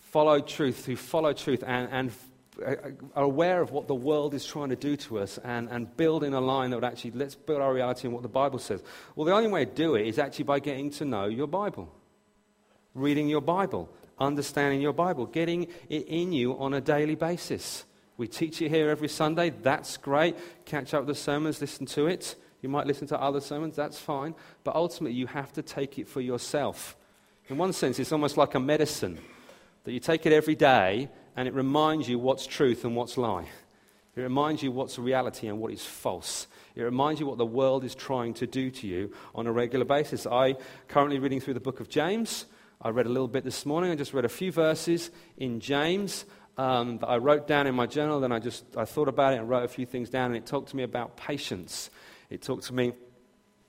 follow 0.00 0.40
truth, 0.40 0.86
who 0.86 0.96
follow 0.96 1.32
truth 1.32 1.62
and, 1.66 1.88
and 1.90 2.12
uh, 2.64 2.74
are 3.14 3.24
aware 3.24 3.60
of 3.60 3.70
what 3.70 3.86
the 3.86 3.94
world 3.94 4.34
is 4.34 4.44
trying 4.44 4.68
to 4.68 4.76
do 4.76 4.96
to 4.96 5.18
us 5.18 5.38
and, 5.44 5.68
and 5.70 5.96
build 5.96 6.24
in 6.24 6.34
a 6.34 6.40
line 6.40 6.70
that 6.70 6.76
would 6.76 6.84
actually, 6.84 7.12
let's 7.12 7.34
build 7.34 7.60
our 7.60 7.72
reality 7.72 8.08
in 8.08 8.12
what 8.12 8.22
the 8.22 8.28
Bible 8.28 8.58
says. 8.58 8.82
Well, 9.14 9.24
the 9.24 9.32
only 9.32 9.48
way 9.48 9.64
to 9.64 9.70
do 9.70 9.94
it 9.94 10.06
is 10.06 10.18
actually 10.18 10.44
by 10.44 10.58
getting 10.58 10.90
to 10.90 11.04
know 11.04 11.26
your 11.26 11.46
Bible, 11.46 11.92
reading 12.94 13.28
your 13.28 13.40
Bible, 13.40 13.88
understanding 14.18 14.80
your 14.80 14.92
Bible, 14.92 15.26
getting 15.26 15.68
it 15.88 16.06
in 16.08 16.32
you 16.32 16.58
on 16.58 16.74
a 16.74 16.80
daily 16.80 17.14
basis. 17.14 17.84
We 18.20 18.28
teach 18.28 18.60
it 18.60 18.68
here 18.68 18.90
every 18.90 19.08
Sunday. 19.08 19.48
That's 19.48 19.96
great. 19.96 20.36
Catch 20.66 20.92
up 20.92 21.06
with 21.06 21.16
the 21.16 21.22
sermons, 21.22 21.58
listen 21.58 21.86
to 21.86 22.06
it. 22.06 22.36
You 22.60 22.68
might 22.68 22.86
listen 22.86 23.06
to 23.06 23.18
other 23.18 23.40
sermons, 23.40 23.76
that's 23.76 23.98
fine. 23.98 24.34
But 24.62 24.74
ultimately, 24.74 25.16
you 25.16 25.26
have 25.28 25.54
to 25.54 25.62
take 25.62 25.98
it 25.98 26.06
for 26.06 26.20
yourself. 26.20 26.98
In 27.48 27.56
one 27.56 27.72
sense, 27.72 27.98
it's 27.98 28.12
almost 28.12 28.36
like 28.36 28.54
a 28.54 28.60
medicine 28.60 29.18
that 29.84 29.92
you 29.92 30.00
take 30.00 30.26
it 30.26 30.34
every 30.34 30.54
day 30.54 31.08
and 31.34 31.48
it 31.48 31.54
reminds 31.54 32.10
you 32.10 32.18
what's 32.18 32.46
truth 32.46 32.84
and 32.84 32.94
what's 32.94 33.16
lie. 33.16 33.46
It 34.14 34.20
reminds 34.20 34.62
you 34.62 34.70
what's 34.70 34.98
reality 34.98 35.46
and 35.46 35.58
what 35.58 35.72
is 35.72 35.86
false. 35.86 36.46
It 36.74 36.82
reminds 36.82 37.20
you 37.20 37.26
what 37.26 37.38
the 37.38 37.46
world 37.46 37.84
is 37.84 37.94
trying 37.94 38.34
to 38.34 38.46
do 38.46 38.70
to 38.70 38.86
you 38.86 39.14
on 39.34 39.46
a 39.46 39.52
regular 39.52 39.86
basis. 39.86 40.26
I 40.26 40.56
currently 40.88 41.20
reading 41.20 41.40
through 41.40 41.54
the 41.54 41.60
book 41.60 41.80
of 41.80 41.88
James. 41.88 42.44
I 42.82 42.90
read 42.90 43.06
a 43.06 43.10
little 43.10 43.28
bit 43.28 43.44
this 43.44 43.64
morning. 43.64 43.90
I 43.90 43.94
just 43.94 44.12
read 44.12 44.26
a 44.26 44.28
few 44.28 44.52
verses 44.52 45.10
in 45.38 45.60
James 45.60 46.26
um, 46.60 46.98
that 46.98 47.06
I 47.06 47.16
wrote 47.16 47.46
down 47.46 47.66
in 47.66 47.74
my 47.74 47.86
journal. 47.86 48.20
Then 48.20 48.32
I 48.32 48.38
just 48.38 48.76
I 48.76 48.84
thought 48.84 49.08
about 49.08 49.32
it 49.32 49.38
and 49.38 49.48
wrote 49.48 49.64
a 49.64 49.68
few 49.68 49.86
things 49.86 50.10
down. 50.10 50.26
And 50.26 50.36
it 50.36 50.44
talked 50.44 50.68
to 50.70 50.76
me 50.76 50.82
about 50.82 51.16
patience. 51.16 51.88
It 52.28 52.42
talked 52.42 52.64
to 52.64 52.74
me. 52.74 52.92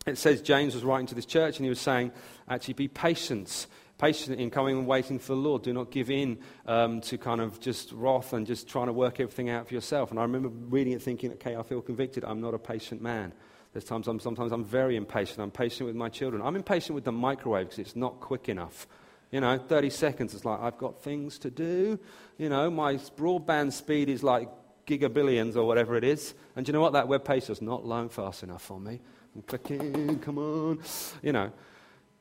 It 0.05 0.17
says 0.17 0.41
James 0.41 0.75
was 0.75 0.83
writing 0.83 1.07
to 1.07 1.15
this 1.15 1.25
church 1.25 1.57
and 1.57 1.65
he 1.65 1.69
was 1.69 1.79
saying, 1.79 2.11
actually, 2.49 2.73
be 2.73 2.89
patient. 2.89 3.67
Patient 3.97 4.39
in 4.39 4.49
coming 4.49 4.77
and 4.79 4.87
waiting 4.87 5.19
for 5.19 5.35
the 5.35 5.39
Lord. 5.39 5.61
Do 5.61 5.71
not 5.71 5.89
give 5.91 6.09
in 6.09 6.39
um, 6.65 6.99
to 7.01 7.17
kind 7.17 7.39
of 7.39 7.61
just 7.61 7.93
wrath 7.93 8.33
and 8.33 8.45
just 8.45 8.67
trying 8.67 8.87
to 8.87 8.93
work 8.93 9.21
everything 9.21 9.49
out 9.49 9.67
for 9.67 9.73
yourself. 9.73 10.09
And 10.09 10.19
I 10.19 10.23
remember 10.23 10.49
reading 10.49 10.91
it 10.91 11.01
thinking, 11.01 11.31
okay, 11.33 11.55
I 11.55 11.63
feel 11.63 11.81
convicted. 11.81 12.25
I'm 12.25 12.41
not 12.41 12.53
a 12.53 12.59
patient 12.59 13.01
man. 13.01 13.31
There's 13.71 13.85
times 13.85 14.07
I'm, 14.07 14.19
sometimes 14.19 14.51
I'm 14.51 14.65
very 14.65 14.97
impatient. 14.97 15.39
I'm 15.39 15.51
patient 15.51 15.87
with 15.87 15.95
my 15.95 16.09
children. 16.09 16.41
I'm 16.41 16.57
impatient 16.57 16.95
with 16.95 17.05
the 17.05 17.13
microwave 17.13 17.67
because 17.67 17.79
it's 17.79 17.95
not 17.95 18.19
quick 18.19 18.49
enough. 18.49 18.85
You 19.31 19.39
know, 19.39 19.57
30 19.57 19.89
seconds 19.89 20.33
is 20.33 20.43
like, 20.43 20.59
I've 20.59 20.77
got 20.77 21.01
things 21.01 21.39
to 21.39 21.49
do. 21.49 21.97
You 22.37 22.49
know, 22.49 22.69
my 22.69 22.95
broadband 22.95 23.71
speed 23.71 24.09
is 24.09 24.23
like 24.23 24.49
gigabillions 24.85 25.55
or 25.55 25.63
whatever 25.63 25.95
it 25.95 26.03
is. 26.03 26.33
And 26.55 26.65
do 26.65 26.69
you 26.69 26.73
know 26.73 26.81
what? 26.81 26.93
That 26.93 27.07
web 27.07 27.23
page 27.23 27.49
is 27.49 27.61
not 27.61 27.85
loading 27.85 28.09
fast 28.09 28.43
enough 28.43 28.61
for 28.61 28.79
me. 28.79 28.99
I'm 29.33 29.41
clicking, 29.43 30.19
come 30.19 30.37
on. 30.37 30.79
You 31.21 31.31
know. 31.31 31.51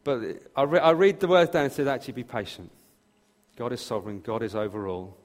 But 0.05 0.43
I, 0.57 0.63
re- 0.63 0.81
I 0.81 0.91
read 0.93 1.21
the 1.21 1.29
word 1.29 1.51
down 1.51 1.65
and 1.65 1.73
said, 1.73 1.89
actually, 1.89 2.15
be 2.15 2.25
patient. 2.25 2.71
God 3.57 3.73
is 3.73 3.81
sovereign, 3.81 4.21
God 4.21 4.43
is 4.43 4.55
over 4.55 4.89
all. 4.89 5.19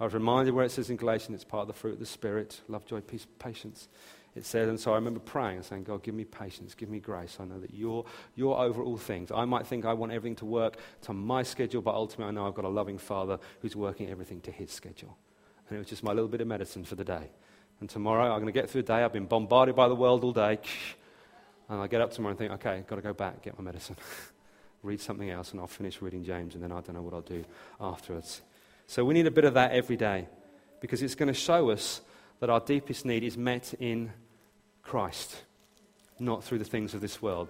I 0.00 0.04
was 0.04 0.14
reminded 0.14 0.52
where 0.52 0.64
it 0.64 0.70
says 0.70 0.90
in 0.90 0.96
Galatians, 0.96 1.36
it's 1.36 1.44
part 1.44 1.62
of 1.62 1.68
the 1.68 1.74
fruit 1.74 1.94
of 1.94 1.98
the 2.00 2.06
Spirit 2.06 2.60
love, 2.68 2.84
joy, 2.86 3.00
peace, 3.00 3.26
patience 3.38 3.88
it 4.36 4.44
says, 4.44 4.68
and 4.68 4.78
so 4.78 4.92
I 4.92 4.96
remember 4.96 5.18
praying 5.18 5.56
and 5.56 5.64
saying, 5.64 5.84
God, 5.84 6.02
give 6.02 6.14
me 6.14 6.24
patience, 6.24 6.74
give 6.74 6.90
me 6.90 7.00
grace. 7.00 7.38
I 7.40 7.46
know 7.46 7.58
that 7.58 7.72
you're, 7.72 8.04
you're 8.34 8.56
over 8.56 8.82
all 8.82 8.98
things. 8.98 9.32
I 9.32 9.46
might 9.46 9.66
think 9.66 9.86
I 9.86 9.94
want 9.94 10.12
everything 10.12 10.36
to 10.36 10.44
work 10.44 10.76
to 11.02 11.14
my 11.14 11.42
schedule, 11.42 11.80
but 11.80 11.94
ultimately 11.94 12.26
I 12.26 12.30
know 12.32 12.46
I've 12.46 12.54
got 12.54 12.66
a 12.66 12.68
loving 12.68 12.98
Father 12.98 13.38
who's 13.60 13.74
working 13.74 14.10
everything 14.10 14.42
to 14.42 14.50
his 14.50 14.70
schedule. 14.70 15.16
And 15.68 15.76
it 15.76 15.78
was 15.78 15.88
just 15.88 16.02
my 16.02 16.12
little 16.12 16.28
bit 16.28 16.42
of 16.42 16.46
medicine 16.46 16.84
for 16.84 16.96
the 16.96 17.04
day. 17.04 17.30
And 17.80 17.88
tomorrow 17.88 18.24
I'm 18.30 18.40
going 18.40 18.46
to 18.46 18.52
get 18.52 18.68
through 18.68 18.82
the 18.82 18.92
day. 18.92 19.02
I've 19.02 19.12
been 19.12 19.26
bombarded 19.26 19.74
by 19.74 19.88
the 19.88 19.96
world 19.96 20.22
all 20.22 20.32
day. 20.32 20.58
And 21.68 21.80
I 21.80 21.88
get 21.88 22.00
up 22.00 22.12
tomorrow 22.12 22.30
and 22.30 22.38
think, 22.38 22.52
okay, 22.52 22.76
I've 22.76 22.86
got 22.86 22.94
to 22.94 23.02
go 23.02 23.12
back, 23.12 23.42
get 23.42 23.58
my 23.58 23.64
medicine, 23.64 23.96
read 24.84 25.00
something 25.00 25.28
else, 25.28 25.50
and 25.50 25.60
I'll 25.60 25.66
finish 25.66 26.00
reading 26.00 26.22
James, 26.22 26.54
and 26.54 26.62
then 26.62 26.70
I 26.70 26.80
don't 26.80 26.94
know 26.94 27.02
what 27.02 27.12
I'll 27.12 27.22
do 27.22 27.44
afterwards. 27.80 28.42
So 28.86 29.04
we 29.04 29.14
need 29.14 29.26
a 29.26 29.32
bit 29.32 29.44
of 29.44 29.54
that 29.54 29.72
every 29.72 29.96
day 29.96 30.28
because 30.80 31.02
it's 31.02 31.16
going 31.16 31.26
to 31.26 31.34
show 31.34 31.70
us 31.70 32.02
that 32.38 32.50
our 32.50 32.60
deepest 32.60 33.04
need 33.04 33.24
is 33.24 33.36
met 33.36 33.74
in 33.80 34.12
Christ, 34.86 35.42
not 36.20 36.44
through 36.44 36.58
the 36.58 36.64
things 36.64 36.94
of 36.94 37.00
this 37.00 37.20
world. 37.20 37.48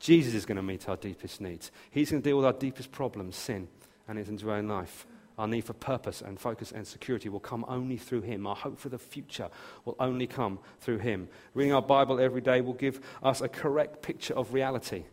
Jesus 0.00 0.32
is 0.32 0.46
going 0.46 0.56
to 0.56 0.62
meet 0.62 0.88
our 0.88 0.96
deepest 0.96 1.40
needs. 1.40 1.70
He's 1.90 2.10
going 2.10 2.22
to 2.22 2.28
deal 2.28 2.38
with 2.38 2.46
our 2.46 2.52
deepest 2.52 2.92
problems, 2.92 3.36
sin, 3.36 3.68
and 4.08 4.42
our 4.42 4.50
own 4.52 4.68
life. 4.68 5.06
Our 5.36 5.46
need 5.46 5.64
for 5.64 5.74
purpose 5.74 6.22
and 6.22 6.40
focus 6.40 6.72
and 6.72 6.86
security 6.86 7.28
will 7.28 7.40
come 7.40 7.64
only 7.68 7.96
through 7.96 8.22
Him. 8.22 8.46
Our 8.46 8.56
hope 8.56 8.78
for 8.78 8.88
the 8.88 8.98
future 8.98 9.50
will 9.84 9.96
only 10.00 10.26
come 10.26 10.58
through 10.80 10.98
Him. 10.98 11.28
Reading 11.54 11.74
our 11.74 11.82
Bible 11.82 12.18
every 12.18 12.40
day 12.40 12.60
will 12.60 12.72
give 12.72 13.00
us 13.22 13.40
a 13.40 13.48
correct 13.48 14.02
picture 14.02 14.34
of 14.34 14.52
reality. 14.52 15.04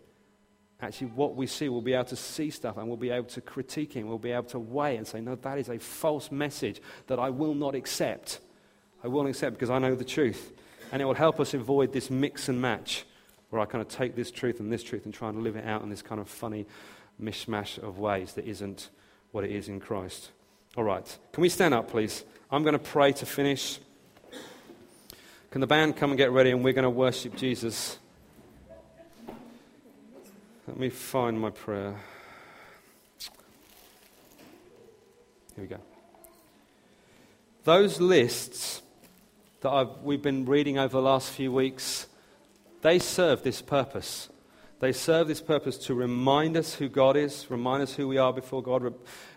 Actually, 0.82 1.08
what 1.08 1.36
we 1.36 1.46
see, 1.46 1.70
we'll 1.70 1.82
be 1.82 1.94
able 1.94 2.06
to 2.06 2.16
see 2.16 2.50
stuff 2.50 2.78
and 2.78 2.88
we'll 2.88 2.98
be 2.98 3.12
able 3.12 3.28
to 3.28 3.42
critique 3.42 3.96
it. 3.96 4.04
We'll 4.04 4.18
be 4.18 4.32
able 4.32 4.50
to 4.50 4.60
weigh 4.60 4.98
and 4.98 5.06
say, 5.06 5.22
no, 5.22 5.36
that 5.36 5.58
is 5.58 5.70
a 5.70 5.78
false 5.78 6.32
message 6.32 6.82
that 7.08 7.20
I 7.20 7.30
will 7.30 7.54
not 7.54 7.76
accept. 7.76 8.40
I 9.04 9.08
will 9.08 9.28
accept 9.28 9.56
because 9.56 9.70
I 9.70 9.80
know 9.80 9.94
the 9.94 10.04
truth. 10.04 10.54
And 10.92 11.02
it 11.02 11.06
will 11.06 11.14
help 11.14 11.40
us 11.40 11.54
avoid 11.54 11.94
this 11.94 12.10
mix 12.10 12.50
and 12.50 12.62
match 12.62 13.06
where 13.50 13.62
I 13.62 13.66
kind 13.66 13.82
of 13.82 13.88
take 13.88 14.16
this 14.16 14.32
truth 14.32 14.60
and 14.60 14.72
this 14.72 14.84
truth 14.84 15.06
and 15.06 15.14
try 15.14 15.30
and 15.30 15.44
live 15.44 15.56
it 15.56 15.66
out 15.66 15.82
in 15.82 15.90
this 15.90 16.02
kind 16.02 16.20
of 16.20 16.28
funny 16.28 16.66
mishmash 17.22 17.78
of 17.78 18.00
ways 18.00 18.34
that 18.34 18.46
isn't 18.46 18.90
what 19.32 19.44
it 19.44 19.52
is 19.52 19.70
in 19.70 19.80
Christ. 19.80 20.32
All 20.78 20.84
right. 20.84 21.18
Can 21.32 21.42
we 21.42 21.50
stand 21.50 21.74
up, 21.74 21.90
please? 21.90 22.24
I'm 22.52 22.64
going 22.64 22.74
to 22.74 22.80
pray 22.80 23.12
to 23.14 23.26
finish. 23.26 23.80
Can 25.52 25.62
the 25.62 25.68
band 25.68 25.96
come 25.96 26.12
and 26.12 26.18
get 26.18 26.32
ready 26.32 26.52
and 26.52 26.64
we're 26.64 26.74
going 26.74 26.84
to 26.84 26.90
worship 26.90 27.36
Jesus? 27.36 27.98
Let 30.68 30.78
me 30.78 30.90
find 30.90 31.40
my 31.40 31.52
prayer. 31.52 31.96
Here 35.56 35.64
we 35.64 35.68
go. 35.68 35.80
Those 37.64 38.02
lists 38.02 38.82
that 39.66 39.72
I've, 39.72 39.97
we've 40.03 40.22
been 40.22 40.45
reading 40.45 40.78
over 40.78 40.95
the 40.95 41.01
last 41.01 41.32
few 41.32 41.51
weeks, 41.51 42.05
they 42.84 42.99
serve 42.99 43.41
this 43.41 43.63
purpose. 43.63 44.30
They 44.80 44.91
serve 44.91 45.28
this 45.28 45.41
purpose 45.41 45.76
to 45.88 45.95
remind 45.95 46.55
us 46.55 46.76
who 46.76 46.88
God 46.88 47.18
is, 47.18 47.49
remind 47.49 47.82
us 47.82 47.95
who 47.95 48.07
we 48.07 48.20
are 48.20 48.32
before 48.32 48.61
God, 48.61 48.93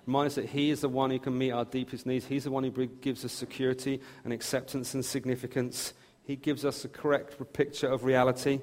remind 0.06 0.26
us 0.26 0.34
that 0.34 0.50
He 0.50 0.68
is 0.68 0.82
the 0.82 0.88
one 0.90 1.10
who 1.10 1.18
can 1.18 1.38
meet 1.38 1.52
our 1.52 1.64
deepest 1.64 2.04
needs. 2.04 2.26
He's 2.26 2.44
the 2.44 2.50
one 2.50 2.62
who 2.62 2.86
gives 2.86 3.24
us 3.24 3.32
security 3.32 4.02
and 4.22 4.34
acceptance 4.34 4.92
and 4.92 5.02
significance. 5.02 5.94
He 6.24 6.36
gives 6.36 6.62
us 6.66 6.84
a 6.84 6.88
correct 6.88 7.40
picture 7.54 7.88
of 7.88 8.04
reality. 8.04 8.60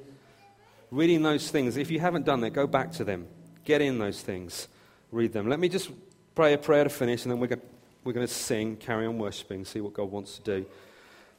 Reading 0.91 1.23
those 1.23 1.49
things, 1.49 1.77
if 1.77 1.89
you 1.89 1.99
haven't 1.99 2.27
done 2.27 2.41
that, 2.41 2.51
go 2.51 2.67
back 2.67 2.91
to 2.91 3.03
them. 3.03 3.25
Get 3.63 3.81
in 3.81 3.97
those 3.97 4.21
things. 4.21 4.67
Read 5.11 5.33
them. 5.33 5.49
Let 5.49 5.59
me 5.59 5.67
just 5.67 5.89
pray 6.35 6.53
a 6.53 6.59
prayer 6.59 6.83
to 6.83 6.91
finish, 6.91 7.23
and 7.23 7.31
then 7.31 7.39
we're 7.39 7.47
going, 7.47 7.61
we're 8.03 8.13
to 8.13 8.27
sing, 8.27 8.75
carry 8.75 9.07
on 9.07 9.17
worshiping, 9.17 9.65
see 9.65 9.81
what 9.81 9.93
God 9.93 10.11
wants 10.11 10.37
to 10.37 10.43
do. 10.43 10.65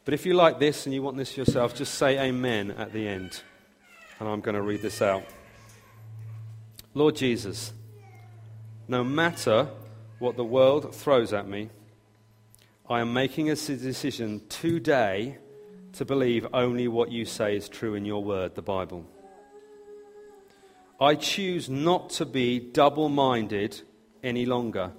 But 0.06 0.14
if 0.14 0.24
you 0.24 0.34
like 0.34 0.60
this 0.60 0.86
and 0.86 0.94
you 0.94 1.02
want 1.02 1.16
this 1.16 1.32
for 1.32 1.40
yourself, 1.40 1.74
just 1.74 1.96
say 1.96 2.16
amen 2.16 2.70
at 2.70 2.92
the 2.92 3.08
end. 3.08 3.42
And 4.20 4.28
I'm 4.28 4.40
going 4.40 4.54
to 4.54 4.62
read 4.62 4.80
this 4.80 5.02
out. 5.02 5.24
Lord 6.94 7.16
Jesus, 7.16 7.72
No 8.86 9.02
matter 9.02 9.68
what 10.20 10.36
the 10.36 10.44
world 10.44 10.94
throws 10.94 11.32
at 11.32 11.48
me, 11.48 11.70
I 12.88 13.00
am 13.00 13.12
making 13.12 13.50
a 13.50 13.56
decision 13.56 14.42
today 14.48 15.38
to 15.94 16.04
believe 16.04 16.46
only 16.52 16.86
what 16.86 17.10
you 17.10 17.24
say 17.24 17.56
is 17.56 17.68
true 17.68 17.96
in 17.96 18.04
your 18.04 18.22
word, 18.22 18.54
the 18.54 18.62
Bible. 18.62 19.04
I 21.00 21.16
choose 21.16 21.68
not 21.68 22.10
to 22.10 22.24
be 22.24 22.60
double 22.60 23.08
minded 23.08 23.80
any 24.22 24.46
longer, 24.46 24.92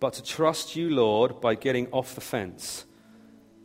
but 0.00 0.14
to 0.14 0.22
trust 0.22 0.74
you, 0.74 0.88
Lord, 0.88 1.42
by 1.42 1.54
getting 1.54 1.86
off 1.88 2.14
the 2.14 2.22
fence. 2.22 2.86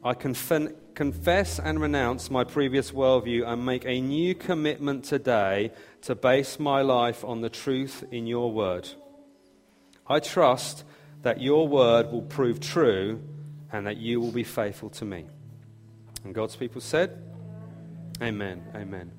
I 0.05 0.13
conf- 0.13 0.93
confess 0.93 1.57
and 1.57 1.81
renounce 1.81 2.29
my 2.29 2.43
previous 2.43 2.91
worldview 2.91 3.43
and 3.47 3.65
make 3.65 3.85
a 3.85 3.99
new 3.99 4.35
commitment 4.35 5.03
today 5.03 5.71
to 6.03 6.13
base 6.13 6.59
my 6.59 6.83
life 6.83 7.25
on 7.25 7.41
the 7.41 7.49
truth 7.49 8.03
in 8.11 8.27
your 8.27 8.51
word. 8.51 8.87
I 10.05 10.19
trust 10.19 10.83
that 11.23 11.41
your 11.41 11.67
word 11.67 12.11
will 12.11 12.21
prove 12.21 12.59
true 12.59 13.19
and 13.71 13.87
that 13.87 13.97
you 13.97 14.21
will 14.21 14.31
be 14.31 14.43
faithful 14.43 14.91
to 14.91 15.05
me. 15.05 15.25
And 16.23 16.35
God's 16.35 16.55
people 16.55 16.81
said, 16.81 17.19
Amen. 18.21 18.63
Amen. 18.75 19.11